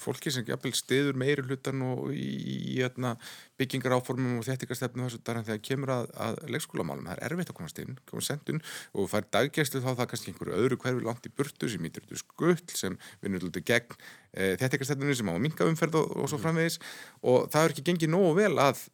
fólki 0.00 0.32
sem 0.32 0.46
jafnvel 0.48 0.72
stiður 0.76 1.18
meiri 1.18 1.44
hlutan 1.46 1.82
og 1.86 2.12
í, 2.14 2.22
í, 2.22 2.56
í 2.72 2.76
hérna, 2.78 3.14
byggingar 3.60 3.94
áformum 3.96 4.40
og 4.40 4.46
þettingarstefnu 4.46 5.06
þessu 5.06 5.20
daran 5.26 5.46
þegar 5.46 5.62
kemur 5.66 5.92
að, 5.94 6.08
að 6.26 6.40
leikskólamálum 6.54 7.08
það 7.10 7.18
er 7.18 7.36
erfitt 7.36 7.52
að 7.52 7.58
komast 7.60 7.82
inn, 7.82 7.98
komast 8.08 8.32
sendun 8.32 8.62
og 8.96 9.10
fær 9.12 9.28
daggæslu 9.36 9.82
þá 9.84 9.90
það 9.90 10.10
kannski 10.12 10.32
einhverju 10.32 10.58
öðru 10.58 10.80
hverfi 10.84 11.06
langt 11.06 11.28
í 11.28 11.34
burtu 11.36 11.70
sem 11.70 11.88
ítir 11.88 12.06
út 12.06 12.22
skull 12.22 12.58
sem 12.72 12.98
vinnur 13.22 13.48
út 13.48 13.60
gegn 13.60 13.96
e, 14.32 14.54
þettingarstefnunni 14.62 15.18
sem 15.18 15.30
á 15.30 15.34
að 15.34 15.44
minka 15.46 15.68
umferð 15.68 16.00
og, 16.02 16.12
og 16.16 16.30
svo 16.30 16.40
mm. 16.40 16.44
framvegis 16.46 16.80
og 17.20 17.48
það 17.52 17.68
er 17.68 17.76
ekki 17.76 17.88
gengið 17.90 18.14
nógu 18.16 18.36
vel 18.40 18.54
að 18.62 18.86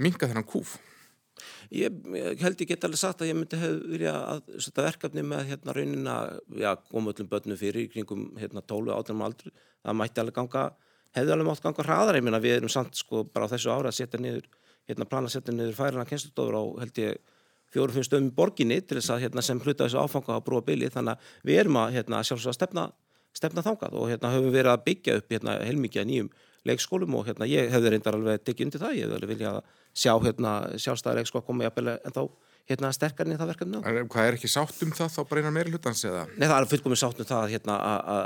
minka 0.00 0.30
þennan 0.30 0.48
kúf 0.48 0.78
Ég, 1.74 1.96
ég 2.16 2.44
held 2.44 2.62
ég 2.62 2.70
get 2.70 2.86
alveg 2.86 3.00
sagt 3.00 3.24
að 3.24 3.30
ég 3.30 3.38
myndi 3.38 3.58
hefði 3.60 3.94
vilja 3.94 4.14
að 4.34 4.52
setja 4.58 4.84
verkefni 4.86 5.24
með 5.26 5.50
hérna 5.50 5.74
raunina, 5.76 6.14
já, 6.60 6.70
koma 6.90 7.14
öllum 7.14 7.30
börnum 7.30 7.60
fyrir 7.60 7.86
í 7.86 7.90
kringum 7.92 8.28
hérna 8.40 8.62
tólu 8.66 8.94
áttunum 8.94 9.26
aldru, 9.26 9.52
það 9.84 9.98
mætti 10.00 10.22
alveg 10.22 10.38
ganga, 10.38 10.64
hefði 11.16 11.34
alveg 11.36 11.50
mátt 11.50 11.64
ganga 11.66 11.86
hraðar, 11.86 12.20
ég 12.20 12.26
minna 12.26 12.42
við 12.42 12.56
erum 12.58 12.72
samt 12.72 12.98
sko 12.98 13.24
bara 13.28 13.48
á 13.48 13.52
þessu 13.54 13.72
ára 13.72 13.92
að 13.92 13.98
setja 14.00 14.22
niður, 14.22 14.48
hérna 14.90 15.08
plana 15.10 15.30
að 15.30 15.36
setja 15.36 15.54
niður 15.56 15.78
færina 15.78 16.08
kennslutofur 16.08 16.58
á 16.58 16.64
held 16.84 17.02
ég 17.04 17.20
fjórum-fimm 17.70 18.06
stöðum 18.06 18.30
í 18.32 18.34
borginni 18.34 18.80
til 18.82 18.98
þess 18.98 19.14
að 19.14 19.24
hérna 19.26 19.44
sem 19.46 19.60
hluta 19.62 19.86
þessu 19.86 20.00
áfanga 20.02 20.36
að 20.36 20.46
brúa 20.48 20.64
bylið, 20.66 20.94
þannig 20.96 21.14
að 21.14 21.50
við 21.50 21.60
erum 21.62 21.78
að 21.78 21.96
hérna 21.98 22.22
sjálfsög 22.26 22.50
að 22.50 22.56
stefna, 22.58 22.86
stefna 23.36 23.62
þangað 23.62 23.94
og 23.94 24.08
hérna 24.10 24.32
höfum 24.34 24.54
verið 24.54 24.72
að 24.72 24.86
byggja 24.88 25.18
upp 25.20 25.30
hérna 25.30 25.54
heilmikið 25.62 26.08
nýjum 26.08 26.30
leikskólum 26.68 27.16
og 27.18 27.26
hérna 27.28 27.48
ég 27.48 27.70
hefði 27.72 27.94
reyndar 27.94 28.18
alveg 28.18 28.44
tekið 28.44 28.66
undir 28.66 28.82
það, 28.82 28.96
ég 28.98 29.06
hefði 29.06 29.18
alveg 29.18 29.32
viljað 29.34 29.60
sjá 29.96 30.12
hérna 30.24 30.54
sjálfstæðar 30.76 31.20
leikskóla 31.20 31.46
koma 31.46 31.66
jafnvel 31.66 31.94
en 31.96 32.16
þá 32.16 32.22
hérna 32.70 32.90
sterkarni 32.94 33.38
það 33.38 33.52
verkefni 33.52 33.80
á. 33.80 33.82
Hvað 34.12 34.28
er 34.28 34.36
ekki 34.38 34.50
sátt 34.50 34.82
um 34.84 34.92
það 34.94 35.14
þá 35.14 35.20
bara 35.30 35.42
einar 35.42 35.54
meiri 35.56 35.72
hlutans 35.74 36.02
eða? 36.06 36.26
Nei 36.36 36.46
það 36.46 36.58
er 36.58 36.68
fullkomið 36.72 37.00
sátt 37.02 37.22
um 37.22 37.28
það 37.30 37.54
hérna 37.54 37.78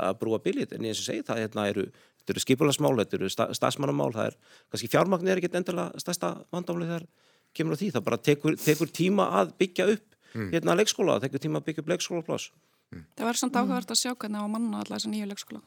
að 0.09 0.19
brúa 0.21 0.41
biljit 0.43 0.75
en 0.75 0.85
eins 0.85 1.01
og 1.01 1.07
segi 1.07 1.23
það 1.25 1.41
hérna 1.43 1.67
eru, 1.71 1.85
eru 2.29 2.43
skipulasmál, 2.43 2.93
þetta 3.01 3.17
eru 3.19 3.31
stafsmannamál, 3.33 4.11
það 4.15 4.29
er 4.31 4.37
kannski 4.73 4.91
fjármagnir 4.91 5.33
er 5.33 5.41
ekkert 5.41 5.57
endilega 5.61 6.03
stærsta 6.03 6.33
vandámli 6.53 6.89
þegar 6.91 7.07
kemur 7.55 7.77
á 7.77 7.79
því, 7.79 7.89
það 7.95 8.05
bara 8.09 8.21
tekur, 8.29 8.59
tekur 8.59 8.91
tíma 8.91 9.29
að 9.39 9.55
byggja 9.63 9.87
upp 9.95 10.19
mm. 10.35 10.51
hérna 10.53 10.77
leikskóla, 10.77 11.17
það 11.17 11.29
tekur 11.29 11.45
tíma 11.47 11.61
að 11.61 11.69
byggja 11.69 11.85
upp 11.85 11.93
leikskóla 11.93 12.25
mm. 12.27 13.05
Það 13.15 13.29
var 13.29 13.41
samt 13.41 13.57
áhugavert 13.57 13.95
að 13.95 14.01
sjá 14.03 14.11
hvernig 14.13 14.43
á 14.43 14.47
manna 14.51 14.83
alltaf 14.83 14.99
þessa 14.99 15.13
nýju 15.13 15.31
leikskóla 15.31 15.63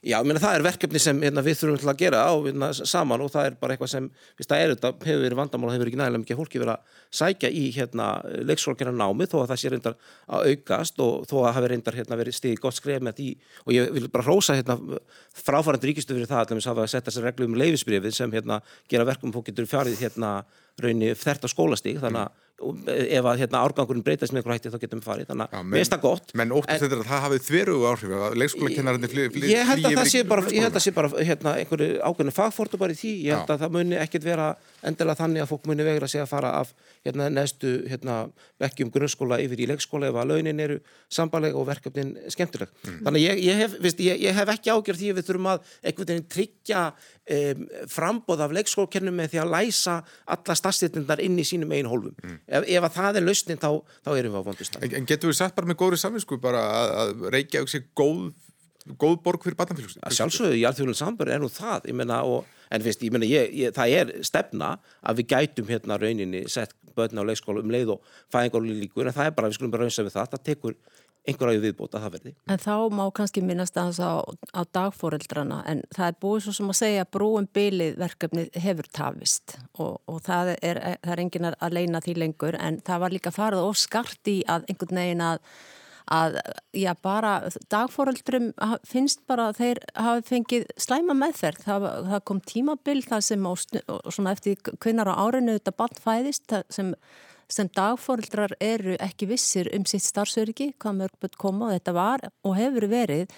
Já, 0.00 0.16
meina, 0.24 0.40
það 0.40 0.54
er 0.56 0.62
verkefni 0.64 1.00
sem 1.02 1.18
hérna, 1.20 1.42
við 1.44 1.58
þurfum 1.60 1.80
til 1.82 1.88
að 1.92 1.98
gera 2.00 2.20
á 2.24 2.32
hérna, 2.32 2.68
saman 2.72 3.20
og 3.20 3.32
það 3.34 3.48
er 3.50 3.56
bara 3.60 3.74
eitthvað 3.74 3.90
sem, 3.92 4.06
viðst, 4.38 4.48
það 4.48 4.62
er 4.62 4.70
þetta, 4.72 4.92
hefur 5.04 5.24
verið 5.26 5.40
vandamál 5.42 5.68
og 5.68 5.74
hefur 5.74 5.90
ekki 5.90 5.98
nægilega 6.00 6.22
mikið 6.22 6.38
fólki 6.38 6.62
verið 6.62 6.72
að 6.72 7.02
sækja 7.18 7.50
í 7.52 7.64
hérna, 7.74 8.06
leikskólkjörna 8.48 8.94
námi 8.96 9.26
þó 9.28 9.36
að 9.42 9.50
það 9.50 9.60
sé 9.60 9.72
reyndar 9.74 9.98
að 10.24 10.48
aukast 10.54 11.04
og 11.04 11.28
þó 11.28 11.34
að 11.42 11.52
hafi 11.58 11.70
reyndar 11.74 11.98
hérna, 12.00 12.20
verið 12.22 12.38
stigið 12.38 12.64
gott 12.64 12.78
skref 12.78 13.04
með 13.04 13.20
því 13.20 13.28
og 13.66 13.76
ég 13.76 13.92
vil 13.98 14.08
bara 14.14 14.24
hrósa 14.30 14.56
hérna, 14.56 14.78
fráfærandi 15.44 15.92
ríkistu 15.92 16.16
fyrir 16.16 16.32
það 16.32 16.56
að 16.56 16.70
hafa 16.70 16.88
sett 16.88 17.10
þessar 17.10 17.28
reglu 17.28 17.50
um 17.50 17.60
leifisbrifið 17.60 18.16
sem 18.22 18.32
hérna, 18.32 18.62
gera 18.88 19.04
verkum 19.04 19.36
fólk 19.36 19.52
getur 19.52 19.68
fjarið 19.68 20.00
raunni 20.80 21.14
þert 21.18 21.46
á 21.46 21.48
skólastík 21.50 22.00
þannig 22.00 22.24
að 22.24 22.48
ef 22.60 23.28
að 23.30 23.40
hérna, 23.40 23.62
árgangurinn 23.64 24.04
breytast 24.04 24.34
með 24.34 24.42
eitthvað 24.42 24.58
hætti 24.58 24.72
þá 24.74 24.80
getum 24.82 25.00
við 25.00 25.06
farið, 25.08 25.28
þannig 25.30 25.54
að 25.56 25.68
mér 25.70 25.80
finnst 25.80 25.94
það 25.94 26.02
gott. 26.04 26.34
menn 26.36 26.54
óttast 26.56 26.84
þetta 26.84 26.98
að 27.00 27.08
það 27.10 27.24
hafið 27.24 27.46
þveru 27.46 27.76
áhrif 27.90 28.14
að 28.20 28.36
leikskólakennarinn 28.42 29.10
fly, 29.14 29.28
fly, 29.34 29.46
ég 29.50 29.70
held 29.70 29.88
að 29.88 29.96
það 30.00 30.10
sé 30.12 30.24
bara, 30.28 30.44
ég 30.50 30.66
held 30.66 30.76
að 30.76 30.84
sé 30.84 30.94
bara 30.96 31.12
hérna, 31.30 31.54
einhverju 31.62 32.00
ákveðinu 32.04 32.36
fagfortu 32.36 32.80
bara 32.80 32.92
í 32.92 33.00
því. 33.00 33.14
Ég 33.30 33.38
held 33.38 33.54
að 33.54 33.64
það 33.64 33.74
muni 33.78 33.98
ekkert 34.00 34.28
vera 34.28 34.50
endilega 34.86 35.18
þannig 35.20 35.44
að 35.44 35.50
fólk 35.50 35.68
muni 35.68 35.86
vegra 35.86 36.08
sig 36.10 36.22
að 36.22 36.30
fara 36.30 36.52
af 36.60 36.72
hérna, 37.04 37.28
neðstu 37.32 37.72
hérna, 37.90 38.16
vekkjum 38.60 38.92
grunnskóla 38.94 39.40
yfir 39.42 39.62
í 39.64 39.68
leikskóla 39.70 40.10
ef 40.10 40.18
að 40.20 40.32
launin 40.32 40.62
eru 40.64 40.78
sambalega 41.12 41.58
og 41.60 41.68
verkefnin 41.68 42.12
skemmtileg 42.32 42.72
mm. 42.84 42.98
þannig 43.06 43.26
ég, 43.26 43.42
ég, 43.46 43.62
hef, 43.64 43.76
viðst, 43.84 44.02
ég, 44.06 44.20
ég 44.26 44.36
hef 44.36 44.52
ekki 44.54 44.72
ágjörð 44.74 45.02
því 45.02 45.12
að 45.12 45.20
við 45.20 45.30
þurfum 45.30 45.50
að 45.52 45.72
einhvern 45.84 46.12
veginn 46.12 46.28
tryggja 46.36 46.84
um, 46.90 47.64
frambóð 47.94 48.44
af 48.46 48.54
leikskólakennum 48.58 49.18
með 49.20 49.34
því 49.34 49.42
að 49.44 49.54
læsa 49.56 49.96
alla 50.36 50.58
stafstýrnindar 50.62 51.24
inn 51.24 51.40
í 51.40 51.46
sínum 51.46 51.74
einu 51.74 51.92
hólfum 51.92 52.14
mm. 52.16 52.38
ef, 52.46 52.68
ef 52.68 52.88
að 52.88 52.94
það 53.00 53.20
er 53.20 53.28
lausnin 53.28 53.60
þá, 53.60 53.70
þá 54.06 54.12
erum 54.16 54.36
við 54.36 54.44
á 54.44 54.48
vondustan 54.50 54.86
en, 54.86 55.00
en 55.00 55.10
getur 55.10 55.32
við 55.32 55.40
satt 55.42 55.56
bara 55.56 55.70
með 55.70 55.80
góðri 55.82 56.00
saminsku 56.00 56.40
bara 56.42 56.62
að, 56.80 56.94
að 57.02 57.28
reykja 57.36 57.64
auksir 57.64 57.88
góð 57.98 58.30
góð 59.00 59.18
borg 59.24 59.44
fyrir 59.44 59.58
batnafélags 59.58 59.98
Sjálfsögðu 60.16 60.56
í 60.56 60.64
alþjóðunum 60.68 60.98
sambur 60.98 61.30
er 61.30 61.42
nú 61.42 61.50
það 61.52 61.90
meina, 61.96 62.22
og, 62.24 62.48
en 62.70 62.84
fyrst, 62.84 63.04
ég 63.06 63.14
meina, 63.14 63.28
það 63.76 63.96
er 63.98 64.14
stefna 64.26 64.72
að 65.02 65.20
við 65.20 65.30
gætum 65.34 65.70
hérna 65.70 65.98
rauninni 66.00 66.46
sett 66.50 66.74
börn 66.96 67.22
á 67.22 67.24
leikskóla 67.26 67.62
um 67.64 67.70
leið 67.72 67.94
og 67.96 68.16
fæðingar 68.32 68.66
líkur, 68.66 69.06
en 69.06 69.16
það 69.16 69.30
er 69.30 69.36
bara, 69.36 69.50
við 69.50 69.58
skulum 69.58 69.74
bara 69.74 69.86
raunsa 69.86 70.06
við 70.06 70.16
það 70.16 70.34
það 70.34 70.44
tekur 70.50 70.76
einhverju 71.28 71.60
viðbót 71.60 71.94
að 71.94 72.04
það 72.04 72.14
verði. 72.14 72.32
En 72.48 72.60
þá 72.60 72.74
má 72.96 73.02
kannski 73.16 73.42
minnast 73.44 73.76
að 73.78 73.90
þess 73.90 74.00
á, 74.00 74.14
á 74.56 74.60
dagfóreldrana, 74.76 75.58
en 75.68 75.82
það 75.92 76.06
er 76.06 76.16
búið 76.24 76.46
svo 76.46 76.54
sem 76.56 76.72
að 76.72 76.78
segja 76.78 77.04
að 77.04 77.10
brúum 77.16 77.48
bylið 77.58 77.98
verkefni 78.00 78.46
hefur 78.64 78.88
tafist 78.96 79.58
og, 79.76 79.98
og 80.08 80.22
það, 80.26 80.54
er, 80.64 80.80
það 81.02 81.12
er 81.16 81.24
engin 81.26 81.50
að 81.50 81.76
leina 81.76 82.00
því 82.04 82.16
lengur 82.22 82.56
en 82.60 82.80
það 82.86 83.04
var 83.04 83.16
líka 83.16 83.34
farið 83.34 83.68
og 83.68 83.76
skart 83.80 84.32
í 84.32 84.38
að 84.48 84.66
einhvern 84.72 85.02
veginn 85.02 85.26
að 85.26 85.44
að 86.10 86.38
já 86.74 86.90
bara 87.02 87.32
dagfóröldrum 87.72 88.50
finnst 88.88 89.22
bara 89.30 89.50
að 89.50 89.60
þeir 89.60 89.80
hafi 89.94 90.26
fengið 90.28 90.66
slæma 90.80 91.16
meðferð. 91.18 91.64
Það, 91.66 91.86
það 92.10 92.24
kom 92.30 92.42
tímabill 92.50 93.02
það 93.06 93.26
sem 93.28 93.46
á, 93.46 93.52
eftir 94.32 94.58
kvinnar 94.82 95.10
á 95.10 95.20
árinu 95.22 95.58
þetta 95.58 95.76
bann 95.78 96.02
fæðist 96.02 96.56
sem, 96.74 96.92
sem 97.50 97.70
dagfóröldrar 97.78 98.56
eru 98.60 98.98
ekki 98.98 99.30
vissir 99.30 99.70
um 99.76 99.86
sitt 99.86 100.06
starfsöryggi, 100.06 100.72
hvað 100.82 101.00
mörgböld 101.04 101.40
koma 101.40 101.70
og 101.70 101.78
þetta 101.78 101.96
var 101.96 102.28
og 102.42 102.58
hefur 102.58 102.90
verið 102.90 103.30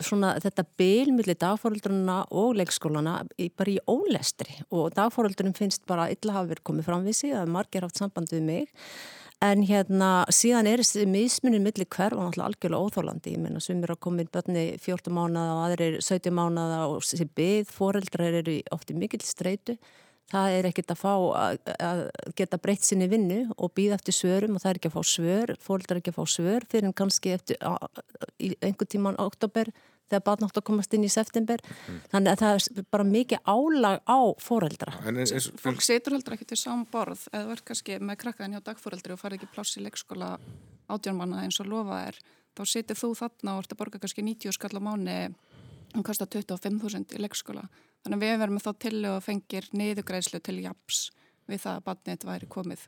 svona 0.00 0.36
þetta 0.40 0.64
bylmilli 0.80 1.36
dagfóröldruna 1.36 2.22
og 2.32 2.56
leikskólana 2.56 3.18
bara 3.58 3.72
í 3.72 3.76
ólestri 3.90 4.62
og 4.70 4.94
dagfóröldrunum 4.96 5.56
finnst 5.56 5.84
bara 5.88 6.08
illa 6.12 6.38
hafi 6.38 6.54
verið 6.54 6.66
komið 6.70 6.88
framvísi 6.88 7.32
að 7.36 7.52
margir 7.52 7.84
haft 7.84 8.00
samband 8.00 8.32
við 8.32 8.46
mig 8.46 8.72
En 9.44 9.60
hérna 9.68 10.24
síðan 10.32 10.68
er 10.70 10.80
þessi 10.80 11.04
mismunin 11.12 11.64
millir 11.64 11.84
hverf 11.92 12.16
og 12.16 12.22
náttúrulega 12.24 12.46
algjörlega 12.48 12.86
óþólandi. 12.86 13.34
Ég 13.34 13.42
meina 13.42 13.60
sem 13.60 13.82
er 13.84 13.92
að 13.92 14.00
koma 14.06 14.24
inn 14.24 14.32
börni 14.32 14.64
14 14.80 15.12
mánuða 15.12 15.52
og 15.52 15.60
aðrir 15.66 15.98
17 16.00 16.32
mánuða 16.32 16.78
og 16.88 17.04
þessi 17.04 17.26
byggð 17.36 17.74
fóreldrar 17.76 18.38
eru 18.40 18.56
ofti 18.72 18.96
mikill 18.96 19.20
streitu. 19.26 19.76
Það 20.32 20.56
er 20.56 20.68
ekkert 20.70 20.94
að 20.94 21.02
fá 21.02 21.12
að, 21.38 22.00
geta 22.38 22.58
breytt 22.58 22.86
sinni 22.86 23.06
vinnu 23.12 23.42
og 23.54 23.74
býða 23.76 24.00
eftir 24.00 24.16
svörum 24.16 24.56
og 24.56 24.64
það 24.64 24.72
er 24.72 24.80
ekki 24.80 24.90
að 24.90 24.96
fá 24.96 25.10
svör, 25.12 25.52
fóreldrar 25.62 25.98
er 25.98 26.00
ekki 26.00 26.14
að 26.14 26.16
fá 26.16 26.32
svör 26.32 26.66
fyrir 26.72 26.88
en 26.88 26.96
kannski 26.96 27.36
eftir 27.36 27.60
einhver 28.40 28.88
tíman 28.90 29.20
oktober 29.22 29.70
þegar 30.10 30.24
barn 30.28 30.46
átt 30.46 30.60
að 30.60 30.66
komast 30.68 30.94
inn 30.96 31.06
í 31.06 31.10
september. 31.12 31.62
Mm. 31.86 31.98
þannig 32.12 32.32
að 32.32 32.42
það 32.42 32.56
er 32.56 32.86
bara 32.94 33.06
mikið 33.10 33.50
álag 33.50 34.00
á 34.06 34.18
fóreldra 34.42 34.94
en, 35.02 35.20
en, 35.22 35.26
en, 35.26 35.58
Fólk 35.62 35.84
setur 35.84 36.16
heldur 36.16 36.36
ekki 36.36 36.48
til 36.52 36.60
saman 36.60 36.86
borð. 36.92 37.26
Eða 37.32 37.50
verð 37.52 37.66
kannski 37.70 37.98
með 38.00 38.20
krakkaðin 38.22 38.56
hjá 38.56 38.64
dagfóreldri 38.70 39.14
og 39.16 39.20
fari 39.20 39.38
ekki 39.38 39.50
pláss 39.54 39.78
í 39.78 39.84
leikskóla 39.84 40.36
átjónmanna 40.92 41.44
eins 41.44 41.60
og 41.62 41.70
lofa 41.70 42.02
er 42.08 42.20
þá 42.56 42.64
setur 42.70 43.00
þú 43.00 43.12
þarna 43.20 43.56
og 43.56 43.64
ert 43.64 43.74
að 43.74 43.80
borga 43.82 44.02
kannski 44.02 44.24
90 44.24 44.56
skall 44.56 44.78
á 44.78 44.82
mánu 44.82 45.18
og 45.96 46.04
kostar 46.04 46.28
25.000 46.28 47.16
í 47.16 47.22
leikskóla. 47.22 47.66
Þannig 48.04 48.18
að 48.18 48.24
við 48.26 48.42
verðum 48.42 48.62
þá 48.62 48.72
til 48.84 48.98
og 49.10 49.22
fengir 49.24 49.70
neyðugræðslu 49.72 50.42
til 50.44 50.60
japs 50.64 51.08
við 51.46 51.62
það 51.62 51.80
að 51.80 51.86
barnið 51.88 52.28
væri 52.28 52.48
komið 52.50 52.86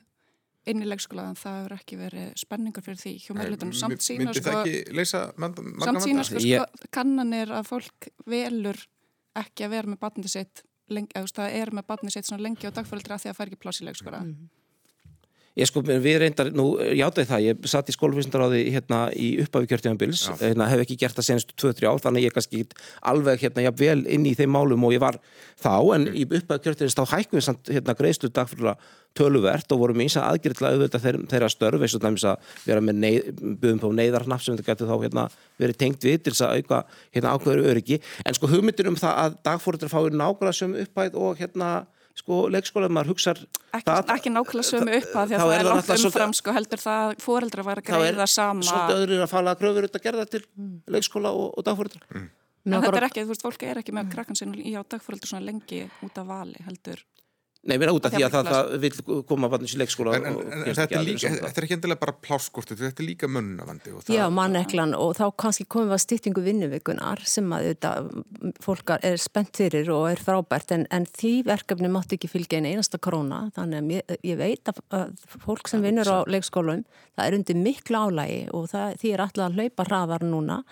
inn 0.68 0.82
í 0.82 0.88
leikskóla 0.88 1.28
en 1.30 1.38
það 1.38 1.58
hefur 1.58 1.74
ekki 1.78 1.98
verið 1.98 2.30
spenningur 2.36 2.84
fyrir 2.84 3.00
því 3.00 3.14
hjá 3.24 3.32
meðlutunum 3.38 3.76
samt 3.78 4.04
sína 4.04 4.34
sko, 4.36 4.54
samt 5.84 6.02
sína 6.04 6.24
sko, 6.26 6.42
sko 6.42 6.88
kannanir 6.94 7.52
að 7.54 7.70
fólk 7.70 8.10
velur 8.26 8.80
ekki 9.38 9.66
að 9.66 9.74
vera 9.76 9.92
með 9.92 10.00
batnið 10.02 10.32
sitt 10.34 10.64
lengi, 10.92 11.12
eða 11.16 11.34
það 11.40 11.58
er 11.60 11.74
með 11.78 11.88
batnið 11.92 12.16
sitt 12.16 12.32
lengi 12.40 12.68
á 12.68 12.72
dagfældri 12.74 13.14
að 13.14 13.22
því 13.22 13.28
að 13.28 13.34
það 13.34 13.38
fær 13.38 13.50
ekki 13.50 13.62
pláss 13.64 13.82
í 13.82 13.88
leikskóla. 13.88 14.22
Mm 14.24 14.32
-hmm. 14.34 14.48
Ég 15.58 15.66
sko, 15.66 15.82
við 15.82 16.20
reyndar, 16.22 16.52
nú 16.54 16.68
játaði 16.78 17.26
það, 17.28 17.44
ég 17.48 17.64
satt 17.70 17.88
í 17.90 17.94
skólfísindaráði 17.96 18.60
hérna 18.76 19.00
í 19.10 19.32
upphafi 19.42 19.66
kjörtíðanbils, 19.72 20.28
hérna, 20.38 20.68
hef 20.70 20.84
ekki 20.84 20.98
gert 21.00 21.18
það 21.18 21.28
senstu 21.32 21.56
2-3 21.58 21.88
ár, 21.90 21.98
þannig 22.04 22.28
ég 22.28 22.36
kannski 22.36 22.62
alveg 23.10 23.42
hérna, 23.42 23.64
já, 23.66 23.72
vel 23.80 24.04
inn 24.06 24.28
í 24.28 24.36
þeim 24.38 24.54
málum 24.54 24.86
og 24.86 24.94
ég 24.94 25.02
var 25.02 25.18
þá, 25.58 25.74
en 25.96 26.06
mm. 26.06 26.14
í 26.14 26.24
upphafi 26.28 26.64
kjörtíðanbils 26.68 26.98
þá 27.00 27.14
hækkum 27.16 27.40
við 27.40 27.46
samt 27.48 27.72
hérna 27.74 27.96
greiðslu 27.98 28.30
dagfældra 28.30 28.76
töluvert 29.18 29.74
og 29.74 29.82
vorum 29.82 30.02
eins 30.04 30.16
að 30.18 30.28
aðgjörðla 30.32 30.72
auðvitað 30.74 31.04
þeir, 31.06 31.20
þeirra 31.32 31.50
störf 31.52 31.84
eins 31.84 31.96
og 31.96 32.02
dæmis 32.04 32.26
að 32.28 32.54
vera 32.68 32.84
með 32.84 33.00
neyð, 33.02 33.28
buðum 33.62 33.82
på 33.82 33.92
neyðarnapp 33.98 34.44
sem 34.44 34.54
þetta 34.54 34.70
getur 34.70 34.90
þá 34.92 34.96
hérna, 35.04 35.24
verið 35.58 35.80
tengt 35.82 36.06
við 36.06 36.18
til 36.22 36.34
þess 36.34 36.46
að 36.46 36.58
auka 36.58 36.80
hérna, 37.16 37.34
ákveður 37.34 37.70
öryggi 37.72 38.00
en 38.22 38.38
sko 38.38 38.50
hugmyndir 38.52 38.90
um 38.90 38.98
það 39.00 39.22
að 39.24 39.38
dagfórundar 39.48 39.92
fáir 39.92 40.14
nákvæmlega 40.14 40.58
sömu 40.60 40.84
upphæð 40.84 41.18
og 41.18 41.40
hérna 41.40 41.72
sko 42.18 42.40
leikskóla 42.52 42.88
maður 42.92 43.12
hugsar 43.14 43.40
ekki, 43.76 43.94
ekki 44.14 44.33
nákvæmlega 44.35 44.68
sömu 44.68 44.96
upphæð 44.98 45.31
því 45.31 45.38
að 45.38 45.44
það 45.44 45.54
er 45.59 45.68
langt 45.68 45.92
umfram 45.96 46.35
sko 46.37 46.54
heldur 46.57 46.83
það 46.83 47.14
fóreldra 47.24 47.66
var 47.66 47.83
að 47.83 47.88
greiða 47.90 48.26
sama 48.31 48.66
Svolítið 48.66 49.04
öðru 49.04 49.18
er 49.18 49.24
að 49.26 49.33
fala 49.33 49.54
að 49.54 49.62
gröfur 49.62 49.87
auðvitað 49.87 50.00
að 50.00 50.09
gerða 50.09 50.26
til 50.33 50.42
leikskóla 50.96 51.33
og, 51.35 51.48
og 51.54 51.68
dagfórundar 51.68 52.04
mm. 52.14 52.28
En 52.68 52.83
þetta 52.83 52.98
er 52.98 53.07
ekki, 53.07 53.22
þú 53.24 53.33
veist, 53.33 53.44
fólk 53.46 53.62
er 53.64 53.78
ekki 53.81 53.94
með 53.96 54.11
krakkan 54.12 54.37
sinni 54.37 54.66
í 54.68 54.74
á 54.76 54.83
dagfóröldur 54.83 55.31
svona 55.31 55.46
lengi 55.46 55.87
út 56.04 56.18
af 56.20 56.26
vali 56.28 56.66
heldur 56.66 57.00
Nei, 57.66 57.74
mér 57.74 57.90
er 57.90 57.96
út 57.96 58.04
af 58.06 58.12
því 58.14 58.22
að 58.22 58.34
það, 58.36 58.48
það 58.48 58.68
vil 58.84 59.22
koma 59.26 59.48
vatnins 59.50 59.72
í 59.74 59.78
leikskóla 59.80 60.12
en, 60.14 60.26
en, 60.30 60.36
en 60.60 60.76
þetta, 60.78 61.00
er 61.00 61.02
líka, 61.02 61.30
þetta 61.34 61.58
er 61.58 61.64
ekki 61.66 61.74
endilega 61.74 62.00
bara 62.04 62.14
pláskortu 62.22 62.76
þetta 62.78 63.02
er 63.02 63.08
líka 63.08 63.28
mönnavandi 63.34 63.94
Já, 64.14 64.22
manneklan 64.30 64.94
og 64.94 65.16
þá 65.18 65.24
kannski 65.42 65.66
komum 65.66 65.90
við 65.90 65.96
að 65.96 66.02
stýttingu 66.04 66.44
vinnuvikunar 66.46 67.24
sem 67.26 67.50
að 67.56 67.72
þetta, 67.72 67.90
fólk 68.62 68.94
er 69.00 69.18
spennt 69.18 69.58
fyrir 69.58 69.90
og 69.90 70.06
er 70.12 70.22
frábært 70.22 70.76
en, 70.76 70.86
en 70.94 71.08
því 71.18 71.32
verkefni 71.50 71.90
mátt 71.92 72.14
ekki 72.14 72.30
fylgja 72.30 72.60
einn 72.60 72.70
einasta 72.70 73.02
korona 73.02 73.48
þannig 73.58 73.82
að 73.82 73.96
ég, 73.96 74.14
ég 74.30 74.38
veit 74.38 74.70
að, 74.70 74.78
að 75.00 75.26
fólk 75.42 75.72
sem 75.72 75.82
vinnur 75.82 76.08
á 76.14 76.22
leikskólum 76.30 76.86
það 77.18 77.24
er 77.26 77.40
undir 77.40 77.58
miklu 77.66 78.04
álægi 78.06 78.40
og 78.54 78.70
það, 78.70 78.94
því 79.02 79.12
er 79.16 79.26
alltaf 79.26 79.50
að 79.50 79.58
hlaupa 79.58 79.88
hraðar 79.90 80.28
núna 80.30 80.62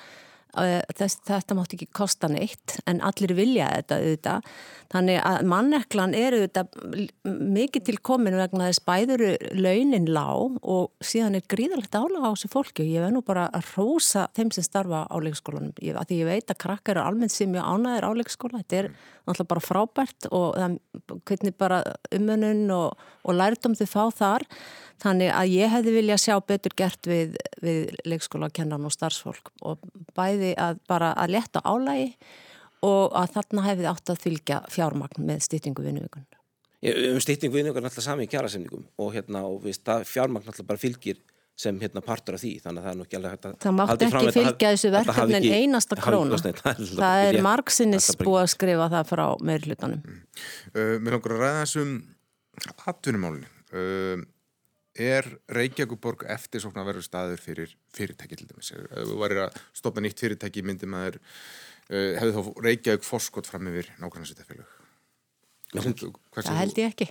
Þess, 0.57 1.19
þetta 1.29 1.57
mátt 1.59 1.75
ekki 1.77 1.89
kosta 1.93 2.31
neitt 2.33 2.79
en 2.89 3.03
allir 3.05 3.35
vilja 3.37 3.69
þetta 3.75 3.99
auðvitað. 4.01 4.51
Þannig 4.95 5.19
að 5.29 5.49
manneklan 5.51 6.15
er 6.17 6.37
auðvitað 6.37 6.79
mikið 7.57 7.85
til 7.89 7.97
komin 8.07 8.39
vegna 8.39 8.71
þess 8.71 8.85
bæðuru 8.87 9.33
launin 9.59 10.09
lág 10.09 10.57
og 10.63 11.05
síðan 11.05 11.37
er 11.37 11.45
gríðalegt 11.51 11.99
álaga 11.99 12.31
á 12.31 12.35
þessu 12.35 12.53
fólki. 12.53 12.87
Ég 12.95 13.05
veit 13.05 13.15
nú 13.17 13.25
bara 13.27 13.49
að 13.53 13.69
rósa 13.77 14.29
þeim 14.39 14.55
sem 14.55 14.65
starfa 14.65 15.05
á 15.05 15.17
leikskólanum. 15.21 15.75
Ég, 15.85 15.99
því 16.09 16.23
ég 16.23 16.31
veit 16.31 16.55
að 16.55 16.63
krakkar 16.65 16.97
eru 16.97 17.05
almennt 17.05 17.35
sem 17.35 17.53
mjög 17.53 17.69
ánæðir 17.75 18.09
á 18.09 18.11
leikskóla. 18.17 18.63
Þetta 18.65 18.81
er 18.81 18.91
náttúrulega 19.27 19.53
bara 19.53 19.67
frábært 19.67 20.31
og 20.31 20.49
það, 20.57 20.81
hvernig 21.29 21.57
bara 21.61 21.83
umönun 22.15 22.67
og, 22.73 23.07
og 23.27 23.37
lærdom 23.37 23.77
þau 23.77 23.89
fá 23.91 24.03
þar 24.23 24.49
Þannig 25.03 25.29
að 25.35 25.53
ég 25.53 25.73
hefði 25.75 25.93
viljað 25.99 26.23
sjá 26.23 26.35
betur 26.49 26.75
gert 26.77 27.09
við, 27.09 27.37
við 27.61 27.93
leikskólakennan 28.09 28.87
og 28.89 28.95
starfsfólk 28.95 29.53
og 29.69 29.85
bæði 30.17 30.55
að 30.57 30.81
bara 30.89 31.13
að 31.21 31.37
leta 31.37 31.61
álægi 31.65 32.15
og 32.87 33.15
að 33.17 33.37
þarna 33.37 33.67
hefði 33.67 33.89
átt 33.91 34.13
að 34.13 34.25
fylgja 34.25 34.63
fjármagn 34.73 35.29
með 35.29 35.45
stýttingu 35.49 35.85
vinnuvíkun. 35.85 36.27
Um 36.87 37.21
stýttingu 37.21 37.59
vinnuvíkun 37.59 37.85
er 37.85 37.91
alltaf 37.91 38.07
sami 38.07 38.27
í 38.27 38.31
kjærasemningum 38.33 38.87
og 39.03 39.15
hérna, 39.17 39.45
og 39.49 39.63
viðst, 39.65 39.89
fjármagn 40.09 40.49
alltaf 40.49 40.69
bara 40.69 40.81
fylgir 40.81 41.21
sem 41.57 41.77
hérna 41.81 42.03
partur 42.05 42.37
af 42.37 42.43
því. 42.43 42.53
Þannig 42.65 42.83
að 42.83 42.87
það 42.87 42.93
er 42.93 42.97
nú 42.99 43.07
ekki 43.07 43.19
alveg 43.19 43.35
hægt 43.35 43.47
að 43.49 43.57
það 43.65 43.77
mátti 43.79 44.07
ekki 44.07 44.33
fylgja 44.37 44.73
þessu 44.75 44.93
verkefni 44.93 45.37
en 45.39 45.47
einasta 45.57 45.99
króna 46.01 46.41
það 46.41 47.25
er 47.25 47.39
margsinnis 47.45 48.09
búið 48.21 48.43
að 48.43 48.51
skrifa 48.53 48.89
það 48.93 49.13
frá 49.13 49.25
meirlutanum 49.41 50.03
mm. 50.05 50.19
uh, 50.77 50.97
Mér 51.01 51.17
langar 51.17 51.37
að 51.37 51.45
ræða 51.45 51.63
þessum 51.63 51.95
atvinnumálunni 52.93 53.49
uh, 53.73 54.27
er 55.03 55.29
Reykjavíkuborg 55.53 56.27
eftir 56.33 56.63
svona 56.65 56.83
að 56.83 56.91
vera 56.93 57.05
staður 57.05 57.43
fyrir 57.43 57.77
fyrirtæki 57.97 58.41
til 58.41 58.49
dæmis 58.51 58.73
ef 58.77 58.89
þú 59.11 59.21
varir 59.21 59.45
að 59.47 59.61
stoppa 59.77 60.05
nýtt 60.05 60.23
fyrirtæki 60.25 60.65
myndi 60.67 60.89
maður 60.91 61.21
uh, 61.21 62.17
hefði 62.21 62.35
þá 62.37 62.65
Reykjavík 62.69 63.07
forskot 63.07 63.51
fram 63.51 63.71
yfir 63.73 63.93
nákvæmlega 64.01 64.33
svitafélög? 64.33 64.75
Það 65.77 66.57
held 66.57 66.79
ég 66.79 66.93
ekki. 66.93 67.07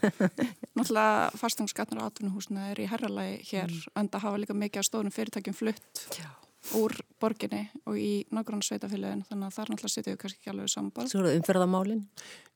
Náttúrulega 0.78 1.30
fastegnskatnar 1.36 2.04
og 2.04 2.12
atvinnuhúsina 2.12 2.68
er 2.70 2.80
í 2.80 2.86
herralagi 2.88 3.40
hér 3.50 3.66
mm. 3.66 3.96
en 3.98 4.10
það 4.12 4.24
hafa 4.26 4.40
líka 4.44 4.56
mikið 4.56 4.82
af 4.82 4.86
stórum 4.86 5.14
fyrirtækjum 5.14 5.56
flutt 5.58 6.04
Já. 6.14 6.30
Úr 6.76 6.94
borginni 7.20 7.62
og 7.88 7.96
í 7.96 8.10
nákvæmlega 8.30 8.68
sveitafélagin 8.68 9.24
þannig 9.28 9.48
að 9.48 9.56
þar 9.56 9.72
náttúrulega 9.72 9.94
setjum 9.94 10.14
við 10.14 10.20
kannski 10.22 10.40
ekki 10.40 10.52
alveg 10.52 10.72
samband. 10.72 11.10
Svo 11.10 11.20
eru 11.22 11.30
það 11.30 11.38
umferðamálinn? 11.40 12.02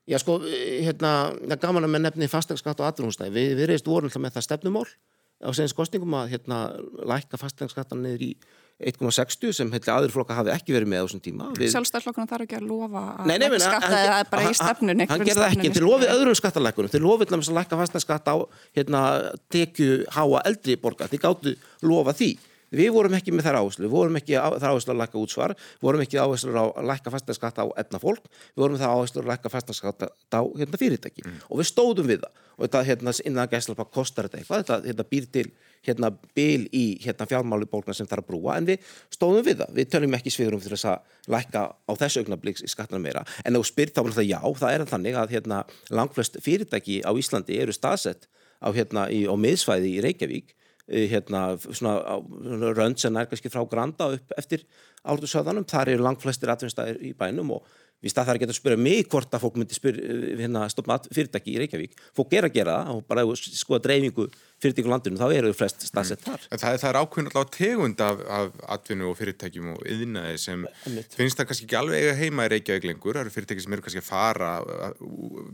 Já 0.05 0.19
sko, 0.21 0.37
hérna, 0.45 1.13
það 1.41 1.57
er 1.57 1.63
gaman 1.63 1.87
að 1.87 1.95
með 1.95 2.05
nefni 2.05 2.29
fastegnskatt 2.29 2.83
og 2.83 2.91
atvinnuhúsina. 2.91 3.31
Vi, 3.33 3.47
við 3.57 3.71
reist 3.71 3.89
vorum 3.89 4.13
með 4.21 4.37
það 4.37 4.47
stefnumál 4.51 4.85
á 5.45 5.51
senins 5.57 5.75
kostningum 5.77 6.15
að 6.19 6.35
hérna, 6.35 6.59
lækka 7.09 7.41
fastegnskattan 7.41 8.05
niður 8.05 8.29
í 8.29 8.31
1,60 8.83 9.55
sem 9.55 9.69
hefði 9.71 9.93
aður 9.93 10.13
flokka 10.15 10.35
hafi 10.35 10.51
ekki 10.51 10.75
verið 10.75 10.91
með 10.91 11.03
á 11.03 11.05
þessum 11.07 11.21
tíma 11.23 11.51
Sjálfstæðarflokkuna 11.55 12.31
þarf 12.31 12.47
ekki 12.47 12.57
að 12.59 12.65
lofa 12.67 13.03
að 13.13 13.29
nei, 13.31 13.37
nei, 13.39 13.61
skatta 13.63 14.01
eða 14.01 14.17
bara 14.33 14.49
í 14.49 14.57
stefnunni 14.59 15.07
Hann 15.11 15.23
gerði 15.29 15.45
ekki, 15.47 15.71
þeir 15.77 15.87
lofið 15.87 16.11
öðrum 16.15 16.39
skattalækunum 16.41 16.91
þeir 16.91 17.05
lofið 17.05 17.37
að 17.37 17.53
lækka 17.61 17.79
fastanskatt 17.79 18.33
á 18.35 18.37
hérna, 18.75 19.05
tekju 19.55 20.01
háa 20.17 20.43
eldri 20.51 20.75
borga 20.83 21.07
þeir 21.13 21.23
gáttu 21.23 21.55
lofa 21.87 22.17
því 22.19 22.33
Við 22.75 22.91
vorum 22.95 23.17
ekki 23.19 23.35
með 23.35 23.49
þær 23.49 23.59
áherslu, 23.61 23.85
við 23.87 23.93
vorum 23.95 24.17
ekki 24.21 24.39
þær 24.39 24.71
áherslu 24.71 24.95
að 24.95 25.01
lækka 25.03 25.21
útsvar, 25.21 25.55
við 25.55 25.89
vorum 25.89 26.05
ekki 26.05 26.21
áherslu 26.23 26.55
að 26.61 26.89
lækka 26.91 27.13
fastanskatt 27.15 27.61
á 27.61 27.67
efna 27.85 28.01
fólk, 28.03 28.31
við 28.55 28.65
vorum 28.65 28.81
þær 28.81 28.95
áherslu 28.95 29.23
að 29.23 29.31
lækka 29.33 29.53
fastanskatt 29.53 30.07
á 30.09 30.41
hérna, 30.43 30.81
fyrirtæki. 30.81 31.25
Mm. 31.27 31.39
og 31.51 31.61
við 31.61 31.71
stóðum 31.71 32.11
við 32.11 32.25
það. 32.25 32.43
Og 32.55 32.69
þetta 32.69 32.83
hérna, 32.87 33.15
innan 33.27 33.51
gæslapakk 33.51 33.91
kostar 33.95 34.29
þetta 34.29 34.41
eitthvað, 34.41 34.61
þetta 34.63 34.89
hérna, 34.89 35.07
býr 35.11 35.31
til 35.35 35.49
hérna 35.85 36.11
bil 36.37 36.67
í 36.73 36.85
hérna 37.05 37.27
fjármáli 37.29 37.69
bólkna 37.71 37.95
sem 37.97 38.09
þarf 38.09 38.25
að 38.25 38.31
brúa. 38.31 38.57
En 38.59 38.69
við 38.69 38.85
stóðum 39.13 39.45
við 39.47 39.61
það, 39.61 39.73
við 39.79 39.91
töljum 39.93 40.17
ekki 40.19 40.33
sviðrum 40.33 40.63
fyrir 40.63 40.79
þess 40.79 40.91
að 40.93 41.35
lækka 41.35 41.65
á 41.75 41.93
þessu 42.01 42.23
augnabliks 42.23 42.65
í 42.65 42.71
skattana 42.71 43.03
meira. 43.03 43.25
En 43.45 43.59
ef 43.59 43.69
spyrt 43.69 43.97
þá 43.97 44.05
er 44.05 44.17
það 44.19 44.31
já, 44.31 44.41
það 44.63 44.77
er 44.77 44.87
þannig 44.93 45.19
að 45.21 45.35
hérna 45.37 45.61
langflest 45.91 46.39
fyrirtæki 46.45 47.01
á 47.05 47.11
Íslandi 47.13 47.59
eru 47.61 47.75
staðsett 47.75 48.29
á 48.65 48.69
hérna 48.73 49.09
í, 49.13 49.25
á 49.29 49.35
miðsvæði 49.37 49.97
í 49.99 50.05
Reykjavík 50.05 50.55
hérna 50.89 51.45
svona, 51.65 52.19
rönd 52.77 53.01
sem 53.01 53.17
er 53.17 53.29
kannski 53.31 53.53
frá 53.53 53.63
Granda 53.69 54.11
upp 54.17 54.35
eftir 54.37 54.67
ártusöðanum, 55.05 55.65
þar 55.69 55.95
eru 55.95 56.05
langflestir 56.05 56.53
atvinnstæðir 56.53 57.01
í 57.05 57.15
bænum 57.17 57.55
og 57.57 57.69
Við 58.05 58.13
stað 58.13 58.27
þar 58.29 58.37
að 58.37 58.43
geta 58.43 58.53
að 58.53 58.59
spyrja 58.59 58.81
mig 58.85 59.07
hvort 59.09 59.35
að 59.37 59.41
fólk 59.47 59.55
myndi 59.57 59.77
spyrja 59.77 60.03
eh, 60.13 60.25
hérna, 60.43 60.67
stoppa 60.69 60.99
fyrirtæki 61.09 61.55
í 61.55 61.61
Reykjavík. 61.63 61.95
Fólk 62.17 62.35
er 62.37 62.49
að 62.49 62.59
gera 62.59 62.75
það 62.85 62.99
og 62.99 63.07
bara 63.09 63.25
skoða 63.41 63.81
dreifingu 63.87 64.27
fyrirtæki 64.61 64.89
á 64.89 64.93
landinu, 64.93 65.21
þá 65.21 65.33
eru 65.39 65.53
flest 65.57 65.87
staðsett 65.89 66.25
þar. 66.25 66.45
Mm. 66.45 66.61
Það, 66.61 66.77
það 66.83 66.91
er 66.91 66.99
ákveðin 67.01 67.31
alltaf 67.31 67.55
tegund 67.57 68.05
af, 68.05 68.21
af 68.37 68.61
atvinnu 68.77 69.09
og 69.09 69.17
fyrirtækjum 69.19 69.73
og 69.73 69.83
yðnaði 69.89 70.37
sem 70.43 70.67
Emitt. 70.91 71.17
finnst 71.17 71.41
það 71.41 71.49
kannski 71.49 71.69
ekki 71.69 71.81
alveg 71.81 72.05
eiga 72.05 72.15
heima 72.21 72.45
í 72.45 72.53
Reykjavík 72.53 72.89
lengur. 72.91 73.17
Það 73.17 73.25
eru 73.25 73.35
fyrirtæki 73.39 73.65
sem 73.65 73.77
eru 73.77 73.89
kannski 73.89 74.05
að 74.05 74.09
fara 74.11 74.53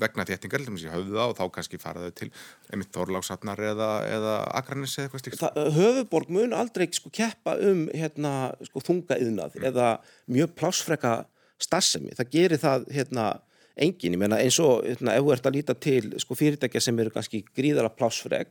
vegna 0.03 0.26
þéttingar, 0.26 0.66
til 0.66 0.74
með 0.74 0.84
sér 0.84 0.97
höfða 0.99 1.30
og 1.30 1.38
þá 1.38 1.45
kannski 1.55 1.82
fara 1.82 2.07
þau 2.09 2.16
til 2.18 2.30
emitt 2.74 2.95
Þorláksatnar 2.99 3.66
eða, 3.70 3.91
eða 4.11 4.38
Akranis 4.59 4.99
eða 4.99 5.07
eitthvað 5.07 5.24
stíkt. 5.24 5.51
Höfuborg 5.78 6.34
mun 6.34 6.57
aldrei 6.59 6.91
sko, 6.95 7.14
keppa 7.14 7.55
um 7.62 7.86
hérna, 7.95 8.57
sko, 8.66 8.82
þunga 8.91 9.22
yðnað 9.22 9.61
mm. 9.61 9.68
eða 9.70 9.93
mjög 10.30 10.57
plásfreka 10.59 11.20
starfsemi, 11.64 12.14
það 12.18 12.32
gerir 12.34 12.62
það 12.62 12.88
hérna, 12.94 13.26
engin, 13.80 14.16
ég 14.16 14.20
meina 14.20 14.40
eins 14.40 14.58
og 14.62 14.84
hérna, 14.86 15.14
ef 15.16 15.24
þú 15.24 15.34
ert 15.34 15.46
að 15.48 15.56
líta 15.58 15.76
til 15.78 16.14
sko, 16.20 16.36
fyrirtækja 16.38 16.82
sem 16.84 16.98
eru 17.00 17.12
kannski 17.14 17.44
gríðara 17.56 17.92
plásfreg 17.92 18.50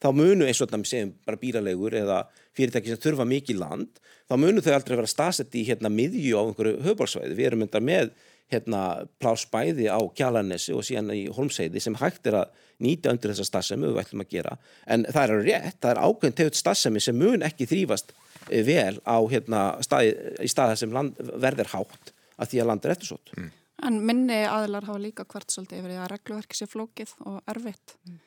þá 0.00 0.08
munu 0.16 0.46
eins 0.46 0.60
og 0.60 0.68
þetta 0.68 0.80
með 0.80 0.90
segjum 0.90 1.12
bara 1.26 1.40
bíralegur 1.40 1.96
eða 2.00 2.20
fyrirtæki 2.56 2.92
sem 2.92 3.02
þurfa 3.02 3.26
mikið 3.28 3.60
land 3.60 4.00
þá 4.30 4.34
munu 4.40 4.64
þau 4.64 4.72
aldrei 4.76 4.96
vera 4.96 5.10
staðsett 5.10 5.56
í 5.58 5.64
hérna 5.68 5.90
miðju 5.92 6.40
á 6.40 6.42
einhverju 6.46 6.84
höfbólsvæði, 6.86 7.36
við 7.36 7.50
erum 7.50 7.64
enda 7.66 7.82
með 7.84 8.12
hérna 8.50 8.80
plásbæði 9.22 9.86
á 9.90 10.00
Kjalarnesi 10.16 10.74
og 10.74 10.86
síðan 10.86 11.12
í 11.14 11.26
Holmseiði 11.34 11.82
sem 11.82 11.96
hægt 12.00 12.26
er 12.26 12.40
að 12.40 12.54
nýta 12.82 13.12
undir 13.12 13.30
þessa 13.34 13.46
stafsemi 13.46 13.90
við 13.90 14.00
ætlum 14.02 14.24
að 14.24 14.32
gera, 14.32 14.56
en 14.90 15.04
það 15.06 15.34
er 15.34 15.44
rétt 15.46 15.78
það 15.82 15.92
er 15.92 16.00
ákveðin 16.06 16.38
tegut 16.40 16.58
stafsemi 16.58 17.02
sem 17.04 17.18
mun 17.18 17.44
ekki 17.46 17.68
þrýfast 17.70 18.14
eh, 18.48 18.64
vel 18.66 18.96
á 19.04 19.18
hérna 19.30 19.60
staði, 19.84 20.16
í 20.42 20.50
staða 20.50 20.78
sem 20.80 20.96
land, 20.96 21.20
verður 21.20 21.70
hátt 21.74 22.14
að 22.40 22.52
því 22.52 22.62
að 22.62 22.70
landa 22.70 22.88
er 22.88 22.96
eftirsótt. 22.96 23.34
Mm. 23.36 23.50
En 23.88 24.00
minni 24.04 24.40
aðlar 24.44 24.88
hafa 24.88 25.00
líka 25.00 25.24
hvert 25.28 25.52
svolítið 25.52 25.80
yfir 25.80 25.94
því 25.94 26.00
að 26.00 26.10
regluverki 26.14 26.58
sé 26.58 26.66
flókið 26.68 27.14
og 27.28 27.38
erfitt 27.48 27.94
mm. 28.04 28.18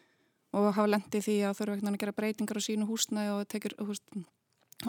og 0.57 0.70
hafa 0.72 0.93
lendið 0.95 1.28
því 1.28 1.36
að 1.49 1.59
þurfa 1.59 1.91
að 1.91 1.99
gera 2.03 2.16
breytingar 2.18 2.61
á 2.61 2.64
sínu 2.66 2.88
húsnaði 2.89 3.36
og 3.36 3.43
tekir 3.51 3.76
húst, 3.82 4.07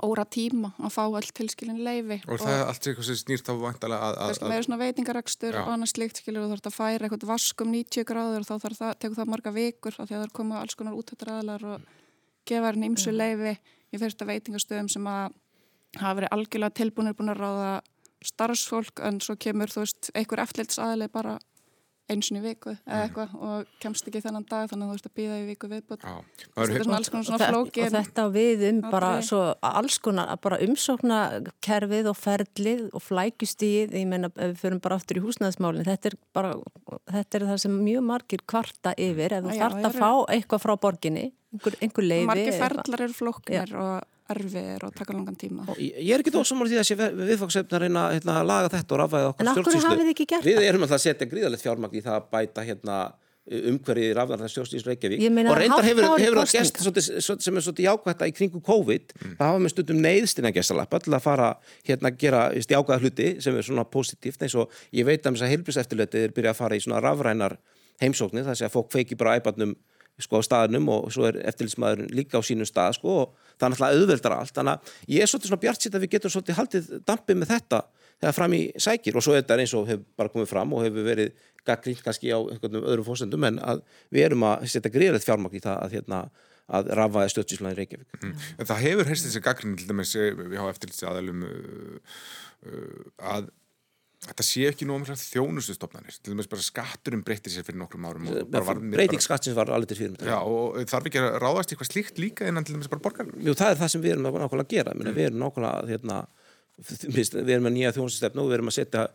óra 0.02 0.24
tíma 0.24 0.72
að 0.80 0.94
fá 0.94 1.02
all 1.04 1.28
tilskilin 1.36 1.82
leifi. 1.84 2.18
Og, 2.24 2.32
og 2.34 2.42
það 2.42 2.56
er 2.56 2.64
allt 2.70 2.88
eitthvað 2.88 3.08
sem 3.10 3.20
snýrt 3.20 3.50
á 3.52 3.54
vantalega 3.60 4.08
að... 4.08 4.32
Það 4.40 4.56
er 4.56 4.66
svona 4.66 4.80
veitingarekstur 4.80 5.58
og 5.60 5.70
annars 5.74 5.94
slikt 5.94 6.20
skilur 6.22 6.46
og 6.46 6.48
þú 6.48 6.56
þarf 6.56 6.70
að 6.70 6.78
færa 6.78 7.06
eitthvað 7.08 7.28
vaskum 7.30 7.70
90 7.74 8.08
gráður 8.08 8.42
og 8.42 8.48
þá 8.48 8.54
það, 8.64 8.96
tekur 9.04 9.20
það 9.20 9.32
marga 9.34 9.54
vikur 9.54 9.98
af 9.98 10.08
því 10.08 10.16
að 10.16 10.18
það 10.18 10.26
er 10.26 10.34
komað 10.40 10.64
alls 10.64 10.78
konar 10.80 10.98
útöttur 10.98 11.32
aðlar 11.34 11.66
og 11.74 11.88
gefa 12.48 12.72
henni 12.72 12.90
ymsu 12.90 13.14
leifi 13.14 13.54
í 13.94 14.00
fyrsta 14.00 14.28
veitingastöðum 14.28 14.90
sem 14.92 15.10
að 15.10 15.36
hafa 16.00 16.16
verið 16.18 16.34
algjörlega 16.34 16.78
tilbúinir 16.80 17.16
búin 17.18 17.32
að 17.32 17.42
ráða 17.44 17.74
starfsfólk 18.24 19.02
en 19.04 19.20
svo 19.24 19.36
kemur 19.40 19.72
þú 19.72 19.84
veist 19.84 20.12
einhver 20.14 20.44
eftirleits 20.44 20.80
aðlið 20.82 21.12
bara 21.14 21.38
einsin 22.10 22.36
í 22.36 22.42
viku 22.44 22.74
eða 22.74 22.96
mm. 22.98 23.02
eitthvað 23.06 23.34
og 23.46 23.68
kemst 23.80 24.08
ekki 24.08 24.20
þennan 24.24 24.44
dag 24.48 24.68
þannig 24.68 24.84
að 24.84 24.90
þú 24.90 24.96
veist 24.96 25.06
að 25.08 25.14
býða 25.18 25.36
í 25.38 25.44
viku 25.48 25.70
viðbútt 25.70 26.02
þetta 26.04 26.64
er 26.64 26.84
svona 26.84 26.98
alls 26.98 27.10
konar 27.12 27.26
svona 27.28 27.48
flóki 27.48 27.84
og 27.84 27.94
þetta 27.94 28.24
við 28.34 28.64
um 28.68 28.80
bara 28.92 29.10
svo 29.24 29.40
alls 29.70 29.96
konar 30.04 30.32
bara 30.44 30.58
umsóknakerfið 30.66 32.10
og 32.12 32.18
ferlið 32.20 32.82
og 32.92 33.04
flækustíð 33.04 33.96
ég 33.96 34.08
menna 34.10 34.30
ef 34.34 34.52
við 34.52 34.60
förum 34.66 34.82
bara 34.84 34.98
aftur 35.00 35.20
í 35.20 35.24
húsnæðismálinn 35.24 35.88
þetta 35.88 36.12
er 36.12 36.18
bara, 36.36 36.52
þetta 37.08 37.40
er 37.40 37.46
það 37.52 37.62
sem 37.64 37.78
mjög 37.88 38.08
margir 38.10 38.44
kvarta 38.52 38.96
yfir 39.00 39.38
ef 39.38 39.48
þú 39.48 39.60
þart 39.62 39.88
að 39.88 40.00
fá 40.02 40.10
eitthvað 40.36 40.66
frá 40.66 40.74
borginni 40.84 41.30
einhver, 41.54 41.78
einhver 41.80 42.10
leiði 42.10 42.28
margir 42.28 42.60
ferlar 42.60 43.06
eru 43.08 43.16
flóknir 43.16 43.78
og 43.80 44.13
erfiðir 44.32 44.86
og 44.86 44.94
taka 44.96 45.16
langan 45.16 45.36
tíma. 45.36 45.66
Og 45.68 45.80
ég 45.80 46.12
er 46.14 46.22
ekki 46.22 46.32
dósamál 46.34 46.70
því 46.70 46.78
að 46.78 46.86
þessi 46.86 47.10
viðfangsefn 47.18 47.76
að 47.76 47.84
reyna 47.84 48.06
hérna, 48.14 48.38
að 48.40 48.48
laga 48.48 48.70
þetta 48.72 48.96
og 48.96 49.02
rafaði 49.02 49.28
okkur 49.32 49.50
stjórnsýslu. 49.50 50.14
Það? 50.24 50.48
Við 50.48 50.62
erum 50.68 50.86
alltaf 50.86 50.98
að 51.00 51.04
setja 51.04 51.28
gríðalegt 51.28 51.64
fjármagn 51.64 51.98
í 51.98 52.04
það 52.04 52.16
að 52.20 52.30
bæta 52.32 52.64
hérna, 52.64 52.98
umhverfið 53.44 54.14
rafðarnar 54.16 54.48
stjórnsýslu 54.48 54.88
Reykjavík 54.94 55.24
og 55.44 55.58
reyndar 55.58 55.84
hefur, 55.84 56.06
hefur 56.16 56.38
það 56.40 56.52
gæst 56.54 56.78
sem 57.44 57.58
er 57.58 57.64
svolítið 57.66 57.88
jákvægt 57.90 58.22
í 58.24 58.32
kringu 58.38 58.60
COVID 58.64 59.12
mm. 59.12 59.34
það 59.36 59.50
hafa 59.50 59.60
með 59.60 59.72
stundum 59.74 60.00
neyðstina 60.00 60.52
gæstalappa 60.56 61.02
til 61.04 61.12
að 61.12 61.26
fara 61.26 61.50
hérna 61.84 62.08
að 62.08 62.22
gera 62.22 62.40
jákvæða 62.56 62.98
hluti 63.02 63.26
sem 63.44 63.58
er 63.60 63.66
svona 63.68 63.84
positíft 63.84 64.46
eins 64.46 64.56
og 64.56 64.72
ég 64.96 65.04
veit 65.04 65.28
að 65.28 65.42
að 65.44 65.52
heilbríseftilötið 65.52 66.24
er 66.24 66.32
byrjað 66.38 66.54
að 66.54 66.60
fara 66.62 66.78
í 66.78 66.84
svona 66.86 67.02
rafrænar 67.04 67.58
heimsóknir 68.00 68.48
þar 68.48 68.56
sem 68.62 68.70
að 68.70 68.76
fólk 68.78 68.96
feiki 68.96 69.20
bara 69.20 69.36
æbarnum 69.36 69.76
sko 70.22 70.38
á 70.38 70.42
staðnum 70.46 70.88
og 70.94 71.08
svo 71.14 71.26
er 71.28 71.40
eftirlitsmaður 71.50 72.06
líka 72.14 72.38
á 72.38 72.42
sínum 72.46 72.68
stað 72.68 72.98
sko 72.98 73.16
og 73.24 73.32
það 73.58 73.66
er 73.66 73.72
náttúrulega 73.72 73.98
auðveldar 73.98 74.36
allt. 74.36 74.54
Þannig 74.54 74.74
að 74.74 75.14
ég 75.14 75.24
er 75.24 75.30
svolítið 75.30 75.50
svona 75.50 75.64
bjart 75.64 75.84
sitt 75.86 75.96
að 75.96 76.04
við 76.04 76.12
getum 76.14 76.34
svolítið 76.34 76.58
haldið 76.60 76.92
dampið 77.08 77.40
með 77.40 77.52
þetta 77.54 77.80
þegar 78.20 78.36
fram 78.38 78.54
í 78.54 78.62
sækir. 78.86 79.18
Og 79.18 79.26
svo 79.26 79.34
er 79.34 79.42
þetta 79.42 79.58
eins 79.64 79.74
og 79.74 79.90
hefur 79.90 80.06
bara 80.20 80.32
komið 80.34 80.50
fram 80.52 80.74
og 80.76 80.84
hefur 80.86 81.08
verið 81.08 81.34
gaggrínt 81.66 82.04
kannski 82.04 82.30
á 82.30 82.38
einhvern 82.38 82.80
öðrum 82.82 83.08
fósendum 83.08 83.48
en 83.48 83.58
að 83.58 83.82
við 84.14 84.28
erum 84.28 84.46
að 84.46 84.66
setja 84.70 84.92
greiðilegt 84.94 85.26
fjármagn 85.26 85.58
í 85.58 85.64
það 85.64 85.82
að, 85.82 85.96
hérna, 85.98 86.20
að 86.78 86.94
rafaði 87.00 87.34
stöðsíslan 87.34 87.74
í 87.74 87.78
Reykjavík. 87.80 88.18
Mm. 88.20 88.34
En 88.60 88.70
það 88.70 88.82
hefur 88.86 89.10
heist 89.10 89.28
þessi 89.28 89.44
gaggrín 89.44 89.76
til 89.80 89.90
dæmis 89.90 90.14
við 90.14 90.58
hafa 90.60 90.74
eftirlitsi 90.76 91.08
aðalum 91.08 91.46
uh, 91.48 92.16
uh, 92.68 93.04
að 93.34 93.50
Þetta 94.24 94.44
sé 94.46 94.62
ekki 94.70 94.86
nú 94.88 94.96
um 94.96 95.04
þjónustustofnarnir, 95.04 96.16
til 96.16 96.32
dæmis 96.32 96.48
bara 96.48 96.64
skatturum 96.64 97.24
breytir 97.26 97.52
sér 97.52 97.66
fyrir 97.66 97.80
nokkrum 97.80 98.06
árum. 98.08 98.30
Breyting 98.94 99.22
skattins 99.22 99.56
var 99.56 99.72
alveg 99.74 99.90
til 99.90 99.98
fyrir. 99.98 100.24
Já, 100.24 100.38
og 100.40 100.78
þarf 100.88 101.10
ekki 101.10 101.20
að 101.20 101.36
ráðast 101.42 101.74
eitthvað 101.74 101.90
slíkt 101.90 102.20
líka 102.22 102.48
innan 102.48 102.64
til 102.64 102.76
dæmis 102.76 102.88
bara 102.92 103.04
borgar? 103.04 103.28
Jú, 103.36 103.56
það 103.58 103.74
er 103.74 103.80
það 103.82 103.92
sem 103.92 104.04
við 104.04 104.16
erum 104.16 104.28
nákvæmlega 104.30 104.64
að 104.64 104.72
gera. 104.72 104.96
Mm. 104.96 105.10
Við 105.10 105.28
erum 105.28 105.44
nákvæmlega, 105.44 105.84
hérna, 105.92 106.18
við 107.04 107.40
erum 107.44 107.68
með 107.68 107.76
nýja 107.76 107.94
þjónustustefnu 107.98 108.44
og 108.44 108.50
við 108.50 108.58
erum 108.58 108.72
að 108.72 108.78
setja 108.78 109.06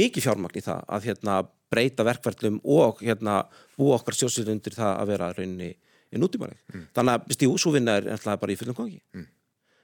mikið 0.00 0.28
fjármagn 0.28 0.60
í 0.60 0.64
það 0.64 0.84
að 0.96 1.08
hérna, 1.10 1.38
breyta 1.68 2.08
verkverðlum 2.08 2.60
og 2.64 3.04
hérna, 3.04 3.40
búa 3.76 3.98
okkar 4.00 4.16
sjósið 4.16 4.54
undir 4.54 4.78
það 4.78 4.94
að 4.94 5.12
vera 5.12 5.32
rauninni 5.36 5.74
nútímaleg. 6.16 6.62
Mm. 6.72 6.86
Þannig 6.96 7.18
að, 7.18 7.34
stíu, 7.36 7.58
svo 7.60 7.76
vinna 7.76 8.00
er 8.00 8.24
bara 8.32 8.54
í 8.54 8.56
fullum 8.56 8.78
kongi. 8.78 9.02
Mm 9.12 9.34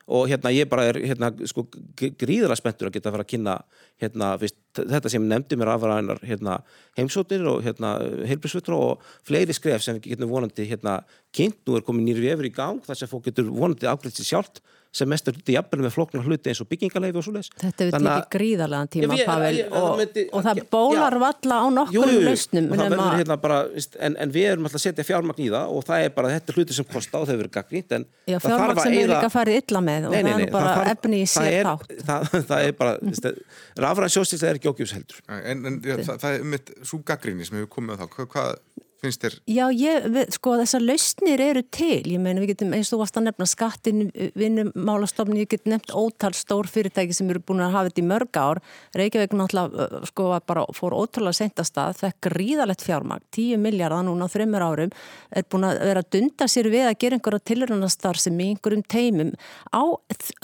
og 0.05 0.29
hérna 0.29 0.53
ég 0.53 0.69
bara 0.69 0.85
er 0.91 0.99
hérna, 1.01 1.31
sko, 1.49 1.65
gríðara 1.97 2.57
spenntur 2.59 2.91
að 2.91 2.99
geta 2.99 3.09
að 3.09 3.17
fara 3.17 3.25
að 3.25 3.31
kynna 3.33 3.55
hérna, 4.03 4.31
fyrst, 4.41 4.59
þetta 4.77 5.13
sem 5.13 5.29
nefndi 5.31 5.57
mér 5.57 5.73
afræðinar 5.75 6.21
hérna, 6.29 6.59
heimsóttir 6.99 7.47
og 7.49 7.65
hérna, 7.65 7.95
heilbrísvötra 8.29 8.77
og 8.77 9.05
fleiri 9.25 9.57
skref 9.57 9.85
sem 9.85 9.97
við 9.97 10.11
getum 10.13 10.33
vonandi 10.35 10.69
hérna, 10.69 10.99
kynnt, 11.35 11.63
nú 11.65 11.79
er 11.79 11.87
komið 11.87 12.09
nýri 12.11 12.27
vefur 12.29 12.51
í 12.51 12.55
gang 12.55 12.85
þar 12.85 13.01
sem 13.01 13.11
fólk 13.11 13.31
getur 13.31 13.49
vonandi 13.49 13.89
afgriðt 13.89 14.21
sér 14.21 14.31
sjálft 14.35 14.61
sem 14.95 15.09
mest 15.11 15.27
er 15.29 15.35
jafnvel 15.57 15.81
með 15.83 15.93
flokna 15.97 16.21
hluti 16.23 16.53
eins 16.53 16.61
og 16.63 16.69
byggingaleifi 16.71 17.19
og 17.19 17.25
svo 17.27 17.33
leiðis. 17.35 17.49
Þetta 17.59 17.87
hefur 17.89 18.05
tekið 18.05 18.29
gríðarlegan 18.35 18.91
tíma, 18.95 19.17
ég- 19.19 19.27
Pavel, 19.27 19.57
ég- 19.59 19.73
og, 19.75 19.99
myndi- 19.99 20.27
og 20.33 20.45
það 20.47 20.61
bólar 20.71 21.17
valla 21.19 21.57
á 21.59 21.67
nokkur 21.75 21.95
jú, 21.99 22.05
jú, 22.15 22.21
lausnum. 22.29 22.69
það 22.71 22.95
hérna 23.19 23.39
en, 24.01 24.17
en 24.23 24.31
við 24.37 24.47
erum 24.53 24.69
alltaf 24.69 24.79
að 24.81 24.85
setja 24.87 25.05
fjármagn 25.09 25.43
í 25.43 25.49
það 25.51 25.75
og 25.75 25.85
það 25.89 26.05
er 26.05 26.15
bara 26.15 26.29
þetta 26.37 26.55
hluti 26.57 26.77
sem 26.79 26.85
kosta 26.95 27.19
og 27.19 27.27
þau 27.29 27.35
verður 27.41 27.53
gagnýtt 27.59 27.93
en 27.99 28.07
Já, 28.31 28.39
það 28.39 28.47
fjármagn 28.55 28.81
sem 28.85 28.93
er 28.93 28.99
eyða- 29.03 29.19
líka 29.19 29.31
farið 29.35 29.59
illa 29.65 29.81
með 29.91 30.07
og 30.07 30.13
Nei, 30.15 30.23
nei, 30.23 30.31
það 30.33 30.39
er 30.39 30.45
nei, 30.45 30.53
bara 30.55 30.75
þarf- 30.79 30.93
efni 30.95 31.19
í 31.19 31.27
það 31.27 31.51
sér 31.51 31.65
þátt. 31.65 31.91
það, 32.07 32.29
það 32.53 32.69
er 32.69 32.73
bara, 32.73 32.93
rafræn 33.85 34.15
sjóstísla 34.15 34.49
er 34.53 34.61
ekki 34.61 34.71
ógjús 34.73 34.95
heldur 34.95 35.19
En, 35.45 35.81
það, 35.83 36.19
það 36.23 36.39
er 36.39 36.45
mitt 36.55 36.71
svo 36.87 37.03
gaggrinni 37.05 37.45
sem 37.45 37.59
hefur 37.59 37.73
komið 37.81 37.99
á 37.99 38.07
þá. 38.07 38.07
Hvað 38.31 38.57
finnst 39.05 39.25
þér? 39.25 39.37
Já, 39.51 39.65
ég, 39.77 40.07
við, 40.15 40.33
sko 40.37 40.55
þessar 40.61 40.85
lausnir 40.85 41.43
eru 41.45 41.63
til, 41.75 42.01
ég 42.15 42.23
meina 42.23 42.43
við 42.43 42.55
getum 42.55 42.75
eins 42.77 42.91
og 42.91 42.97
þú 42.97 43.01
varst 43.03 43.19
að 43.21 43.27
nefna 43.29 43.49
skattin, 43.49 44.03
vinnumálastofni, 44.39 45.43
ég 45.45 45.51
get 45.53 45.69
nefnt 45.71 45.95
ótal 45.95 46.33
stór 46.37 46.69
fyrirtæki 46.71 47.17
sem 47.17 47.31
eru 47.33 47.43
búin 47.45 47.63
að 47.65 47.75
hafa 47.77 47.91
þetta 47.91 48.03
í 48.03 48.07
mörg 48.09 48.41
ár, 48.41 48.61
Reykjavík 48.99 49.37
náttúrulega 49.37 49.89
uh, 50.01 50.07
sko 50.11 50.29
bara 50.49 50.65
fór 50.77 50.97
ótrúlega 50.97 51.39
sentastað, 51.41 51.99
fekk 52.01 52.31
gríðalegt 52.31 52.85
fjármagn, 52.85 53.25
10 53.35 53.63
miljardar 53.63 54.05
núna 54.07 54.29
á 54.29 54.33
þreymur 54.33 54.65
árum, 54.65 54.95
er 55.35 55.49
búin 55.51 55.69
að 55.69 55.81
vera 55.85 56.05
að 56.05 56.11
dunda 56.17 56.49
sér 56.51 56.71
við 56.73 56.89
að 56.89 56.99
gera 57.05 57.19
einhverja 57.19 57.47
tilröndastar 57.53 58.21
sem 58.21 58.41
í 58.41 58.51
einhverjum 58.53 58.85
teimum 58.89 59.35
á 59.75 59.83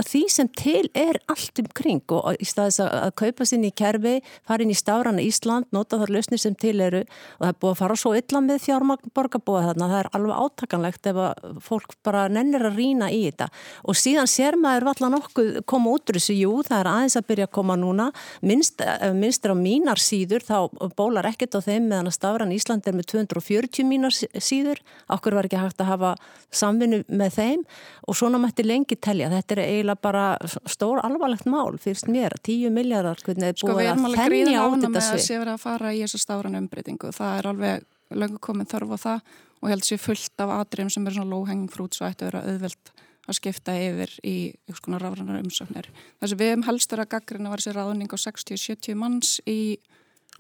því 0.05 0.25
sem 0.33 0.51
til 0.59 0.87
er 0.97 1.21
allt 1.31 1.63
um 1.63 1.71
kring 1.77 2.15
og 2.15 2.37
í 2.41 2.49
staðis 2.49 2.81
að, 2.83 2.93
að 3.07 3.15
kaupa 3.23 3.47
sér 3.49 3.67
í 3.67 3.73
kerfi, 3.77 4.17
fara 4.47 4.65
inn 4.65 4.73
í 4.73 4.79
stafrana 4.79 5.25
Ísland, 5.25 5.69
nota 5.75 5.99
þar 6.01 6.15
lausnir 6.17 6.41
sem 6.43 6.57
til 6.59 6.79
eru 6.83 7.03
og 7.05 7.45
það 7.45 7.53
er 7.53 7.59
búið 7.63 7.73
að 7.73 7.81
fara 7.81 7.99
svo 8.01 8.15
illa 8.19 8.41
með 8.51 8.63
fjármagn 8.67 9.15
borgarbúa 9.17 9.65
þarna, 9.69 9.89
það 9.91 10.03
er 10.03 10.11
alveg 10.19 10.43
átakanlegt 10.45 11.11
ef 11.11 11.21
að 11.25 11.59
fólk 11.65 11.97
bara 12.07 12.27
nennir 12.33 12.67
að 12.69 12.79
rýna 12.81 13.11
í 13.15 13.23
þetta. 13.29 13.51
Og 13.89 13.99
síðan 13.99 14.31
sér 14.31 14.59
maður 14.61 14.91
valla 14.91 15.13
nokkuð 15.17 15.61
koma 15.71 15.95
út 15.95 16.11
úr 16.11 16.19
þessu, 16.19 16.37
jú, 16.37 16.55
það 16.67 16.79
er 16.81 16.91
aðeins 16.93 17.19
að 17.21 17.29
byrja 17.31 17.49
að 17.49 17.55
koma 17.59 17.77
núna, 17.81 18.11
minnst, 18.45 18.85
minnst 19.17 19.47
er 19.47 19.55
á 19.55 19.57
mínar 19.59 20.03
síður, 20.03 20.45
þá 20.47 20.91
bólar 20.99 21.31
ekkert 21.31 21.57
á 21.57 21.61
þeim 21.65 21.89
meðan 21.91 22.11
að 22.11 22.17
stafran 22.19 22.55
Ísland 22.55 22.89
er 22.91 22.97
með 22.99 23.09
240 23.15 23.89
mínar 23.89 24.15
síður, 24.15 24.83
okkur 25.11 25.39
var 25.39 25.49
ekki 25.49 25.61
hægt 25.61 25.83
að 25.85 25.93
hafa 25.93 26.15
samvinnu 26.51 27.03
með 27.09 27.37
þeim. 27.39 27.65
Og 28.11 28.19
svona 28.19 28.41
mætti 28.43 28.65
lengi 28.67 28.99
telja, 28.99 29.31
þetta 29.33 29.57
er 29.57 29.63
eiginlega 29.67 30.03
bara 30.03 30.25
stór 30.71 31.03
alvarlegt 31.07 31.47
mál, 31.51 31.79
fyrst 31.81 32.11
mér. 32.11 32.35
10 32.47 32.75
miljardar, 32.75 33.21
hvernig 33.25 33.53
er 33.53 33.59
Sko 33.61 33.71
búið 33.71 33.85
við 33.85 33.93
erum 33.93 34.09
að 34.09 34.11
alveg 34.11 34.21
þennja 34.25 34.35
gríðan 34.35 34.61
ána 34.61 34.81
þetta 34.81 34.91
með 34.91 35.01
að 35.01 35.09
svið? 35.09 35.25
sé 35.27 35.39
verið 35.39 35.55
að 35.55 35.65
fara 35.65 35.95
í 35.95 36.03
þessu 36.05 36.21
stáran 36.25 36.59
umbreytingu. 36.61 37.13
Það 37.17 37.39
er 37.39 37.51
alveg 37.53 37.89
löngu 38.17 38.41
komin 38.43 38.69
þörf 38.69 38.97
á 38.97 38.99
það 39.05 39.21
og 39.61 39.69
ég 39.69 39.75
held 39.75 39.87
sér 39.87 40.01
fullt 40.01 40.43
af 40.43 40.53
atriðum 40.57 40.91
sem 40.95 41.07
er 41.07 41.17
svona 41.17 41.31
low-hanging 41.35 41.71
fruit 41.73 41.95
svo 41.95 42.09
ættu 42.09 42.27
að 42.27 42.31
vera 42.31 42.45
auðvelt 42.49 42.93
að 43.29 43.37
skipta 43.37 43.75
yfir 43.77 44.15
í 44.27 44.35
einhvers 44.65 44.83
konar 44.83 45.05
rafrænar 45.05 45.43
umsóknir. 45.45 45.91
Þess 46.19 46.35
að 46.35 46.41
við 46.41 46.51
hefum 46.51 46.67
helst 46.67 46.95
verið 46.95 47.05
að 47.05 47.13
gaggrina 47.15 47.53
var 47.53 47.63
þessi 47.63 47.77
ráðning 47.77 48.11
á 48.11 48.19
60-70 48.25 48.99
manns 48.99 49.35
í 49.45 49.61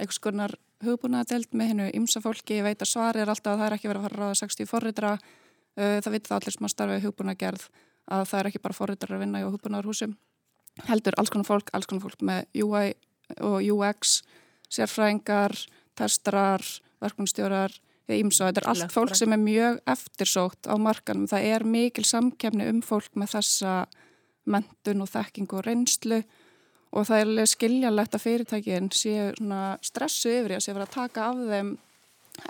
einhvers 0.00 0.22
konar 0.24 0.56
hugbúnaðadelt 0.80 1.52
með 1.52 1.70
hennu 1.70 1.90
ymsa 2.00 2.22
fólki. 2.24 2.56
Ég 2.58 2.66
veit 2.66 2.80
að 2.80 2.90
svari 2.90 3.20
er 3.20 3.30
alltaf 3.30 3.52
að 3.52 3.60
það 3.60 3.66
er 3.68 3.76
ekki 3.76 3.90
verið 3.90 4.00
að 4.00 4.08
fara 4.08 4.16
að 4.16 4.24
ráða 4.24 4.40
60 4.40 4.70
forritra. 4.70 5.12
Það 5.76 6.10
veit 6.14 6.26
það 6.26 6.36
allir 6.38 6.56
sem 6.56 6.66
að 6.66 6.72
starfa 6.74 6.96
í 6.96 7.04
hugbúnaðgerð 7.04 7.66
að 8.10 8.24
það 8.32 8.40
er 8.40 8.48
ekki 8.50 8.62
bara 8.64 8.78
forritrar 8.80 9.16
að 9.16 9.22
vinna 9.26 9.42
í 9.42 9.46
hugbúnaðarhúsum. 9.46 10.16
Heldur 10.88 11.18
alls 11.20 11.30
konar 11.30 11.46
fólk, 11.46 11.70
alls 11.76 11.86
konar 11.90 12.06
fólk 12.08 12.24
með 12.26 12.62
UI 12.64 12.94
og 13.44 13.58
UX, 13.76 14.22
sérfræðingar, 14.72 15.54
testrar, 15.98 16.64
verkefnstjórar, 17.00 17.74
ímsa. 18.10 18.48
Þetta 18.48 18.62
er 18.62 18.68
allt 18.72 18.94
fólk 18.94 19.16
sem 19.18 19.32
er 19.34 19.42
mjög 19.42 19.80
eftirsótt 19.90 20.66
á 20.66 20.74
markanum. 20.80 21.28
Það 21.30 21.48
er 21.54 21.64
mikil 21.64 22.06
samkefni 22.08 22.66
um 22.70 22.80
fólk 22.82 23.14
með 23.18 23.36
þessa 23.36 23.74
mentun 24.50 25.04
og 25.04 25.10
þekking 25.12 25.52
og 25.54 25.66
reynslu 25.66 26.22
og 26.90 27.06
það 27.06 27.20
er 27.22 27.50
skiljanlegt 27.50 28.16
að 28.16 28.24
fyrirtækin 28.24 28.90
séu 28.94 29.30
stressu 29.86 30.32
yfir 30.40 30.56
að 30.56 30.64
séu 30.64 30.74
að 30.80 30.94
taka 30.96 31.28
af 31.30 31.42
þeim 31.52 31.70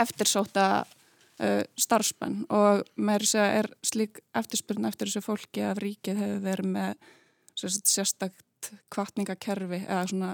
eftirsóta 0.01 0.67
uh, 0.85 1.63
starfsmenn 1.77 2.45
og 2.49 2.85
með 2.97 3.27
þess 3.27 3.41
að 3.43 3.57
er 3.59 3.71
slík 3.91 4.23
eftirspurn 4.41 4.89
eftir 4.89 5.11
þessu 5.11 5.25
fólki 5.25 5.67
að 5.67 5.83
ríkið 5.85 6.23
hefur 6.23 6.47
verið 6.47 6.73
með 6.77 7.11
sérstakt 7.61 8.73
kvartningakerfi 8.93 9.83
eða 9.83 10.07
svona 10.09 10.33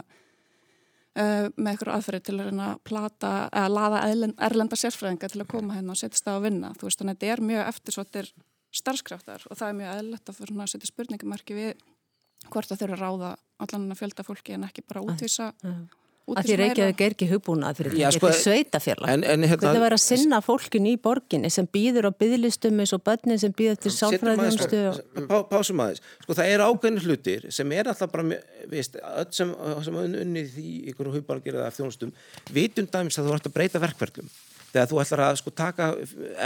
uh, 1.17 1.49
með 1.57 1.71
eitthvað 1.73 1.95
aðferði 1.97 2.23
til 2.29 2.37
að 2.41 2.61
að 2.67 2.83
plata 2.87 3.33
eða 3.51 3.73
laða 3.73 4.03
erlenda 4.49 4.79
sérfræðinga 4.79 5.33
til 5.33 5.43
að 5.43 5.51
koma 5.53 5.77
hérna 5.77 5.97
og 5.97 6.01
setjast 6.01 6.31
á 6.31 6.37
að 6.37 6.47
vinna. 6.49 6.73
Þú 6.77 6.89
veist, 6.89 7.03
þannig 7.03 7.17
að 7.17 7.21
þetta 7.21 7.35
er 7.35 7.45
mjög 7.51 7.69
eftirsóttir 7.73 8.33
starfskraftar 8.77 9.47
og 9.51 9.59
það 9.59 9.69
er 9.69 9.79
mjög 9.81 9.93
eðlert 10.01 10.31
að 10.31 10.41
fyrir 10.41 10.63
að 10.63 10.73
setja 10.73 10.91
spurningamarki 10.91 11.57
við 11.57 11.85
hvort 12.51 12.71
það 12.71 12.83
þurfa 12.83 12.97
að 12.97 13.05
ráða 13.05 13.31
allan 13.65 13.93
að 13.93 14.01
fjölda 14.03 14.27
fólki 14.27 14.57
en 14.57 14.67
ekki 14.69 14.85
bara 14.87 15.05
útvísa 15.07 15.53
að 16.35 16.49
því 16.49 16.57
Reykjavík 16.61 17.03
er 17.05 17.15
ekki 17.15 17.29
hugbúnað 17.31 17.79
fyrir 17.81 17.95
þetta, 17.95 18.11
sko, 18.17 18.31
þetta 18.31 18.37
er 18.37 18.43
sveitafélag 18.43 19.13
en, 19.13 19.23
en, 19.23 19.45
hérna, 19.47 19.61
þetta 19.63 19.83
verður 19.85 19.97
að 19.97 20.03
sinna 20.03 20.41
fólkin 20.43 20.89
í 20.91 20.95
borginni 21.03 21.51
sem 21.55 21.69
býður 21.77 22.09
á 22.09 22.13
bygglistum 22.19 22.83
eins 22.83 22.95
og 22.97 23.05
börnin 23.07 23.43
sem 23.43 23.55
býður 23.55 23.79
til 23.85 23.93
sálfræðjónustu 23.95 24.83
Pá, 25.31 25.37
Pásum 25.53 25.85
aðeins, 25.85 26.03
sko 26.25 26.39
það 26.41 26.53
eru 26.57 26.69
ákveðinu 26.73 27.05
hlutir 27.07 27.47
sem 27.55 27.77
er 27.79 27.93
alltaf 27.93 28.11
bara, 28.11 28.41
veist, 28.73 28.99
öll 28.99 29.31
sem, 29.39 29.55
sem 29.87 30.01
unnið 30.03 30.59
í 30.63 30.75
ykkur 30.93 31.13
hugbargerða 31.15 31.69
af 31.71 31.79
þjónustum, 31.79 32.15
vitum 32.51 32.91
dæmis 32.91 33.21
að 33.21 33.31
þú 33.31 33.39
ætti 33.39 33.53
að 33.53 33.59
breyta 33.61 33.83
verkverðlum 33.87 34.33
þegar 34.73 34.91
þú 34.91 35.01
ætlar 35.03 35.23
að 35.27 35.39
sko 35.41 35.53
taka 35.57 35.89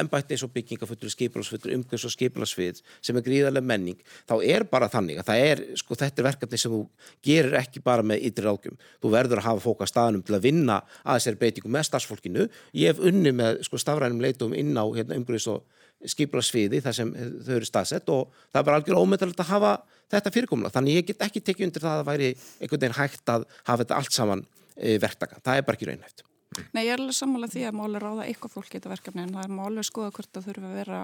ennbætti 0.00 0.36
eins 0.36 0.44
og 0.46 0.52
byggingafullur, 0.54 1.12
skipularsfullur, 1.14 1.74
umhverfs 1.78 2.06
og 2.08 2.14
skipularsfið 2.14 2.82
sem 3.00 3.18
er 3.18 3.26
gríðarlega 3.26 3.66
menning, 3.66 3.98
þá 4.28 4.36
er 4.44 4.66
bara 4.70 4.90
þannig 4.92 5.20
að 5.20 5.30
það 5.30 5.44
er, 5.48 5.64
sko 5.80 5.98
þetta 5.98 6.22
er 6.22 6.28
verkefni 6.30 6.60
sem 6.60 6.74
þú 6.74 6.82
gerir 7.26 7.58
ekki 7.60 7.82
bara 7.84 8.06
með 8.06 8.28
ytri 8.30 8.46
ráðgjum 8.46 8.78
þú 9.02 9.12
verður 9.14 9.42
að 9.42 9.48
hafa 9.48 9.64
fólk 9.64 9.84
að 9.84 9.92
staðnum 9.92 10.24
til 10.26 10.36
að 10.36 10.46
vinna 10.46 10.80
að 11.02 11.18
þessari 11.18 11.40
beitingu 11.40 11.72
með 11.72 11.86
starfsfólkinu. 11.88 12.46
Ég 12.76 12.92
hef 12.92 13.04
unni 13.10 13.34
með 13.36 13.62
sko 13.66 13.80
stafrænum 13.80 14.22
leitum 14.22 14.56
inn 14.56 14.72
á 14.76 14.84
hérna, 14.84 15.18
umhverfs 15.18 15.48
og 15.50 15.64
skipularsfiði 16.08 16.80
þar 16.84 16.96
sem 16.96 17.12
þau 17.12 17.52
eru 17.58 17.68
staðsett 17.68 18.08
og 18.12 18.30
það 18.52 18.62
er 18.62 18.68
bara 18.70 18.80
algjör 18.80 19.02
ómyndalegt 19.02 19.42
að 19.44 19.52
hafa 19.52 19.74
þetta 20.10 20.32
fyrirkomla, 20.34 20.72
þannig 20.72 20.96
ég 21.00 21.10
get 21.10 21.26
ekki 21.28 21.44
tekið 21.44 21.68
undir 21.68 21.84
það 21.84 22.00
að 22.00 22.08
væri 22.08 22.32
einhvern 22.32 22.80
veginn 22.86 22.98
hægt 23.02 23.36
að 23.36 23.46
hafa 23.60 23.84
þetta 23.84 24.00
allt 24.00 24.16
saman 24.16 24.46
e, 24.76 24.96
verktaka, 25.02 25.42
það 25.44 25.60
er 25.60 25.68
bara 25.68 25.78
ekki 25.78 25.90
raunhæft 25.90 26.29
Nei, 26.74 26.84
ég 26.84 26.92
er 26.94 27.00
alveg 27.00 27.14
sammála 27.14 27.48
því 27.50 27.64
að 27.68 27.76
máli 27.78 28.02
ráða 28.02 28.26
eitthvað 28.26 28.54
fólk 28.56 28.70
í 28.72 28.78
þetta 28.78 28.92
verkefni 28.92 29.22
en 29.22 29.34
það 29.36 29.44
er 29.46 29.52
máli 29.54 29.82
að 29.82 29.88
skoða 29.90 30.14
hvort 30.16 30.30
það 30.34 30.48
þurfa 30.48 30.70
að 30.70 30.78
vera 30.80 31.00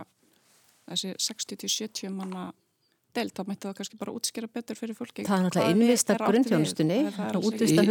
þessi 0.90 1.12
60-70 1.26 2.14
manna 2.14 2.46
deilt, 3.16 3.32
þá 3.36 3.48
mætti 3.48 3.68
það 3.68 3.76
kannski 3.78 3.98
bara 4.00 4.14
útskýra 4.16 4.48
betur 4.52 4.78
fyrir 4.78 4.96
fólki. 4.98 5.24
Það 5.26 5.36
er 5.36 5.44
náttúrulega 5.46 5.74
innvista 5.74 6.16
grunnþjónustunni, 6.20 6.98
útvista 7.40 7.84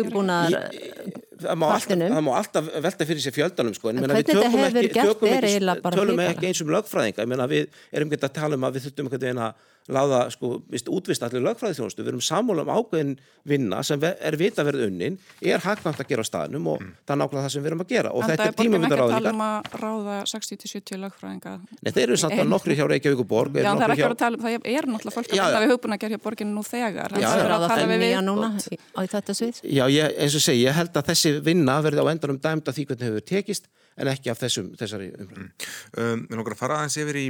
það 1.36 1.58
má, 1.60 1.66
alltaf, 1.74 2.00
það 2.00 2.22
má 2.28 2.32
alltaf 2.40 2.68
velta 2.86 3.08
fyrir 3.10 3.24
sér 3.24 3.36
fjöldanum 3.36 3.76
sko, 3.76 3.92
en, 3.92 4.00
en 4.00 4.12
hvernig 4.12 4.30
þetta 4.30 4.52
hefur 4.54 4.80
ekki, 4.82 4.92
gert 5.00 5.26
er 5.32 5.48
eiginlega 5.50 5.84
bara 5.84 6.00
tölum 6.00 6.22
ekki 6.26 6.50
eins 6.50 6.62
um 6.64 6.74
lögfræðinga. 6.76 7.26
Meina, 7.32 7.48
við 7.52 7.82
erum 7.92 8.14
ekki 8.14 8.30
að 8.30 8.36
tala 8.38 8.60
um 8.60 8.68
að 8.68 8.78
við 8.78 8.86
þurfum 8.86 9.10
einhvern 9.10 9.26
veginn 9.26 9.42
að 9.48 9.66
láða 9.92 10.26
sko, 10.34 10.60
útvist 10.90 11.24
allir 11.26 11.44
lögfræði 11.46 11.78
þjónustu, 11.78 12.02
við 12.02 12.14
erum 12.14 12.24
sammála 12.26 12.64
um 12.66 12.72
ákveðin 12.74 13.12
vinna 13.46 13.82
sem 13.86 14.02
er 14.02 14.38
vita 14.40 14.66
verið 14.66 14.88
unnin 14.88 15.18
er 15.46 15.62
hagvæmt 15.62 16.02
að 16.02 16.10
gera 16.10 16.26
á 16.26 16.28
staðnum 16.28 16.70
og 16.72 16.82
mm. 16.82 16.96
það 17.06 17.16
er 17.16 17.20
nákvæmlega 17.22 17.46
það 17.46 17.54
sem 17.54 17.66
við 17.66 17.72
erum 17.72 17.84
að 17.84 17.92
gera 17.94 18.14
og 18.14 18.24
en 18.24 18.32
þetta 18.32 18.48
er 18.48 18.58
tímamundar 18.58 19.02
ráðningar. 19.02 19.16
En 19.16 19.22
það 19.22 19.22
er 19.22 19.22
borgin 19.22 19.22
ekki 19.22 19.22
að 19.22 19.22
tala 19.22 19.34
um 19.36 19.44
að 19.46 19.78
ráða 19.84 20.18
60-70 20.32 21.02
lögfræðinga. 21.04 21.56
Nei, 21.78 21.92
þeir 21.92 22.06
eru 22.08 22.20
samt 22.24 22.42
að 22.42 22.52
nokkri 22.56 22.80
hjá 22.80 22.86
Reykjavík 22.90 23.22
og 23.22 23.30
Borg. 23.30 23.60
Já, 23.62 23.70
það 23.70 23.86
er 23.86 23.96
ekki 23.96 24.08
að 24.10 24.18
tala 24.24 24.40
um, 24.40 24.46
það 24.46 24.70
er 24.74 24.90
náttúrulega 24.90 25.16
fólk 25.20 25.36
að 25.46 25.58
við 25.62 25.74
höfum 25.76 25.96
að 25.96 26.04
gera 26.04 26.18
hjá 26.18 26.24
borginu 26.26 26.56
nú 26.56 26.66
þegar. 26.66 27.18
Já, 27.22 27.30
það 27.30 27.46
er 27.46 27.56
að 27.56 27.68
tala 27.70 27.88
við 27.94 28.18
núna 28.26 28.52
á 28.58 29.00
þetta 29.14 29.38
svið. 29.38 29.64
Já, 29.70 29.86
ég, 29.94 30.18
eins 30.26 30.38
og 30.40 30.46
segi, 30.46 30.66
ég 30.66 30.78
held 30.80 30.98
að 30.98 31.12
þessi 31.12 31.34
vinna 31.46 31.78
verði 31.86 32.02
á 32.02 32.10
endanum 32.10 32.42
dæmt 32.42 32.72
af 32.72 32.78
því 32.78 32.88
hvernig 32.90 33.12
hefur 33.12 33.28
tekist 33.30 33.70
en 33.96 34.12
ekki 34.12 34.32
af 34.32 34.42
þessum, 34.42 34.72
þessari 34.80 35.12
umræðum. 35.14 35.52
Um, 35.96 36.26
við 36.28 36.40
nokkar 36.40 36.56
að 36.56 36.62
fara 36.62 36.80
aðeins 36.82 36.98
yfir 37.00 37.20
í 37.22 37.28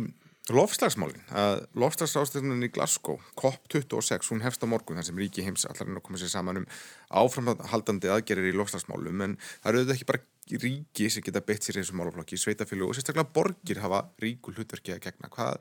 lofslagsmálin, 0.53 1.23
að 1.33 1.63
lofslagsástöðunin 1.81 2.67
í 2.67 2.69
Glasgow, 2.73 3.17
COP26, 3.39 4.29
hún 4.29 4.43
hefst 4.45 4.61
á 4.61 4.69
morgun 4.69 4.99
þar 4.99 5.07
sem 5.07 5.17
ríki 5.17 5.45
heims 5.45 5.65
allar 5.65 5.89
er 5.89 5.97
að 5.97 6.03
koma 6.05 6.19
sér 6.21 6.29
saman 6.29 6.59
um 6.61 6.67
áframhaldandi 7.09 8.11
aðgerir 8.13 8.51
í 8.51 8.55
lofslagsmálum 8.57 9.23
en 9.25 9.37
það 9.41 9.69
eru 9.71 9.81
auðvitað 9.81 9.95
ekki 9.95 10.09
bara 10.11 10.61
ríki 10.65 11.09
sem 11.09 11.25
geta 11.25 11.41
beitt 11.41 11.65
sér 11.65 11.79
í 11.79 11.81
þessu 11.81 11.97
málaflokki, 11.97 12.37
sveitafélag 12.37 12.91
og 12.91 12.97
sérstaklega 12.97 13.33
borgir 13.33 13.81
hafa 13.81 14.03
ríku 14.21 14.53
hlutverki 14.53 14.93
að 14.93 15.01
gegna. 15.07 15.31
Hvað, 15.33 15.57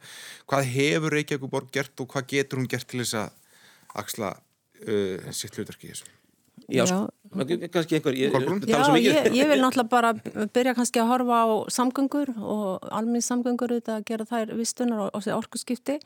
hvað 0.50 0.68
hefur 0.74 1.16
Reykjavík 1.16 1.54
borg 1.54 1.72
gert 1.72 2.04
og 2.04 2.10
hvað 2.12 2.28
getur 2.34 2.60
hún 2.60 2.68
gert 2.68 2.90
til 2.90 3.00
þess 3.00 3.16
að 3.22 3.40
axla 4.04 4.34
uh, 4.36 5.32
sitt 5.32 5.56
hlutverki 5.56 5.88
í 5.88 5.94
þessu? 5.94 6.12
Já, 6.72 6.84
sko, 6.88 7.00
kannski 7.74 7.98
einhver 7.98 8.16
ég, 8.16 8.32
Já, 8.68 8.78
ég, 8.96 9.28
ég 9.36 9.50
vil 9.50 9.60
náttúrulega 9.60 9.90
bara 9.90 10.12
byrja 10.54 10.74
kannski 10.76 11.02
að 11.02 11.10
horfa 11.12 11.42
á 11.44 11.48
samgöngur 11.76 12.32
og 12.38 12.88
alminns 12.94 13.28
samgöngur 13.28 13.74
auðvitað 13.74 13.98
að 13.98 14.08
gera 14.08 14.26
þær 14.30 14.54
vistunar 14.58 15.06
og, 15.06 15.10
og 15.18 15.30
orkuskipti. 15.36 15.98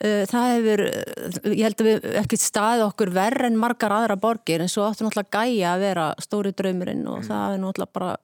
Það 0.00 0.46
hefur, 0.54 0.80
ég 1.52 1.64
held 1.66 1.82
að 1.82 1.88
við 1.90 2.04
ekki 2.22 2.38
staðið 2.40 2.86
okkur 2.86 3.10
verð 3.12 3.48
en 3.50 3.58
margar 3.60 3.92
aðra 3.92 4.16
borgir 4.20 4.62
en 4.64 4.70
svo 4.72 4.86
áttu 4.86 5.04
náttúrulega 5.04 5.42
gæja 5.42 5.74
að 5.74 5.82
vera 5.84 6.06
stóri 6.24 6.54
draumurinn 6.56 7.02
og 7.04 7.18
mm. 7.20 7.26
það 7.28 7.56
er 7.56 7.60
náttúrulega 7.64 7.96
bara 7.98 8.14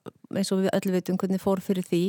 eins 0.40 0.52
og 0.54 0.62
við 0.62 0.70
öll 0.72 0.94
veitum 0.94 1.18
hvernig 1.20 1.42
fór 1.42 1.60
fyrir 1.64 1.84
því 1.84 2.00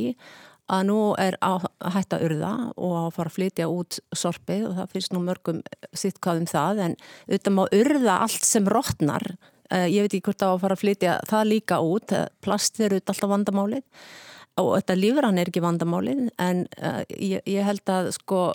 að 0.68 0.88
nú 0.90 1.00
er 1.22 1.38
að 1.46 1.68
hætta 1.96 2.20
urða 2.26 2.54
og 2.76 2.96
að 3.00 3.12
fara 3.16 3.32
að 3.32 3.38
flytja 3.38 3.68
út 3.72 4.00
sorpið 4.16 4.66
og 4.70 4.80
það 4.80 4.96
finnst 4.96 5.14
nú 5.16 5.22
mörgum 5.24 5.62
sitt 5.96 6.20
hvað 6.24 6.42
um 6.42 6.50
það 6.52 6.82
en 6.86 6.98
auðvitað 7.30 7.56
má 7.56 7.64
urða 7.80 8.18
allt 8.28 8.48
sem 8.48 8.68
rótnar 8.68 9.28
uh, 9.72 9.88
ég 9.88 10.06
veit 10.06 10.14
ekki 10.14 10.26
hvort 10.30 10.46
að 10.46 10.62
fara 10.64 10.78
að 10.78 10.84
flytja 10.84 11.18
það 11.30 11.52
líka 11.54 11.82
út, 11.84 12.16
plast 12.44 12.80
er 12.80 12.96
auðvitað 12.96 13.16
alltaf 13.16 13.34
vandamálið. 13.34 13.86
Og 14.58 14.72
þetta 14.74 14.96
lífran 14.98 15.38
er 15.38 15.52
ekki 15.52 15.62
vandamálið 15.62 16.24
en 16.42 16.64
uh, 16.82 17.02
ég, 17.14 17.44
ég 17.46 17.68
held 17.68 17.94
að 17.94 18.14
sko 18.18 18.46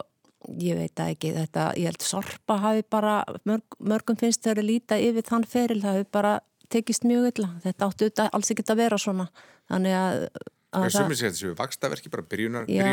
ég 0.59 0.79
veit 0.79 0.99
að 0.99 1.13
ekki 1.15 1.35
þetta, 1.37 1.69
ég 1.79 1.93
held 1.93 2.03
sorpa 2.03 2.57
hafi 2.65 2.83
bara, 2.91 3.21
mörg, 3.47 3.77
mörgum 3.79 4.19
finnst 4.19 4.43
þeirra 4.43 4.65
líta 4.67 4.99
yfir 4.99 5.27
þann 5.29 5.47
feril, 5.47 5.79
það 5.85 6.01
hafi 6.01 6.09
bara 6.19 6.33
tekist 6.73 7.07
mjög 7.07 7.29
illa, 7.31 7.53
þetta 7.63 7.87
áttu 7.87 8.09
alls 8.25 8.51
ekki 8.51 8.65
að 8.67 8.81
vera 8.81 8.99
svona, 8.99 9.29
þannig 9.71 9.95
að 9.95 10.27
Sumið 10.73 11.19
sér 11.21 11.33
þessu 11.35 11.51
vakstaverki, 11.57 12.09
bara 12.13 12.23
byrjunar. 12.25 12.69
Já, 12.73 12.87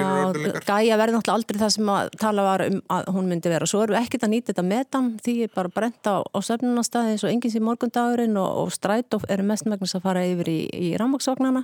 gæja 0.68 0.98
verði 1.00 1.16
náttúrulega 1.16 1.36
aldrei 1.38 1.60
það 1.62 1.70
sem 1.78 1.92
að 1.94 2.10
tala 2.20 2.44
var 2.44 2.64
um 2.66 2.82
að 2.92 3.08
hún 3.16 3.30
myndi 3.32 3.54
vera. 3.54 3.70
Svo 3.70 3.86
erum 3.86 3.96
við 3.96 4.02
ekkert 4.04 4.26
að 4.28 4.34
nýta 4.34 4.52
þetta 4.52 4.66
metan, 4.68 5.08
því 5.24 5.36
er 5.46 5.54
bara 5.56 5.72
brent 5.72 6.10
á, 6.12 6.20
á 6.20 6.40
söfnunastæði 6.44 7.14
eins 7.14 7.24
og 7.24 7.32
engins 7.32 7.56
í 7.56 7.64
morgundagurinn 7.64 8.36
og, 8.42 8.50
og 8.66 8.76
strætóf 8.76 9.24
eru 9.32 9.48
mest 9.48 9.70
megnast 9.72 9.96
að 9.96 10.04
fara 10.10 10.26
yfir 10.28 10.52
í, 10.52 10.60
í 10.76 10.92
rammaksvagnana. 11.00 11.64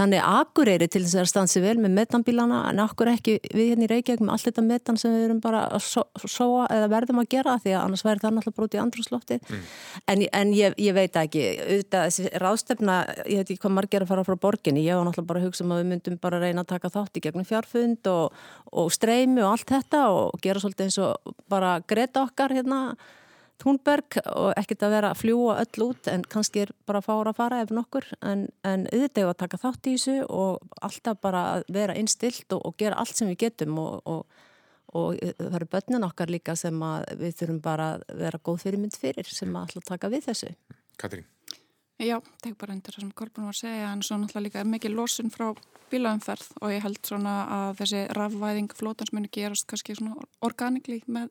Þannig 0.00 0.22
Akureyri 0.24 0.86
til 0.88 1.02
þess 1.04 1.18
að 1.20 1.26
stansi 1.28 1.60
vel 1.60 1.74
með 1.76 1.92
metanbílana 1.98 2.62
en 2.70 2.78
okkur 2.86 3.10
ekki 3.12 3.34
við 3.52 3.74
hérna 3.74 3.84
í 3.84 3.88
Reykjavík 3.90 4.22
með 4.24 4.32
allt 4.32 4.46
þetta 4.48 4.64
metan 4.64 4.98
sem 5.00 5.12
við 5.12 5.26
erum 5.26 5.42
bara 5.44 5.66
að 5.76 5.84
sóa 6.24 6.64
eða 6.72 6.88
verðum 6.94 7.20
að 7.20 7.28
gera 7.34 7.58
því 7.60 7.74
að 7.74 7.82
annars 7.82 8.04
væri 8.06 8.22
það 8.22 8.34
náttúrulega 8.38 8.56
brútið 8.56 8.78
í 8.78 8.82
andrúsloftið. 8.84 9.44
Mm. 9.50 9.68
En, 10.14 10.24
en 10.40 10.54
ég, 10.56 10.78
ég 10.80 10.96
veit 10.96 11.20
ekki, 11.20 11.44
auðvitað 11.66 12.06
þessi 12.08 12.32
ráðstefna, 12.44 12.96
ég 13.26 13.42
veit 13.42 13.52
ekki 13.52 13.60
hvað 13.66 13.76
margir 13.76 14.06
að 14.06 14.12
fara 14.14 14.26
frá 14.30 14.40
borginni, 14.40 14.86
ég 14.88 14.96
var 14.96 15.04
náttúrulega 15.10 15.32
bara 15.34 15.44
að 15.44 15.48
hugsa 15.50 15.66
um 15.66 15.76
að 15.76 15.82
við 15.82 15.92
myndum 15.92 16.18
bara 16.24 16.40
að 16.40 16.48
reyna 16.48 16.64
að 16.64 16.72
taka 16.72 16.94
þátt 16.96 17.20
í 17.20 17.24
gegnum 17.28 17.48
fjárfund 17.52 18.12
og, 18.14 18.42
og 18.72 18.92
streymi 18.96 19.44
og 19.44 19.52
allt 19.52 19.76
þetta 19.76 20.04
og 20.16 20.40
gera 20.40 20.64
svolítið 20.64 20.88
eins 20.88 21.00
og 21.04 21.36
bara 21.52 21.76
greita 21.84 22.24
okkar 22.24 22.56
hérna 22.56 22.82
Túnberg 23.60 24.16
og 24.32 24.52
ekkert 24.56 24.84
að 24.86 24.94
vera 24.94 25.10
að 25.12 25.20
fljúa 25.20 25.56
öll 25.60 25.84
út 25.84 26.08
en 26.10 26.22
kannski 26.24 26.64
er 26.64 26.70
bara 26.88 27.02
að 27.02 27.08
fára 27.08 27.32
að 27.32 27.40
fara 27.40 27.62
ef 27.64 27.72
nokkur 27.76 28.06
en, 28.24 28.46
en 28.66 28.86
auðvitað 28.88 29.32
að 29.32 29.40
taka 29.42 29.60
þátt 29.60 29.90
í 29.90 29.96
þessu 29.96 30.14
og 30.28 30.78
alltaf 30.80 31.18
bara 31.20 31.42
að 31.56 31.66
vera 31.76 31.96
innstilt 32.00 32.56
og, 32.56 32.62
og 32.64 32.78
gera 32.80 33.00
allt 33.00 33.20
sem 33.20 33.28
við 33.32 33.42
getum 33.44 33.76
og, 33.82 34.00
og, 34.08 34.46
og 34.96 35.20
það 35.36 35.58
eru 35.60 35.68
börnin 35.74 36.08
okkar 36.08 36.32
líka 36.32 36.56
sem 36.56 36.86
við 37.20 37.36
þurfum 37.42 37.60
bara 37.64 37.90
að 37.98 38.06
vera 38.22 38.40
góð 38.48 38.64
fyrirmynd 38.64 38.96
fyrir 38.96 39.28
sem 39.28 39.52
að 39.52 39.68
alltaf 39.68 39.92
taka 39.92 40.12
við 40.12 40.30
þessu. 40.30 40.54
Katrín? 41.00 41.28
Já, 42.00 42.16
tek 42.40 42.56
bara 42.56 42.72
undir 42.72 42.94
það 42.96 43.04
sem 43.04 43.12
Kolbjörn 43.12 43.50
var 43.50 43.56
að 43.58 43.60
segja 43.60 43.88
en 43.92 44.00
svo 44.00 44.16
náttúrulega 44.16 44.46
líka 44.46 44.68
mikið 44.72 44.94
losun 44.96 45.28
frá 45.34 45.50
bílaumferð 45.90 46.46
og 46.62 46.72
ég 46.72 46.84
held 46.84 47.00
svona 47.04 47.34
að 47.56 47.82
þessi 47.82 48.00
rafvæðing 48.16 48.72
flótans 48.78 49.12
muni 49.12 49.28
gerast 49.32 49.66
kannski 49.68 49.98
svona 49.98 50.16
organikli 50.46 51.02
með 51.10 51.28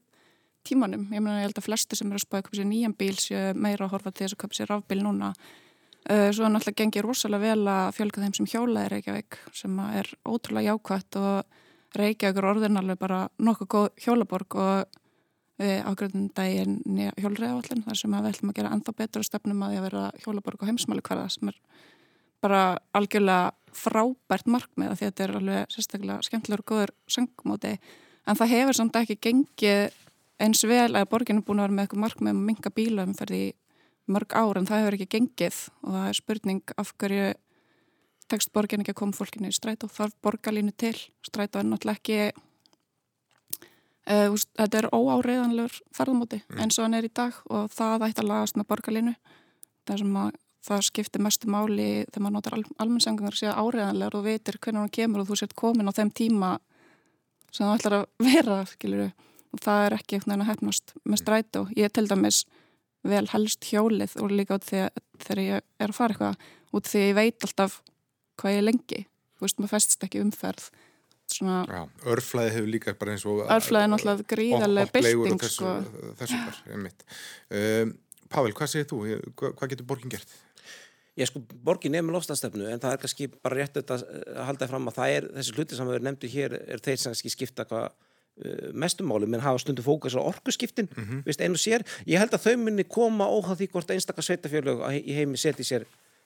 tímanum. 0.70 1.08
Ég 1.12 1.24
meina, 1.24 1.40
ég 1.42 1.50
held 1.50 1.62
að 1.62 1.68
flesti 1.68 1.98
sem 1.98 2.10
eru 2.10 2.20
að 2.20 2.26
spáða 2.26 2.42
að 2.42 2.46
köpa 2.48 2.60
sér 2.60 2.70
nýjan 2.70 2.96
bíl 3.00 3.16
séu 3.18 3.42
meira 3.58 3.88
að 3.88 3.96
horfa 3.96 4.14
til 4.14 4.26
þess 4.26 4.38
að 4.38 4.42
köpa 4.44 4.60
sér 4.60 4.72
rafbíl 4.74 5.02
núna. 5.04 5.34
Uh, 6.10 6.30
svo 6.32 6.46
er 6.48 6.54
náttúrulega 6.54 6.80
gengið 6.80 7.06
rosalega 7.06 7.44
vel 7.44 7.68
að 7.70 7.90
fjölga 7.98 8.24
þeim 8.24 8.36
sem 8.38 8.48
hjólaði 8.50 8.92
Reykjavík 8.94 9.40
sem 9.60 9.82
er 10.00 10.08
ótrúlega 10.24 10.72
jákvæmt 10.72 11.18
og 11.20 11.60
Reykjavík 12.00 12.40
er 12.40 12.48
orðinalveg 12.54 13.02
bara 13.02 13.20
nokkuð 13.42 13.70
góð 13.74 13.90
hjólaborg 14.06 14.58
og 14.64 15.00
við 15.60 15.84
ágröðum 15.84 16.28
daginn 16.36 16.78
hjólriðavallin 17.20 17.84
þar 17.84 18.00
sem 18.00 18.14
við 18.16 18.28
ætlum 18.32 18.52
að 18.54 18.60
gera 18.62 18.74
ennþá 18.76 18.96
betra 18.96 19.24
stefnum 19.28 19.64
að 19.66 19.74
því 19.74 19.80
að 19.80 19.88
vera 19.90 20.04
hjólaborg 20.24 20.62
og 20.64 20.70
heimsmæli 20.70 21.04
hverða 21.04 21.26
sem 21.34 21.52
er 21.52 21.58
bara 22.40 22.62
algjörlega 22.96 23.76
frábært 23.76 24.48
markmið 24.50 24.94
að 24.94 25.02
þetta 25.04 25.26
er 25.26 25.34
alveg 25.40 25.74
sérstaklega 25.74 26.24
skemmtilegur 26.26 26.64
og 26.64 26.70
góður 26.72 26.94
söngmóti 27.12 27.74
en 27.76 28.40
það 28.40 28.54
hefur 28.54 28.80
samt 28.80 29.00
ekki 29.02 29.20
gengið 29.28 29.98
eins 30.40 30.64
vel 30.68 30.94
að 30.96 31.10
borginu 31.12 31.42
er 31.42 31.48
búin 31.48 31.60
að 31.62 31.68
vera 31.68 31.76
með 31.76 31.86
eitthvað 31.86 32.04
markmið 32.06 32.34
um 32.34 32.42
að 32.42 32.48
minga 32.50 32.72
bíla 32.76 33.06
umferði 33.08 33.42
í 33.44 33.54
mörg 34.10 34.34
ár 34.34 34.60
en 34.60 34.68
það 34.70 34.82
hefur 34.82 34.98
ekki 34.98 35.14
gengið 35.16 35.62
og 35.84 35.96
það 35.96 36.08
er 36.10 36.18
spurning 36.18 36.76
af 36.82 36.94
hverju 36.98 37.30
tekst 38.30 38.54
borgin 38.54 38.84
ekki 38.84 38.94
að 38.94 39.02
koma 39.02 39.18
fólkinu 39.18 39.50
í 39.50 39.56
stræt 39.56 39.86
og 39.86 39.94
þarf 39.94 40.16
borgarlínu 40.26 40.74
til? 40.78 40.96
Stræt 41.26 41.56
og 41.56 41.64
er 41.64 41.70
náttúrulega 41.70 42.00
ekki 42.00 42.20
uh, 44.10 44.36
þetta 44.60 44.82
er 44.82 44.90
óáriðanlegur 44.94 45.80
ferðamóti 45.96 46.42
mm. 46.44 46.60
eins 46.62 46.78
og 46.78 46.86
hann 46.88 47.00
er 47.00 47.08
í 47.08 47.14
dag 47.22 47.40
og 47.50 47.72
það 47.74 48.08
ætti 48.10 48.24
að 48.24 48.32
lagast 48.32 48.60
með 48.60 48.70
borgarlínu. 48.74 49.16
Það 49.90 50.02
sem 50.04 50.20
að 50.22 50.38
það 50.70 50.86
skiptir 50.90 51.24
mestu 51.24 51.50
máli 51.50 51.90
þegar 52.10 52.24
maður 52.26 52.36
notar 52.36 52.58
al 52.58 52.66
almennsengungar 52.84 53.38
að 53.38 53.42
séu 53.42 53.54
áriðanlegur 53.56 54.20
og 54.20 54.28
veitir 54.28 54.60
hvernig 54.60 54.84
hann 54.84 54.98
kemur 54.98 55.24
og 55.24 55.30
þú 55.30 55.40
sért 55.40 55.56
komin 55.58 55.90
á 55.90 55.94
þeim 55.96 56.12
tíma 56.12 56.52
sem 57.50 57.66
það 57.66 57.76
ætlar 57.78 57.96
að 57.98 58.06
vera, 58.28 58.58
skiluru 58.70 59.10
og 59.54 59.62
það 59.64 59.86
er 59.86 59.96
ekki 59.98 60.18
eitthvað 60.18 60.44
að 60.44 60.50
hefnast 60.52 60.96
með 61.04 61.22
strætó. 61.24 61.64
Ég 61.78 61.94
til 61.94 62.06
dæmis 62.10 62.44
vel 63.08 63.26
helst 63.32 63.70
hjólið 63.70 64.18
og 64.20 64.34
líka 64.34 64.58
út 64.60 64.68
þegar 64.68 65.42
ég 65.44 65.64
er 65.64 65.88
að 65.88 65.96
fara 65.96 66.16
eitthvað 66.16 66.50
út 66.76 66.90
því 66.90 67.06
ég 67.06 67.18
veit 67.18 67.48
alltaf 67.48 67.80
hvað 68.40 68.56
ég 68.56 68.62
er 68.62 68.68
lengi. 68.68 69.02
Þú 69.40 69.46
veist, 69.46 69.60
maður 69.60 69.74
festst 69.78 70.06
ekki 70.06 70.22
umferð. 70.24 70.68
Svona... 71.30 71.62
Já, 71.70 71.82
örflæði 72.10 72.54
hefur 72.56 72.70
líka 72.74 72.94
bara 73.00 73.14
eins 73.14 73.24
og... 73.30 73.44
Örflæði 73.46 73.86
er 73.86 73.92
náttúrulega 73.94 74.28
gríðarlega 74.34 74.94
bylting, 74.96 75.44
sko. 75.46 75.74
Þessu 76.20 76.40
bara, 76.42 76.62
ég 76.74 76.82
mitt. 76.84 77.06
Um, 77.54 77.94
Pavel, 78.34 78.54
hvað 78.58 78.72
segir 78.74 78.88
þú? 78.90 79.02
Hvað 79.38 79.74
getur 79.74 79.88
borgin 79.90 80.14
gert? 80.14 80.34
Ég 81.20 81.30
sko, 81.30 81.42
borgin 81.66 81.98
er 81.98 82.04
með 82.06 82.18
lofstafstefnu 82.18 82.68
en 82.72 82.82
það 82.82 82.96
er 82.96 83.02
kannski 83.02 83.28
bara 83.32 83.60
rétt 83.60 83.80
að 83.82 84.06
halda 84.48 84.70
fram 84.70 84.90
að 84.90 85.00
það 85.00 85.16
er, 85.16 85.30
þessi 85.38 85.56
hluti 85.58 85.78
sem 85.78 85.90
við 85.90 86.06
nefndið 86.08 86.36
hér 86.36 86.56
er 86.60 86.84
þeir 86.86 87.02
sem 87.02 87.18
skipta 87.20 87.66
hvað 87.68 87.90
Uh, 88.40 88.70
mestumáli, 88.72 89.28
menn 89.28 89.44
hafa 89.44 89.60
stundu 89.60 89.84
fókus 89.84 90.16
á 90.16 90.22
orkuskiptin, 90.24 90.88
mm 90.88 91.04
-hmm. 91.04 91.24
veist, 91.26 91.42
einu 91.42 91.58
sér. 91.60 91.84
Ég 92.08 92.20
held 92.20 92.32
að 92.32 92.46
þau 92.46 92.58
munni 92.58 92.84
koma 92.88 93.28
óháð 93.28 93.58
því 93.60 93.68
hvort 93.74 93.92
einstakar 93.92 94.24
sveitafjörlög 94.24 94.86
í 95.04 95.14
heimi 95.18 95.38
seti 95.38 95.64
sér 95.64 95.84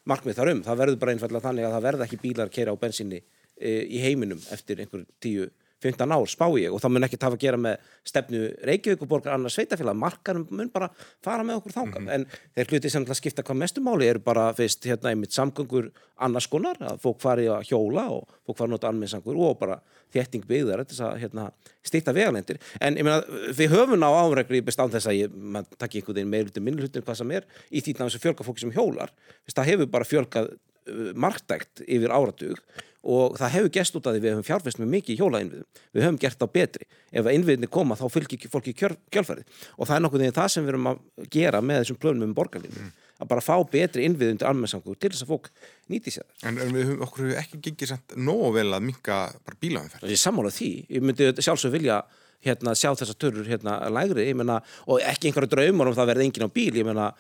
markmið 0.10 0.40
þar 0.40 0.52
um, 0.52 0.62
það 0.66 0.80
verður 0.82 1.00
bara 1.02 1.16
einfallega 1.16 1.48
þannig 1.48 1.68
að 1.68 1.76
það 1.76 1.86
verða 1.88 2.08
ekki 2.08 2.22
bílar 2.24 2.50
að 2.50 2.56
kera 2.58 2.76
á 2.76 2.82
bensinni 2.82 3.20
e, 3.56 3.72
í 3.88 4.02
heiminum 4.04 4.42
eftir 4.52 4.84
einhver 4.84 5.06
tíu 5.24 5.48
15 5.84 6.16
ár 6.16 6.30
spá 6.32 6.46
ég 6.60 6.74
og 6.74 6.82
það 6.84 6.96
mun 6.96 7.08
ekki 7.08 7.20
tafa 7.22 7.38
að 7.38 7.44
gera 7.46 7.60
með 7.60 7.90
stefnu 8.08 8.44
Reykjavíkuborgar 8.70 9.36
annars 9.36 9.58
sveitafélag, 9.58 10.00
markarum 10.00 10.48
mun 10.50 10.72
bara 10.74 10.90
fara 11.24 11.44
með 11.44 11.62
okkur 11.62 11.76
þáka, 11.78 12.00
mm 12.00 12.08
-hmm. 12.08 12.14
en 12.16 12.26
þeir 12.56 12.72
hluti 12.72 12.90
sem 12.90 13.06
skipta 13.14 13.44
hvað 13.44 13.62
mestumáli 13.64 14.08
eru 14.08 14.20
bara 14.20 14.54
fyrst 14.54 14.86
hérna 14.86 15.12
einmitt 15.12 15.36
samgöngur 15.36 15.92
annars 16.18 16.48
konar 16.48 16.78
að 16.80 17.02
fólk 17.04 17.22
fari 17.22 17.48
að 17.48 17.68
hjóla 17.70 18.08
og 18.14 18.28
fólk 18.46 18.58
fari 18.58 18.68
að 18.68 18.76
nota 18.76 18.88
almennsangur 18.88 19.36
og 19.38 19.60
bara 19.60 19.80
þétting 20.14 20.46
byggðar 20.48 20.84
þess 20.86 21.04
að 21.04 21.18
hérna, 21.24 21.48
stýta 21.86 22.14
vegalendir 22.16 22.60
en 22.80 22.98
ég 23.00 23.08
meina 23.08 23.22
við 23.58 23.74
höfum 23.74 24.06
á 24.06 24.12
áregri 24.12 24.62
bestán 24.66 24.92
þess 24.94 25.10
að 25.10 25.20
ég, 25.24 25.38
takk 25.78 25.98
einhvern 25.98 26.20
veginn 26.20 26.34
meirlutin 26.34 26.66
minnlutin 26.68 27.06
hvað 27.06 27.20
sem 27.22 27.32
er 27.32 27.48
í 27.72 27.82
því 27.82 27.98
að 28.06 28.20
fjölga 28.22 28.46
fólki 28.46 28.66
sem 28.66 28.76
hjólar, 28.76 29.14
það 29.50 29.70
hefur 29.72 29.92
bara 29.96 30.08
fjölgað 30.08 30.52
uh, 30.54 31.12
marktækt 31.16 31.86
yfir 31.88 32.14
áratug 32.14 32.62
og 33.04 33.38
það 33.40 33.54
hefur 33.58 33.72
gæst 33.76 33.98
út 34.00 34.08
af 34.08 34.16
því 34.16 34.24
við 34.24 34.34
höfum 34.34 34.48
fjárfest 34.48 34.80
með 34.80 34.92
mikið 34.94 35.22
hjólainviðum, 35.22 35.68
við 35.92 36.06
höfum 36.06 36.20
gert 36.22 36.40
það 36.40 36.52
betri. 36.56 36.88
Ef 37.12 37.30
innviðinni 37.34 37.70
koma 37.72 37.98
þá 38.00 38.06
fylgir 38.14 38.52
fólki 38.52 38.74
kjölfærið 38.80 39.44
og 39.78 39.90
það 39.90 39.96
er 39.96 40.04
nokkuð 40.06 40.24
því 40.24 40.32
það 40.40 40.50
sem 40.54 40.66
við 40.66 40.78
höfum 40.78 40.92
að 40.94 41.28
gera 41.36 41.62
með 41.62 41.82
þessum 41.84 42.00
plönum 42.00 42.30
um 42.30 42.36
borgarlinu 42.38 42.80
mm. 42.80 42.96
að 43.20 43.32
bara 43.34 43.44
fá 43.44 43.54
betri 43.76 44.08
innviðum 44.08 44.40
til 44.40 44.50
almennsangur 44.50 44.98
til 44.98 45.12
þess 45.12 45.28
að 45.28 45.34
fólk 45.34 45.52
nýti 45.92 46.16
sér 46.16 46.28
En, 46.48 46.58
en 46.58 46.74
við 46.74 46.90
höfum 46.90 47.06
okkur 47.08 47.36
ekki 47.44 47.62
gengið 47.68 47.94
sætt 47.94 48.16
nógu 48.16 48.54
vel 48.56 48.70
að 48.72 48.88
minka 48.88 49.22
bara 49.44 49.60
bílaðanferð 49.60 50.16
Ég 50.16 50.24
sammála 50.24 50.54
því, 50.54 50.74
ég 50.96 51.04
myndi 51.06 51.34
sjálfsög 51.44 51.76
vilja 51.76 52.04
hérna 52.44 52.74
sjá 52.76 52.92
þessar 52.92 53.20
törur 53.20 53.48
hérna 53.48 53.78
lægri. 53.94 54.26
Menna, 54.36 54.60
og 54.88 55.00
ekki 55.04 55.30
einhverju 55.30 55.52
draumar 55.54 55.90
um 55.90 55.98
það 55.98 56.10
verði 56.12 56.28
engin 56.28 56.48
á 56.48 56.56
bíl, 56.56 56.74
ég 56.76 56.88
menna 56.88 57.12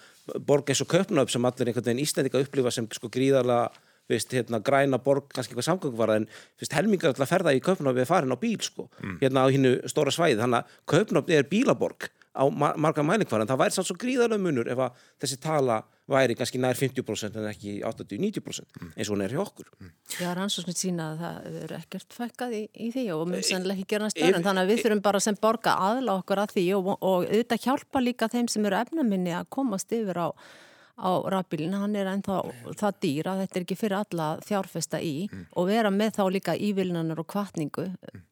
borg 0.48 0.70
eins 0.72 0.84
og 0.84 0.92
köpnöf 0.92 1.32
sem 1.32 1.48
allir 1.48 1.70
einhvern 1.70 1.88
veginn 1.88 2.04
íslendika 2.04 2.42
upplifa 2.44 2.74
sem 2.74 2.88
sko 2.92 3.12
gríðarlega 3.14 3.72
Veist, 4.14 4.34
hérna, 4.36 4.60
græna 4.62 5.00
borg, 5.02 5.30
kannski 5.34 5.56
eitthvað 5.56 5.70
samgöngvara 5.72 6.20
en 6.22 6.28
veist, 6.62 6.74
helmingar 6.78 7.14
alltaf 7.14 7.32
ferða 7.32 7.56
í 7.56 7.62
Kaupnáfi 7.64 8.04
við 8.04 8.10
farin 8.12 8.36
á 8.36 8.38
bíl 8.38 8.60
sko, 8.62 8.90
mm. 9.02 9.16
hérna 9.24 9.46
á 9.46 9.54
hinnu 9.54 9.78
stóra 9.90 10.14
svæði 10.14 10.42
þannig 10.44 10.62
að 10.62 10.76
Kaupnáfi 10.94 11.40
er 11.40 11.50
bílaborg 11.50 12.12
á 12.34 12.50
marga 12.50 13.04
mælingvar 13.06 13.44
en 13.44 13.50
það 13.50 13.60
væri 13.62 13.76
sann 13.76 13.86
svo 13.86 13.96
gríðarlega 14.02 14.42
munur 14.42 14.70
ef 14.74 14.80
að 14.82 15.02
þessi 15.22 15.38
tala 15.42 15.84
væri 16.10 16.36
kannski 16.36 16.60
nær 16.60 16.78
50% 16.80 17.38
en 17.40 17.46
ekki 17.52 17.76
80-90% 17.86 18.80
mm. 18.82 18.90
eins 18.98 19.10
og 19.10 19.14
hún 19.14 19.24
er 19.26 19.36
hjá 19.36 19.42
okkur 19.44 19.70
mm. 19.70 19.92
Já, 20.18 20.32
rannsóknir 20.34 20.78
sína 20.78 21.12
að 21.12 21.22
það 21.22 21.60
er 21.62 21.76
ekkert 21.78 22.18
fækkað 22.18 22.58
í, 22.58 22.64
í 22.74 22.90
því 22.96 23.06
og 23.14 23.24
mjög 23.30 23.48
sannlega 23.52 23.78
ekki 23.78 23.94
gera 23.94 24.10
næst 24.10 24.20
verðan 24.20 24.48
þannig 24.50 24.66
að 24.66 24.74
við 24.74 24.84
þurfum 24.84 25.06
bara 25.06 25.24
sem 25.28 25.40
borga 25.46 25.78
aðla 25.92 26.18
okkur 26.24 26.44
að 26.44 26.58
því 26.58 26.66
og, 26.80 26.92
og 26.98 27.30
auðvitað 27.30 27.66
hjálpa 27.68 28.04
líka 28.04 28.32
þeim 28.34 28.50
sem 28.52 28.70
eru 28.70 28.82
efnaminni 28.82 29.38
að 29.38 29.50
komast 29.54 29.94
yfir 29.94 30.24
á 30.26 30.28
á 30.94 31.12
rafbílinn, 31.34 31.74
hann 31.74 31.96
er 31.98 32.10
ennþá 32.12 32.40
það 32.78 33.00
dýr 33.02 33.30
að 33.32 33.40
þetta 33.44 33.58
er 33.60 33.66
ekki 33.66 33.78
fyrir 33.80 33.98
alla 33.98 34.28
fjárfesta 34.46 35.02
í 35.02 35.16
mm. 35.26 35.48
og 35.58 35.68
vera 35.72 35.90
með 35.94 36.12
þá 36.20 36.24
líka 36.36 36.54
ívilnanar 36.54 37.24
og 37.24 37.30
kvartningu 37.34 37.88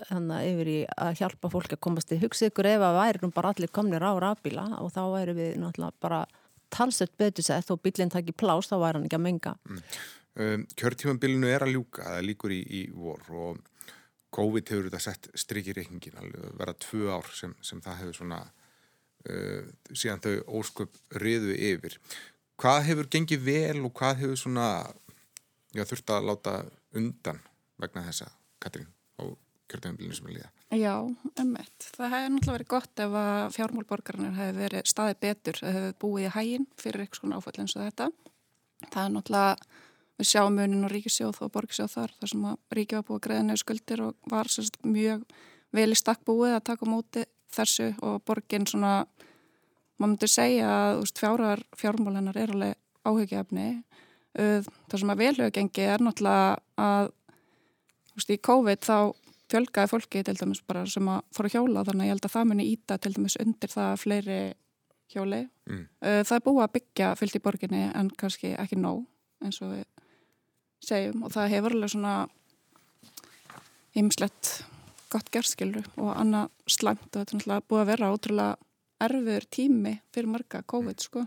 þannig 0.09 0.35
að 0.37 0.49
yfir 0.51 0.71
í 0.71 0.77
að 0.93 1.17
hjálpa 1.23 1.51
fólk 1.55 1.73
að 1.73 1.83
komast 1.87 2.13
í 2.13 2.21
hugsa 2.21 2.51
ykkur 2.51 2.69
ef 2.75 2.85
að 2.85 2.99
væri 2.99 3.31
bara 3.33 3.53
allir 3.55 3.73
komnir 3.73 4.05
á 4.05 4.13
rafbíla 4.21 4.67
og 4.77 4.93
þá 4.93 5.03
væri 5.15 5.37
við 5.39 5.51
náttúrulega 5.63 6.05
bara 6.05 6.23
talsett 6.71 7.17
betur 7.17 7.43
sett 7.43 7.73
og 7.73 7.81
bílinn 7.81 8.13
takki 8.13 8.37
plás 8.37 8.69
þá 8.69 8.77
væri 8.77 8.99
hann 8.99 9.09
ekki 9.09 9.19
að 9.19 9.27
menga 9.27 9.57
mm. 9.65 9.85
Um, 10.39 10.61
kjörtímanbílinu 10.79 11.49
er 11.51 11.65
að 11.65 11.73
ljúka, 11.75 12.05
það 12.07 12.21
líkur 12.29 12.53
í, 12.55 12.61
í 12.63 12.81
vor 12.95 13.25
og 13.35 13.57
COVID 14.31 14.69
hefur 14.71 14.85
þetta 14.87 15.01
sett 15.03 15.27
strikið 15.35 15.81
reikningin, 15.81 16.19
alveg 16.21 16.53
vera 16.61 16.75
tvö 16.79 17.09
ár 17.11 17.27
sem, 17.35 17.51
sem 17.59 17.81
það 17.83 17.97
hefur 17.99 18.17
svona 18.21 18.37
uh, 19.27 19.65
síðan 19.91 20.23
þau 20.23 20.61
ósköp 20.61 20.95
riðu 21.19 21.57
yfir. 21.57 21.97
Hvað 22.61 22.83
hefur 22.85 23.07
gengið 23.09 23.45
vel 23.45 23.79
og 23.87 23.93
hvað 23.97 24.19
hefur 24.21 24.37
svona 24.37 24.65
já, 25.73 25.81
þurft 25.81 26.11
að 26.13 26.27
láta 26.29 26.55
undan 26.97 27.39
vegna 27.81 28.03
þessa, 28.05 28.27
Katrín, 28.61 28.91
á 29.17 29.25
kjörtímanbílinu 29.71 30.17
sem 30.17 30.27
er 30.29 30.35
líða? 30.35 30.49
Já, 30.77 30.93
ummitt. 31.41 31.87
Það 31.95 32.13
hefur 32.13 32.33
náttúrulega 32.35 32.57
verið 32.57 32.69
gott 32.73 33.01
ef 33.01 33.15
að 33.21 33.55
fjármálborgarnir 33.55 34.35
hefur 34.37 34.59
verið 34.61 34.91
staðið 34.91 35.21
betur, 35.25 35.61
hefur 35.65 35.95
búið 36.03 36.27
í 36.27 36.33
hæginn 36.35 36.67
fyrir 36.77 37.05
eitthvað 37.05 37.23
svona 37.23 37.39
áfall 37.41 37.55
eins 37.63 37.75
og 37.75 37.87
þetta. 37.87 38.09
Það 38.91 39.01
er 39.01 39.15
náttúrulega 39.15 39.71
við 40.21 40.29
sjáum 40.29 40.61
munin 40.61 40.85
og 40.85 40.93
ríkisjóð 40.93 41.41
og 41.41 41.53
borgisjóð 41.55 41.93
þar 41.95 42.15
þar 42.19 42.33
sem 42.35 42.45
að 42.51 42.77
ríki 42.77 42.99
var 42.99 43.07
búið 43.07 43.17
að 43.17 43.25
greiða 43.25 43.47
neðu 43.47 43.63
skuldir 43.63 44.05
og 44.05 44.29
var 44.29 44.53
sérst, 44.53 44.77
mjög 44.85 45.25
vel 45.73 45.89
í 45.89 45.97
stakk 45.97 46.21
búið 46.29 46.59
að 46.59 46.65
taka 46.69 46.89
móti 46.89 47.25
þessu 47.51 47.89
og 48.05 48.21
borgin 48.27 48.69
svona 48.69 48.93
maður 50.01 50.13
myndir 50.15 50.31
segja 50.33 50.69
að 50.71 51.03
fjárar 51.19 51.63
fjármálennar 51.77 52.39
er 52.41 52.53
alveg 52.55 52.77
áhugjefni 53.05 53.67
það 54.33 54.99
sem 55.01 55.11
að 55.11 55.21
velhaugengi 55.21 55.87
er 55.87 56.03
náttúrulega 56.03 56.57
að 56.79 57.09
úst, 58.15 58.31
í 58.31 58.37
COVID 58.39 58.85
þá 58.85 58.97
fjölgaði 59.51 59.91
fólki 59.91 60.23
til 60.23 60.37
dæmis 60.39 60.61
bara 60.63 60.85
sem 60.87 61.07
að 61.11 61.23
fóra 61.35 61.51
hjóla 61.51 61.83
þannig 61.87 62.05
að 62.05 62.07
ég 62.07 62.15
held 62.15 62.27
að 62.27 62.35
það 62.35 62.49
muni 62.51 62.67
íta 62.71 62.97
til 62.97 63.13
dæmis 63.17 63.37
undir 63.43 63.73
það 63.73 63.95
fleiri 63.99 64.41
hjóli 65.11 65.41
mm. 65.67 65.85
það 65.99 66.35
er 66.37 66.45
búið 66.45 66.63
að 66.63 66.75
byggja 66.77 67.13
fyllt 67.19 67.35
í 67.35 67.43
borginni 67.43 67.81
en 67.89 68.11
kannski 68.17 68.53
ekki 68.55 68.79
nóg 68.79 69.03
eins 69.43 69.59
og 69.65 69.73
við 69.75 69.87
segjum 70.81 71.25
og 71.27 71.35
það 71.35 71.51
hefur 71.57 71.75
alveg 71.75 71.93
svona 71.93 72.15
ymslegt 73.99 74.53
gott 75.11 75.27
gerðskilru 75.33 75.83
og 75.99 76.13
annað 76.15 76.51
slæmt 76.71 77.09
og 77.09 77.17
þetta 77.17 77.25
er 77.25 77.39
náttúrulega 77.41 77.67
búið 77.67 77.83
að 77.83 77.89
vera 77.91 78.11
ótrúlega 78.15 78.70
erfiður 79.07 79.47
tími 79.57 79.93
fyrir 80.13 80.31
marga 80.31 80.63
COVID 80.73 81.05
sko. 81.05 81.25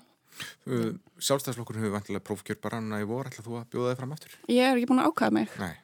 Sjálfstæðslokkur 1.22 1.78
hefur 1.78 1.94
vantilega 1.94 2.24
prófkjör 2.26 2.58
bara 2.62 2.80
hann 2.80 2.94
að 2.96 3.04
í 3.04 3.08
vor, 3.08 3.28
ætla 3.30 3.44
þú 3.44 3.58
að 3.60 3.68
bjóða 3.74 3.92
þig 3.92 4.00
fram 4.00 4.14
aftur? 4.16 4.34
Ég 4.50 4.66
er 4.66 4.80
ekki 4.80 4.90
búin 4.90 5.02
að 5.04 5.10
ákvæða 5.12 5.36
mig. 5.36 5.54
Nei, 5.62 5.74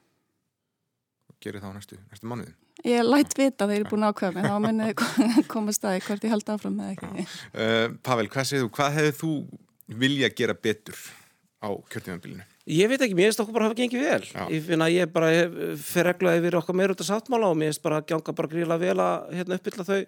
gerir 1.44 1.62
það 1.62 1.70
á 1.70 1.76
næstu, 1.78 2.00
næstu 2.10 2.30
mánuðin? 2.30 2.56
Ég 2.88 3.04
lætt 3.04 3.36
vita 3.36 3.66
þegar 3.68 3.76
ég 3.76 3.84
er 3.84 3.90
búin 3.92 4.06
að 4.06 4.14
ákvæða 4.14 4.34
mig, 4.36 4.48
þá 4.50 4.56
munið 4.66 5.46
koma 5.52 5.74
staði 5.76 6.04
hvort 6.06 6.26
ég 6.26 6.34
held 6.34 6.54
áfram 6.54 6.80
eða 6.82 6.94
ekki. 6.96 7.26
Uh, 7.54 7.86
Pavel, 8.06 8.28
hvað 8.32 8.48
segir 8.50 8.66
þú, 8.66 8.72
hvað 8.78 8.98
hefur 8.98 9.18
þú 9.20 9.32
vilja 10.00 10.32
gera 10.40 10.56
betur 10.56 10.98
á 11.60 11.68
kjörtímanbílinu? 11.92 12.46
Ég 12.70 12.90
veit 12.90 13.02
ekki, 13.02 13.16
mér 13.18 13.30
finnst 13.30 13.40
okkur 13.42 13.54
bara 13.56 13.66
að 13.66 13.72
hafa 13.72 13.80
gengið 13.80 14.02
vel. 14.04 14.24
Já. 14.30 14.42
Ég 14.52 14.66
finna 14.66 14.86
að 14.86 14.94
ég 14.94 15.12
bara 15.14 15.30
fer 15.80 16.06
reglaði 16.06 16.42
yfir 16.42 16.56
okkar 16.60 16.76
meira 16.78 16.94
út 16.94 17.02
af 17.02 17.08
sáttmála 17.08 17.48
og 17.50 17.56
mér 17.58 17.72
finnst 17.72 17.82
bara 17.82 17.98
að 17.98 18.10
ganga 18.12 18.34
bara 18.36 18.50
gríla 18.52 18.76
vel 18.78 18.96
að 19.02 19.32
hérna, 19.38 19.58
uppbylla 19.58 19.86
þau 19.88 20.00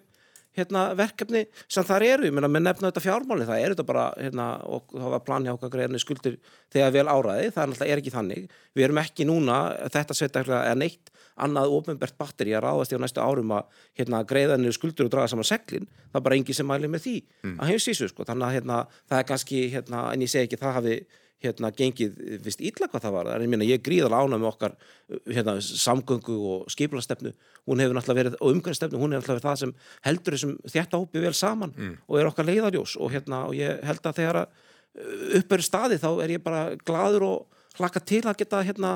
hérna, 0.57 0.83
verkefni 0.97 1.45
sem 1.67 1.87
þar 1.87 2.05
eru. 2.07 2.27
Ég 2.29 2.35
menna, 2.35 2.49
með 2.51 2.67
nefna 2.67 2.91
þetta 2.91 3.05
fjármáli, 3.05 3.47
það 3.49 3.63
er 3.63 3.73
þetta 3.73 3.87
bara, 3.89 4.05
hérna, 4.19 4.49
og 4.67 4.93
það 4.93 5.15
var 5.15 5.25
plani 5.27 5.53
okkar 5.53 5.73
greiðinni 5.73 6.03
skuldir 6.03 6.37
þegar 6.73 6.93
vel 6.97 7.07
áræði, 7.09 7.49
það 7.55 7.63
er 7.63 7.73
náttúrulega 7.73 7.97
ekki 8.01 8.15
þannig. 8.17 8.53
Við 8.73 8.87
erum 8.87 9.01
ekki 9.03 9.27
núna, 9.29 9.59
þetta 9.93 10.17
setja 10.17 10.45
eða 10.45 10.77
neitt 10.79 11.13
annað 11.41 11.73
ofnbært 11.73 12.17
batteri 12.19 12.53
að 12.53 12.65
ráðast 12.67 12.93
í 12.93 12.97
á 12.97 13.01
næstu 13.01 13.21
árum 13.23 13.55
að 13.57 13.81
hérna, 13.97 14.21
greiðanir 14.29 14.75
skuldur 14.75 15.07
og 15.07 15.13
draga 15.15 15.31
saman 15.31 15.47
seglin, 15.49 15.87
það 16.11 16.19
er 16.19 16.25
bara 16.27 16.37
engi 16.37 16.53
sem 16.53 16.67
mæli 16.69 16.89
með 16.91 17.05
því 17.07 17.15
mm. 17.23 17.55
að 17.57 17.71
heimsísu, 17.71 18.09
sko. 18.11 18.27
þannig 18.27 18.47
að 18.47 18.57
hérna, 18.59 18.79
það 19.09 19.19
er 19.19 19.27
kannski, 19.31 19.61
hérna, 19.73 20.03
en 20.13 20.25
ég 20.25 20.29
segi 20.29 20.49
ekki 20.49 20.61
það 20.61 20.77
hafi 20.77 20.97
hérna 21.43 21.71
gengið 21.75 22.17
vist 22.45 22.61
ítla 22.63 22.89
hvað 22.91 23.05
það 23.05 23.15
var 23.17 23.31
en 23.33 23.45
ég 23.45 23.51
minna 23.51 23.67
ég 23.67 23.83
gríðal 23.83 24.13
ána 24.15 24.39
með 24.39 24.49
okkar 24.53 24.75
hérna, 25.27 25.57
samgöngu 25.59 26.37
og 26.53 26.73
skiplastefnu 26.73 27.33
hún 27.69 27.83
hefur 27.83 27.97
náttúrulega 27.97 28.19
verið, 28.21 28.37
og 28.39 28.57
umgangstefnu 28.57 29.01
hún 29.01 29.15
hefur 29.15 29.23
náttúrulega 29.23 29.39
verið 29.39 29.49
það 29.49 29.61
sem 29.63 29.73
heldur 30.07 30.37
þessum 30.37 30.55
þetta 30.75 31.01
hópi 31.01 31.23
vel 31.23 31.33
saman 31.37 31.73
mm. 31.75 31.95
og 32.07 32.19
er 32.19 32.29
okkar 32.31 32.49
leiðarjós 32.49 32.95
og 32.99 33.13
hérna 33.13 33.45
og 33.49 33.57
ég 33.59 33.83
held 33.83 34.07
að 34.07 34.21
þegar 34.21 34.43
uppverður 35.39 35.67
staði 35.67 35.99
þá 36.01 36.09
er 36.23 36.35
ég 36.35 36.45
bara 36.45 36.63
gladur 36.85 37.27
og 37.27 37.65
hlaka 37.79 38.01
til 38.03 38.23
að 38.27 38.39
geta 38.43 38.61
hérna 38.65 38.93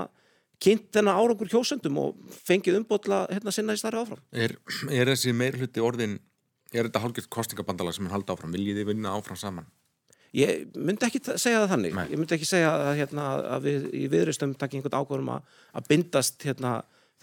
kynnt 0.62 0.90
þennan 0.94 1.18
árangur 1.18 1.50
hjósendum 1.52 2.00
og 2.02 2.38
fengið 2.48 2.80
umbótla 2.80 3.26
hérna 3.30 3.54
sinna 3.54 3.76
í 3.78 3.82
starri 3.82 4.02
áfram. 4.02 4.22
Er, 4.34 4.56
er 4.90 5.12
þessi 5.12 5.34
meirhluti 5.38 5.84
orðin 5.84 6.18
er 6.74 6.88
þetta 6.88 7.04
hálfgeitt 7.04 7.30
kostingabandala 7.34 7.94
sem 7.96 8.08
er 8.08 8.16
haldið 8.16 8.36
áfram? 8.36 8.56
Viljið 8.56 8.82
þið 8.82 8.90
vinna 8.92 9.14
áfram 9.18 9.40
saman? 9.40 9.70
Ég 10.36 10.76
myndi 10.76 11.08
ekki 11.08 11.22
segja 11.24 11.64
það 11.64 11.72
þannig, 11.76 11.96
Nei. 11.96 12.06
ég 12.12 12.20
myndi 12.20 12.36
ekki 12.36 12.50
segja 12.50 12.74
að, 12.74 12.92
hérna, 13.00 13.26
að 13.56 13.68
við 13.68 13.88
í 13.96 14.06
viðristum 14.12 14.54
takja 14.60 14.82
einhvern 14.82 15.00
ákvörum 15.00 15.34
að, 15.38 15.58
að 15.80 15.90
bindast 15.92 16.44
hérna, 16.44 16.74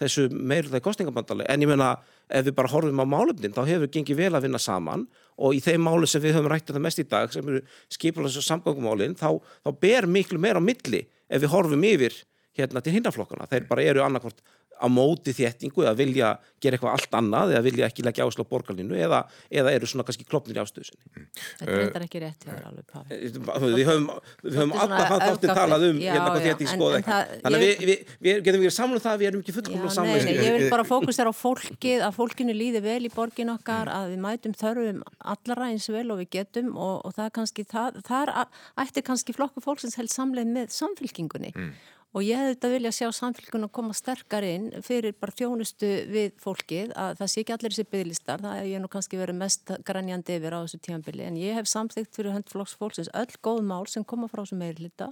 þessu 0.01 0.25
meirlega 0.33 0.83
kostningabandali 0.83 1.45
en 1.47 1.63
ég 1.63 1.69
menna 1.71 1.93
ef 2.27 2.47
við 2.47 2.55
bara 2.57 2.71
horfum 2.73 2.99
á 2.99 3.05
málumnin 3.07 3.53
þá 3.55 3.61
hefur 3.63 3.85
við 3.85 3.93
gengið 3.93 4.19
vel 4.19 4.31
að 4.33 4.47
vinna 4.47 4.59
saman. 4.59 5.05
Og 5.35 5.55
í 5.55 5.61
þeim 5.63 5.83
máli 5.85 6.07
sem 6.09 6.23
við 6.23 6.37
höfum 6.37 6.51
rættið 6.51 6.73
um 6.73 6.79
það 6.79 6.85
mest 6.87 7.01
í 7.01 7.07
dag 7.11 7.31
sem 7.31 7.49
eru 7.51 7.61
skipulans 7.91 8.37
og 8.39 8.45
samgangumálin 8.45 9.15
þá, 9.19 9.29
þá 9.63 9.69
ber 9.83 10.07
miklu 10.07 10.39
meira 10.41 10.59
á 10.59 10.63
milli 10.63 11.05
ef 11.05 11.43
við 11.43 11.51
horfum 11.51 11.85
yfir 11.87 12.15
hérna 12.55 12.81
til 12.83 12.93
hinnaflokkana, 12.95 13.47
þeir 13.51 13.65
bara 13.67 13.83
eru 13.83 14.03
annarkort 14.05 14.39
á 14.75 14.87
móti 14.91 15.33
þéttingu 15.35 15.85
eða 15.85 15.95
vilja 15.97 16.29
gera 16.61 16.77
eitthvað 16.77 16.95
allt 16.97 17.15
annað 17.17 17.53
eða 17.53 17.63
vilja 17.65 17.87
ekki 17.87 18.03
leggja 18.05 18.25
áslá 18.27 18.43
borgarlinu 18.49 18.97
eða, 18.99 19.21
eða 19.53 19.73
eru 19.75 19.87
svona 19.89 20.05
kannski 20.07 20.25
klopnir 20.27 20.57
í 20.57 20.61
ástöðusinni. 20.63 21.25
Þetta 21.59 21.75
er 21.75 21.83
uh, 21.85 22.05
ekki 22.05 22.21
rétt 22.23 22.47
hér 22.47 22.65
alveg 22.69 22.87
Páll. 22.91 23.05
Eh, 23.13 23.37
við 23.75 23.89
höfum, 23.89 24.07
höfum 24.43 24.73
alltaf 24.75 25.11
þann 25.11 25.23
þáttir 25.23 25.53
talað 25.59 25.85
um 25.89 26.01
já, 26.01 26.11
hérna 26.11 26.33
hvað 26.33 26.47
þétting 26.49 26.71
skoða 26.73 26.99
ekki. 26.99 27.19
Þannig 27.45 27.57
að 27.57 27.65
við, 27.65 27.85
við, 27.89 28.13
við 28.27 28.41
getum 28.47 28.63
verið 28.65 28.75
samluð 28.77 28.99
um 28.99 29.05
það 29.05 29.17
við 29.21 29.29
erum 29.31 29.43
ekki 29.45 29.55
fullkomlega 29.59 29.95
samluð. 29.95 30.29
Ég 30.35 30.57
vil 30.57 30.69
bara 30.73 30.87
fókusera 30.89 31.31
á 31.31 31.35
fólkið 31.35 32.05
að 32.09 32.19
fólkinu 32.19 32.57
líði 32.57 32.83
vel 32.85 33.01
í 33.07 33.13
borgin 33.15 33.53
okkar 33.55 33.91
að 33.93 34.13
við 34.13 34.23
mætum 34.25 34.55
þörfum 34.59 35.03
allara 35.35 35.71
eins 35.71 35.89
vel 35.91 36.07
og 36.11 36.21
við 36.23 36.31
getum 36.39 36.73
og, 36.75 36.95
og 37.05 37.15
það 37.17 37.29
er 37.29 37.35
kannski, 37.39 37.67
það, 37.71 37.99
það 38.07 38.31
er, 38.35 38.55
ætti 38.85 39.05
kannski 39.05 39.35
flokku 39.35 39.63
fólksins 39.63 39.99
held 39.99 40.11
samleið 40.13 40.55
með 40.55 40.73
samfélkingunni 40.75 41.53
mm. 41.55 41.75
Og 42.15 42.23
ég 42.23 42.39
hefði 42.39 42.53
þetta 42.53 42.69
vilja 42.71 42.91
sjá 42.95 43.07
samfélgun 43.11 43.67
að 43.67 43.73
koma 43.75 43.93
sterkar 43.97 44.45
inn 44.47 44.69
fyrir 44.85 45.17
bara 45.19 45.35
þjónustu 45.35 45.89
við 46.07 46.37
fólkið 46.39 46.93
að 46.95 47.17
það 47.19 47.31
sé 47.33 47.41
ekki 47.41 47.55
allir 47.57 47.75
þessi 47.75 47.91
bygglistar, 47.91 48.43
það 48.45 48.59
er 48.61 48.69
ég 48.69 48.83
nú 48.83 48.89
kannski 48.93 49.19
verið 49.19 49.39
mest 49.41 49.73
grænjandi 49.89 50.37
yfir 50.39 50.55
á 50.55 50.63
þessu 50.63 50.79
tímanbili 50.87 51.27
en 51.27 51.41
ég 51.41 51.59
hef 51.59 51.67
samþygt 51.67 52.15
fyrir 52.15 52.37
höndflokks 52.37 52.77
fólksins 52.79 53.11
öll 53.11 53.35
góð 53.43 53.59
mál 53.67 53.83
sem 53.91 54.07
koma 54.07 54.31
frá 54.31 54.45
þessu 54.45 54.61
meirlita 54.61 55.11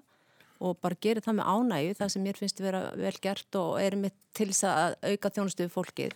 og 0.63 0.79
bara 0.79 0.95
gerir 1.03 1.23
það 1.25 1.41
með 1.41 1.49
ánægu 1.51 1.95
það 1.99 2.11
sem 2.13 2.23
mér 2.23 2.39
finnst 2.39 2.61
vera 2.63 2.81
vel 2.95 3.15
gert 3.23 3.57
og 3.59 3.75
er 3.81 3.97
mitt 3.99 4.15
til 4.33 4.47
þess 4.49 4.65
að 4.69 4.95
auka 5.11 5.31
þjónustu 5.35 5.65
við 5.65 5.73
fólkið. 5.73 6.13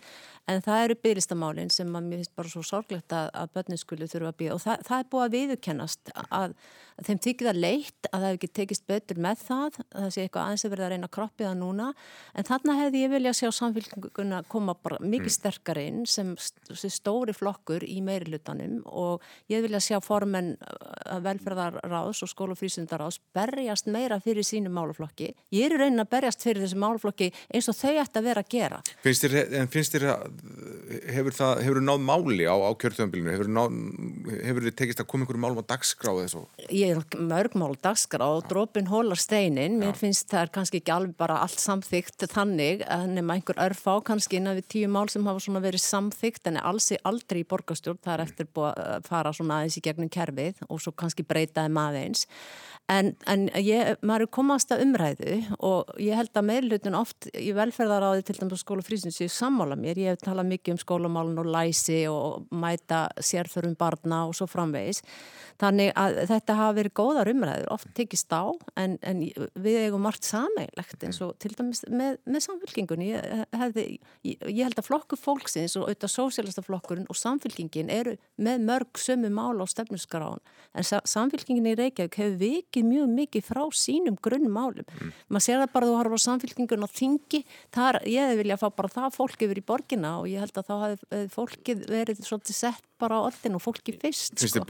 En 0.48 0.62
það 0.64 0.84
eru 0.86 0.96
bygglistamálinn 1.04 1.72
sem 1.74 1.90
að 1.92 2.08
mér 2.08 2.22
finnst 2.22 2.36
bara 2.38 2.52
svo 2.52 2.64
sorglegt 2.66 3.14
að, 3.14 3.28
að 3.36 3.52
börnin 3.58 3.80
skuli 3.80 4.08
þurfa 4.10 4.32
að 4.32 4.38
byggja 4.40 4.56
og 4.56 4.62
það, 4.64 4.86
það 4.88 5.04
að 6.98 7.08
þeim 7.08 7.20
tykir 7.24 7.48
það 7.48 7.60
leitt 7.62 8.08
að 8.08 8.14
það 8.14 8.26
hefur 8.26 8.38
ekki 8.38 8.50
tekist 8.58 8.86
betur 8.88 9.20
með 9.22 9.42
það 9.46 9.78
það 9.78 10.08
sé 10.14 10.24
eitthvað 10.24 10.44
aðeins 10.44 10.64
að 10.66 10.72
verða 10.74 10.86
að 10.86 10.92
reyna 10.92 11.08
að 11.08 11.14
kroppið 11.16 11.48
það 11.48 11.58
núna 11.62 11.88
en 12.34 12.48
þarna 12.48 12.76
hefði 12.78 13.02
ég 13.02 13.12
vilja 13.14 13.34
sjá 13.38 13.48
samfélguna 13.58 14.40
koma 14.50 14.74
bara 14.78 15.00
mikið 15.02 15.28
mm. 15.28 15.36
sterkar 15.36 15.80
inn 15.82 16.00
sem, 16.10 16.32
stóri 16.38 17.34
flokkur 17.36 17.86
í 17.86 17.98
meirilutanum 18.04 18.80
og 18.86 19.24
ég 19.52 19.62
vilja 19.64 19.82
sjá 19.84 19.98
formen 20.04 20.54
velferðarráðs 21.24 22.24
og 22.26 22.32
skólafrísundaráðs 22.32 23.20
berjast 23.36 23.90
meira 23.90 24.18
fyrir 24.22 24.46
sínu 24.46 24.72
máluflokki 24.74 25.32
ég 25.54 25.68
er 25.68 25.78
reynin 25.78 26.04
að 26.04 26.12
berjast 26.16 26.44
fyrir 26.44 26.64
þessu 26.64 26.80
máluflokki 26.82 27.30
eins 27.54 27.70
og 27.70 27.78
þau 27.78 27.94
ætti 28.02 28.22
að 28.22 28.30
vera 28.30 28.44
að 28.44 28.52
gera 28.56 28.82
Finnst 29.04 29.24
þér, 29.24 29.38
en 29.60 29.70
finnst 29.70 29.94
þér 29.94 30.08
hefur 31.14 31.36
það, 31.36 31.62
hefur 31.66 31.82
náð 31.84 32.02
máli 32.04 32.48
á, 32.48 32.56
á 32.58 32.70
kjörtöfumbilinu, 32.78 33.34
hefur 33.34 33.48
hefur 34.42 34.66
þið 34.66 34.76
tekist 34.78 35.02
að 35.02 35.08
koma 35.10 35.24
einhverju 35.24 35.42
málum 35.42 35.62
á 35.62 35.70
dagskráðu 35.72 36.24
þessu? 36.24 36.42
Ég 36.74 36.87
er 36.92 37.00
mörg 37.30 37.54
mál 37.58 37.74
dagskráð, 37.82 38.44
drópin 38.50 38.88
hólar 38.90 39.20
steinin, 39.20 39.78
mér 39.80 39.94
Já. 39.94 40.00
finnst 40.02 40.28
það 40.32 40.44
er 40.44 40.52
kannski 40.54 40.80
ekki 40.82 40.94
alveg 40.94 41.16
bara 41.20 41.40
allt 41.44 41.62
samþygt 41.62 42.26
þannig, 42.32 42.84
nema 43.12 43.38
einhver 43.38 43.60
örfá 43.68 43.98
kannski 44.08 44.40
innan 44.40 44.58
við 44.58 44.68
tíu 44.74 44.92
mál 44.92 45.06
sem 45.12 45.26
hafa 45.28 45.42
svona 45.44 45.64
verið 45.64 45.84
samþygt 45.84 46.50
en 46.50 46.60
er 46.60 46.68
alls 46.70 46.90
í 46.94 47.00
aldrei 47.08 47.42
í 47.44 47.48
borgastjórn, 47.48 48.00
það 48.04 48.14
er 48.14 48.24
eftir 48.26 48.50
búið 48.54 48.82
að 48.86 49.08
fara 49.10 49.34
svona 49.36 49.60
aðeins 49.60 49.78
í 49.80 49.84
gegnum 49.84 50.12
kerfið 50.12 50.64
og 50.68 50.82
svo 50.82 50.94
kannski 50.96 51.26
breytaði 51.28 51.74
maður 51.74 52.02
eins 52.06 52.26
En, 52.88 53.10
en 53.28 53.42
ég, 53.60 53.98
maður 54.00 54.24
er 54.24 54.30
komast 54.32 54.70
að 54.72 54.86
umræðu 54.86 55.34
og 55.60 55.90
ég 56.00 56.16
held 56.16 56.38
að 56.40 56.46
meðlutin 56.48 56.94
oft 56.96 57.26
í 57.36 57.50
velferðaráði 57.52 58.22
til 58.24 58.36
dæmis 58.38 58.62
skóla 58.64 58.84
frísins 58.84 59.18
ég 59.20 59.28
sammála 59.28 59.76
mér, 59.76 60.00
ég 60.00 60.14
hef 60.14 60.22
talað 60.24 60.48
mikið 60.54 60.72
um 60.72 60.80
skólamálun 60.80 61.42
og 61.42 61.50
læsi 61.52 61.98
og 62.08 62.46
mæta 62.48 63.02
sérþörum 63.20 63.76
barna 63.76 64.22
og 64.24 64.32
svo 64.38 64.48
framvegis 64.48 65.02
þannig 65.60 65.92
að 65.98 66.20
þetta 66.32 66.56
hafa 66.58 66.76
verið 66.78 66.94
góðar 66.98 67.30
umræður, 67.32 67.68
oft 67.74 67.92
tekist 67.98 68.34
á 68.34 68.50
en, 68.80 68.96
en 69.02 69.22
við 69.54 69.78
eigum 69.84 70.04
margt 70.08 70.26
sameigilegt 70.26 71.06
eins 71.06 71.20
og 71.24 71.36
til 71.42 71.52
dæmis 71.54 71.84
með, 71.86 72.18
með 72.24 72.46
samfélkingunni 72.48 73.10
ég, 73.12 73.46
ég, 74.24 74.42
ég 74.48 74.62
held 74.64 74.78
að 74.78 74.88
flokku 74.88 75.18
fólksins 75.20 75.76
og 75.78 75.86
auðvitað 75.86 76.14
sósélasta 76.14 76.64
flokkurinn 76.66 77.08
og 77.10 77.18
samfélkingin 77.18 77.92
eru 77.92 78.16
með 78.40 78.66
mörg 78.66 79.02
sömu 79.02 79.30
mál 79.34 79.60
á 79.62 79.66
stefnusgráðan 79.70 80.42
en 80.74 80.88
samfélkingin 80.88 81.70
í 81.72 81.76
Reykjavík 81.78 82.18
hefur 82.18 82.38
vikið 82.42 82.88
mjög 82.88 83.14
mikið 83.18 83.48
frá 83.48 83.64
sínu 83.74 84.08
þínum 84.08 84.18
grunnmálum. 84.22 84.86
Mm. 84.86 85.12
Maður 85.28 85.44
sér 85.44 85.62
það 85.62 85.72
bara 85.74 85.86
að 85.86 85.90
þú 85.90 85.98
harfa 85.98 86.18
á 86.18 86.26
samfélkingun 86.26 86.86
á 86.86 86.88
þingi, 86.88 87.40
þar 87.74 88.00
ég 88.08 88.24
hefði 88.24 88.40
viljað 88.42 88.62
fá 88.62 88.68
bara 88.78 88.92
það 88.94 89.16
fólk 89.16 89.44
yfir 89.46 89.60
í 89.60 89.64
borgina 89.68 90.12
og 90.20 90.28
ég 90.30 90.42
held 90.42 90.60
að 90.60 90.68
þá 90.68 90.74
hefði 90.84 91.22
fólkið 91.34 91.84
verið 91.92 92.22
svolítið 92.24 92.58
sett 92.58 92.84
bara 92.98 93.20
á 93.20 93.26
orðin 93.28 93.58
og 93.58 93.62
fólki 93.62 93.94
fyrst. 93.94 94.34
Þið 94.34 94.52
sko. 94.52 94.64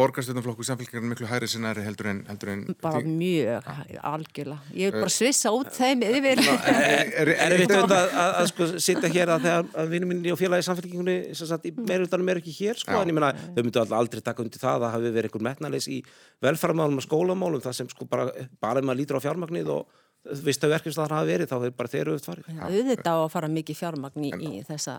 Samfélkingarinn 0.78 1.10
miklu 1.10 1.26
hæri 1.28 1.48
sinari 1.48 1.82
heldur 1.82 2.08
en... 2.12 2.20
Heldur 2.28 2.50
en 2.52 2.62
bara 2.82 3.00
því... 3.02 3.12
mjög, 3.18 3.68
algjörlega. 4.10 4.58
Ég 4.74 4.88
hef 4.88 5.02
bara 5.02 5.12
svissa 5.12 5.52
út 5.54 5.70
þeim 5.74 6.04
yfir. 6.06 6.42
Er 7.18 7.54
þetta 7.58 7.78
að, 7.82 7.92
að, 7.92 8.32
að 8.38 8.48
sko 8.52 8.68
sitja 8.78 9.10
hér 9.12 9.32
að 9.34 9.46
þegar 9.46 9.90
vinnum 9.92 10.12
minni 10.12 10.32
og 10.32 10.40
félagi 10.40 10.66
samfélkingunni 10.66 11.16
í 11.32 11.72
meiruldanum 11.78 12.32
er 12.32 12.42
ekki 12.42 12.54
hér 12.58 12.80
sko, 12.80 12.98
en 13.02 13.10
ég 13.10 13.16
menna, 13.16 13.32
þau 13.56 13.62
myndu 13.62 13.84
aldrei 13.84 14.22
taka 14.24 14.44
undir 14.44 14.62
það 14.62 14.88
að 14.88 14.94
hafi 14.96 15.14
verið 15.14 15.30
einhver 15.30 15.46
metnalegs 15.48 15.88
í 15.90 16.00
velferðarmálum 16.44 17.00
og 17.00 17.06
skólamálum, 17.06 17.62
það 17.64 17.78
sem 17.80 17.92
sko 17.92 18.08
bara, 18.10 18.28
bara 18.62 18.82
maður 18.84 19.02
lítur 19.02 19.20
á 19.20 19.24
fjármagnið 19.24 19.72
og 19.74 20.02
vist 20.44 20.64
að 20.66 20.74
verkefst 20.74 20.98
það 20.98 21.14
hafa 21.14 21.28
verið, 21.28 21.50
þá 21.50 21.56
er 21.68 21.78
bara 21.78 21.92
þeirra 21.92 22.14
auðvitað 22.14 22.28
farið. 22.32 22.60
Auðvitað 22.68 23.14
á 23.14 23.20
að 23.22 23.30
fara 23.32 23.50
mikið 23.54 23.78
fjármagn 23.78 24.26
í, 24.28 24.32
í 24.34 24.60
þessa... 24.66 24.98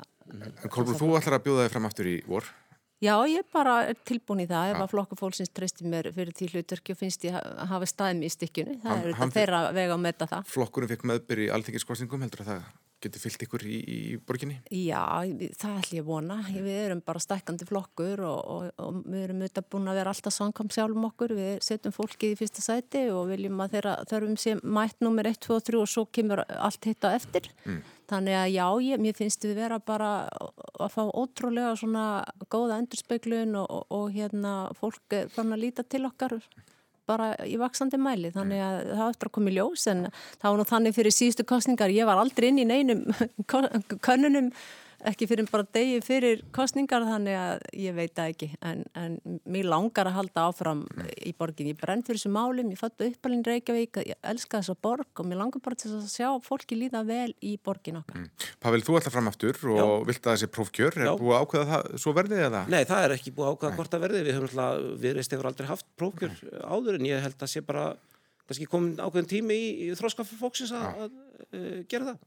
Kolbrú, 0.69 0.95
þú 0.97 1.11
ætlar 1.19 1.37
að 1.37 1.45
bjóða 1.47 1.67
þig 1.67 1.75
fram 1.75 1.87
aftur 1.89 2.09
í 2.09 2.15
vor? 2.29 2.47
Já, 2.99 3.13
ég 3.31 3.47
bara 3.55 3.77
er 3.87 3.95
tilbúin 4.03 4.43
í 4.43 4.47
það 4.49 4.73
ef 4.73 4.81
að 4.83 4.89
flokku 4.91 5.15
fólksins 5.15 5.53
treystir 5.55 5.87
mér 5.87 6.09
fyrir 6.11 6.35
því 6.35 6.49
hlutverki 6.51 6.91
og 6.91 6.99
finnst 6.99 7.23
ég 7.23 7.37
að 7.39 7.61
hafa 7.71 7.87
staðum 7.87 8.25
í 8.27 8.31
stykkjunu. 8.33 8.75
Það 8.83 9.07
er 9.07 9.31
þeirra 9.37 9.61
vega 9.77 9.95
að 9.95 10.03
metta 10.03 10.27
það. 10.27 10.49
Flokkurinn 10.51 10.91
fekk 10.91 11.05
meðbyr 11.07 11.41
í 11.45 11.49
alþingiskostningum, 11.55 12.25
heldur 12.27 12.43
að 12.43 12.51
það 12.51 12.65
getur 13.03 13.23
fyllt 13.23 13.43
ykkur 13.45 13.65
í, 13.67 13.77
í 13.79 13.99
borginni? 14.25 14.59
Já, 14.73 15.01
það 15.59 15.77
ætlum 15.81 15.97
ég 15.97 16.03
að 16.03 16.09
vona. 16.09 16.37
Við 16.49 16.79
erum 16.85 17.03
bara 17.05 17.21
stækkandi 17.23 17.67
flokkur 17.69 18.23
og, 18.27 18.39
og, 18.55 18.65
og 18.83 18.99
við 19.05 19.25
erum 19.25 19.43
auðvitað 19.43 19.69
búin 19.73 19.91
að 19.91 19.99
vera 20.01 20.13
alltaf 20.13 20.35
samkvæm 20.35 20.71
sjálfum 20.75 21.07
okkur. 21.09 21.35
Við 21.39 21.53
setjum 21.65 21.95
fólkið 21.95 22.35
í 22.35 22.39
fyrsta 22.39 22.65
sæti 22.65 23.05
og 23.13 23.29
viljum 23.31 23.63
að 23.63 23.77
þeirra 23.77 23.95
þörfum 24.11 24.39
sem 24.45 24.63
mætt 24.79 25.05
nummer 25.05 25.29
1, 25.29 25.39
2 25.47 25.55
og 25.57 25.69
3 25.71 25.81
og 25.83 25.91
svo 25.93 26.05
kemur 26.19 26.43
allt 26.47 26.89
hitt 26.89 27.07
á 27.07 27.09
eftir. 27.13 27.51
Mm. 27.65 27.81
Þannig 28.09 28.39
að 28.39 28.47
já, 28.55 28.65
ég, 28.87 29.01
mér 29.03 29.17
finnst 29.19 29.45
við 29.45 29.59
vera 29.59 29.77
bara 29.85 30.09
að 30.81 30.95
fá 30.95 31.03
ótrúlega 31.05 31.75
svona 31.77 32.05
góða 32.49 32.79
endurspeglun 32.81 33.53
og, 33.59 33.69
og, 33.69 33.85
og 33.93 34.09
hérna 34.15 34.55
fólk 34.79 35.19
fann 35.35 35.53
að 35.53 35.67
líta 35.67 35.85
til 35.85 36.07
okkar 36.09 36.39
bara 37.09 37.31
í 37.45 37.57
vaksandi 37.59 37.99
mæli 38.01 38.33
þannig 38.35 38.61
að 38.65 38.91
það 38.91 39.07
eftir 39.07 39.31
að 39.31 39.35
koma 39.37 39.51
í 39.51 39.55
ljós 39.57 39.87
en 39.91 40.05
það 40.11 40.49
var 40.49 40.59
nú 40.59 40.67
þannig 40.73 40.97
fyrir 40.99 41.15
síðustu 41.15 41.47
kostningar, 41.49 41.93
ég 41.93 42.09
var 42.09 42.21
aldrei 42.21 42.51
inn 42.51 42.61
í 42.61 42.69
neinum 42.69 43.03
könnunum 44.05 44.53
ekki 45.07 45.27
fyrir 45.29 45.47
bara 45.49 45.65
degi 45.75 45.99
fyrir 46.03 46.41
kostningar 46.55 47.05
þannig 47.07 47.37
að 47.39 47.63
ég 47.79 47.95
veit 47.97 48.13
það 48.17 48.31
ekki 48.33 48.49
en, 48.65 48.83
en 48.99 49.17
mér 49.49 49.69
langar 49.71 50.09
að 50.09 50.17
halda 50.17 50.45
áfram 50.49 50.81
í 51.23 51.33
borgin, 51.37 51.69
ég 51.71 51.79
brenn 51.79 52.03
fyrir 52.05 52.19
þessu 52.19 52.31
málum 52.33 52.71
ég 52.73 52.79
fattu 52.79 53.07
uppalinn 53.07 53.45
Reykjavík, 53.47 54.01
ég 54.09 54.19
elska 54.33 54.59
þessa 54.59 54.75
borg 54.81 55.07
og 55.21 55.29
mér 55.29 55.41
langar 55.43 55.63
bara 55.63 55.79
til 55.79 55.91
að 55.95 56.09
sjá 56.11 56.29
fólki 56.43 56.75
líða 56.79 57.01
vel 57.07 57.31
í 57.45 57.55
borgin 57.63 58.01
okkar 58.01 58.19
mm. 58.19 58.29
Pavel, 58.59 58.83
þú 58.85 58.99
ætla 58.99 59.13
fram 59.13 59.31
aftur 59.31 59.55
og 59.71 59.79
Já. 59.79 59.85
vilt 60.11 60.23
að 60.25 60.33
þessi 60.35 60.51
prófkjör 60.57 60.93
er 60.99 61.07
Já. 61.07 61.13
búið 61.19 61.35
að 61.37 61.43
ákveða 61.45 61.69
það 61.71 61.83
svo 62.03 62.11
verðið 62.17 62.45
eða? 62.49 62.61
Nei, 62.69 62.83
það 62.89 63.01
er 63.05 63.15
ekki 63.15 63.35
búið 63.35 63.47
að 63.47 63.53
ákveða 63.55 63.75
hvort 63.79 63.93
að 63.95 64.03
verðið 64.05 64.23
við 64.27 64.35
höfum 64.37 64.49
alltaf, 64.49 64.73
við 64.99 65.11
reist 65.17 65.33
hefur 65.35 65.49
aldrei 65.51 65.67
haft 65.69 65.87
prófkjör 65.99 66.33
Nei. 66.35 66.41
áður 66.67 66.99
en 66.99 67.07
ég 67.07 67.23
held 67.23 67.39
að 67.39 67.53
sé 67.53 67.63
bara 67.63 67.85
gera 71.89 72.11
það 72.11 72.17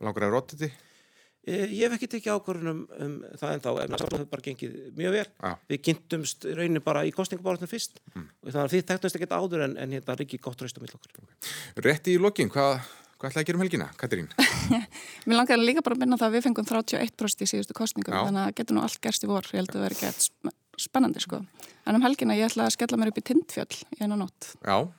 ég 1.48 1.82
hef 1.82 1.96
ekki 1.96 2.08
tekið 2.12 2.36
ákvörðunum 2.36 2.80
um 3.02 3.14
það 3.40 3.54
en 3.56 3.62
þá 3.64 3.70
en 3.72 3.94
það 3.96 4.14
hefur 4.14 4.26
bara 4.30 4.44
gengið 4.46 4.74
mjög 4.98 5.16
vel 5.16 5.24
ja. 5.26 5.52
við 5.72 5.82
kynntumst 5.88 6.46
raunin 6.58 6.84
bara 6.84 7.02
í 7.08 7.12
kostningabárunum 7.14 7.70
fyrst 7.70 7.98
mm. 8.14 8.28
og 8.44 8.48
þannig 8.48 8.62
að 8.62 8.74
því 8.74 8.82
þekktumst 8.92 9.18
ekki 9.18 9.30
áður 9.34 9.66
en, 9.66 9.76
en 9.82 9.96
hérna 9.96 10.14
er 10.14 10.24
ekki 10.26 10.40
gott 10.42 10.62
raust 10.62 10.78
á 10.78 10.82
mill 10.84 10.94
okkur 10.94 11.24
okay. 11.24 11.54
Rétti 11.82 12.14
í 12.14 12.22
lokin, 12.22 12.52
hvað 12.52 12.78
hva 13.22 13.30
ætlaði 13.30 13.42
að 13.42 13.48
gera 13.48 13.58
um 13.58 13.62
helgina, 13.62 13.90
Katrín? 13.98 14.30
Mér 15.26 15.36
langar 15.38 15.60
líka 15.62 15.82
bara 15.86 15.94
að 15.94 16.02
minna 16.02 16.18
það 16.18 16.30
að 16.30 16.36
við 16.36 16.46
fengum 16.48 16.66
31% 16.66 17.44
í 17.44 17.50
síðustu 17.52 17.76
kostningum 17.78 18.16
Já. 18.16 18.22
þannig 18.26 18.42
að 18.46 18.56
getur 18.58 18.78
nú 18.78 18.82
allt 18.82 18.98
gerst 19.02 19.26
í 19.26 19.30
vor, 19.30 19.46
ég 19.50 19.62
held 19.62 19.70
að 19.70 19.76
það 19.76 19.86
verði 19.86 20.00
gett 20.02 20.56
spennandi 20.82 21.22
sko 21.22 21.38
en 21.42 21.98
um 21.98 22.02
helgina 22.02 22.34
ég 22.38 22.50
ætla 22.50 22.66
að 22.66 22.74
skella 22.74 22.98
mér 22.98 23.12
upp 23.12 23.20
í 23.22 23.26
tindfjöll 23.30 23.78
í 23.94 24.02
einu 24.02 24.18
nótt 24.18 24.54
Já 24.58 24.90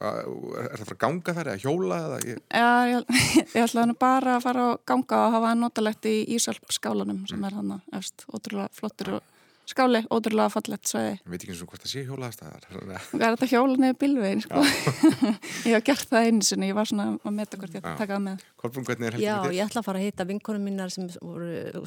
Er 0.00 0.80
það 0.80 0.92
að 0.94 1.00
ganga 1.02 1.34
þar 1.36 1.50
eða 1.52 1.60
hjóla? 1.60 1.98
Eða 2.06 2.20
ég... 2.24 2.38
Já, 2.48 2.70
ég, 2.88 3.10
ég 3.56 3.66
ætlaði 3.66 3.96
bara 4.00 4.36
að 4.38 4.46
fara 4.46 4.66
að 4.70 4.78
ganga 4.88 5.18
og 5.26 5.34
hafa 5.36 5.50
notalegt 5.60 6.08
í 6.08 6.14
Ísalp 6.36 6.72
skálanum 6.72 7.26
sem 7.28 7.40
mm. 7.40 7.48
er 7.50 7.58
hann 7.58 7.74
eftir, 7.98 8.30
ótrúlega 8.32 8.70
flottur 8.76 9.18
og 9.18 9.29
skáli, 9.70 10.00
ótrúlega 10.12 10.50
fallett 10.52 10.90
svæði. 10.90 11.14
Ég 11.20 11.32
veit 11.32 11.44
ekki 11.44 11.54
eins 11.54 11.62
og 11.64 11.70
hvort 11.70 11.84
það 11.84 11.92
sé 11.92 12.02
hjólaðastæðar. 12.08 12.66
Það 13.10 13.24
er 13.26 13.36
þetta 13.36 13.48
hjóla 13.50 13.76
neður 13.84 13.96
bilvegin, 14.02 14.42
sko. 14.44 14.64
ég 15.68 15.76
hef 15.76 15.86
gert 15.86 16.10
það 16.10 16.28
eins 16.30 16.52
og 16.54 16.64
ég 16.66 16.76
var 16.76 16.90
svona 16.90 17.06
að 17.16 17.36
meta 17.38 17.60
hvort 17.60 17.76
ég 17.76 17.80
ætti 17.80 17.92
að 17.92 18.02
taka 18.02 18.16
það 18.16 18.24
með. 18.26 18.44
Kolbrún, 18.62 18.86
hvernig 18.88 19.08
er 19.08 19.16
heldur 19.16 19.26
Já, 19.26 19.56
ég 19.56 19.70
ætla 19.70 19.82
að 19.82 19.88
fara 19.88 20.02
að 20.02 20.06
hitta 20.08 20.28
vinkonum 20.30 20.68
mínar 20.68 20.94
sem 20.94 21.08
voru 21.22 21.84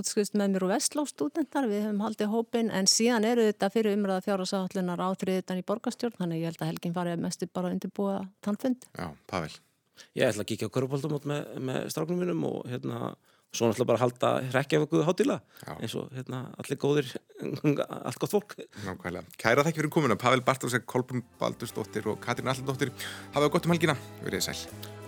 útskriðst 0.00 0.38
með 0.38 0.54
mér 0.54 0.66
úr 0.66 0.72
Vestlófstúdendar. 0.74 1.68
Við 1.70 1.86
hefum 1.86 2.02
haldið 2.06 2.32
hópin, 2.32 2.72
en 2.72 2.90
síðan 2.90 3.28
eru 3.28 3.46
þetta 3.50 3.72
fyrir 3.74 3.98
umræða 3.98 4.24
fjárhásáhallunar 4.26 5.04
átriðutan 5.10 5.62
í 5.62 5.66
borgastjórn, 5.66 6.18
þannig 6.20 6.42
ég 6.42 6.52
held 6.52 6.62
að 6.62 6.72
helginn 6.72 6.96
farið 6.96 7.22
mestu 7.26 7.50
bara 7.52 7.72
undirbúa 7.74 8.18
tannfund. 8.46 8.88
Já, 8.96 9.10
Pavel. 9.30 9.54
Ég 10.16 10.28
ætla 10.28 10.44
að 10.44 10.50
kíkja 10.50 10.68
á 10.68 10.74
körpaldum 10.74 11.16
með, 11.24 11.46
með 11.64 11.88
stráknum 11.92 12.20
mínum 12.20 12.44
og 12.48 12.66
hérna 12.68 13.14
svo 13.56 13.70
náttúrulega 13.70 13.90
bara 13.92 14.02
halda 14.04 14.32
hrekkjafökuðu 14.52 15.06
hátila 15.06 15.38
eins 15.78 15.96
og 15.98 16.12
hérna, 16.16 16.44
allir 16.60 16.80
góðir 16.82 17.14
allt 18.06 18.20
gott 18.22 18.36
fólk. 18.36 18.58
Nákvæmlega. 18.84 19.24
Kæra 19.40 19.64
þekki 19.66 19.82
fyrir 19.82 19.94
komuna, 19.96 20.20
Pavel 20.20 20.44
Bartósek, 20.46 20.86
Kolbrún 20.88 21.24
Baldursdóttir 21.40 22.12
og 22.12 22.20
Katrín 22.24 22.52
Allardóttir. 22.52 22.94
Hafaðu 23.34 23.56
gott 23.56 23.68
um 23.68 23.76
helgina, 23.76 23.98
verið 24.24 24.48
sæl 24.50 25.04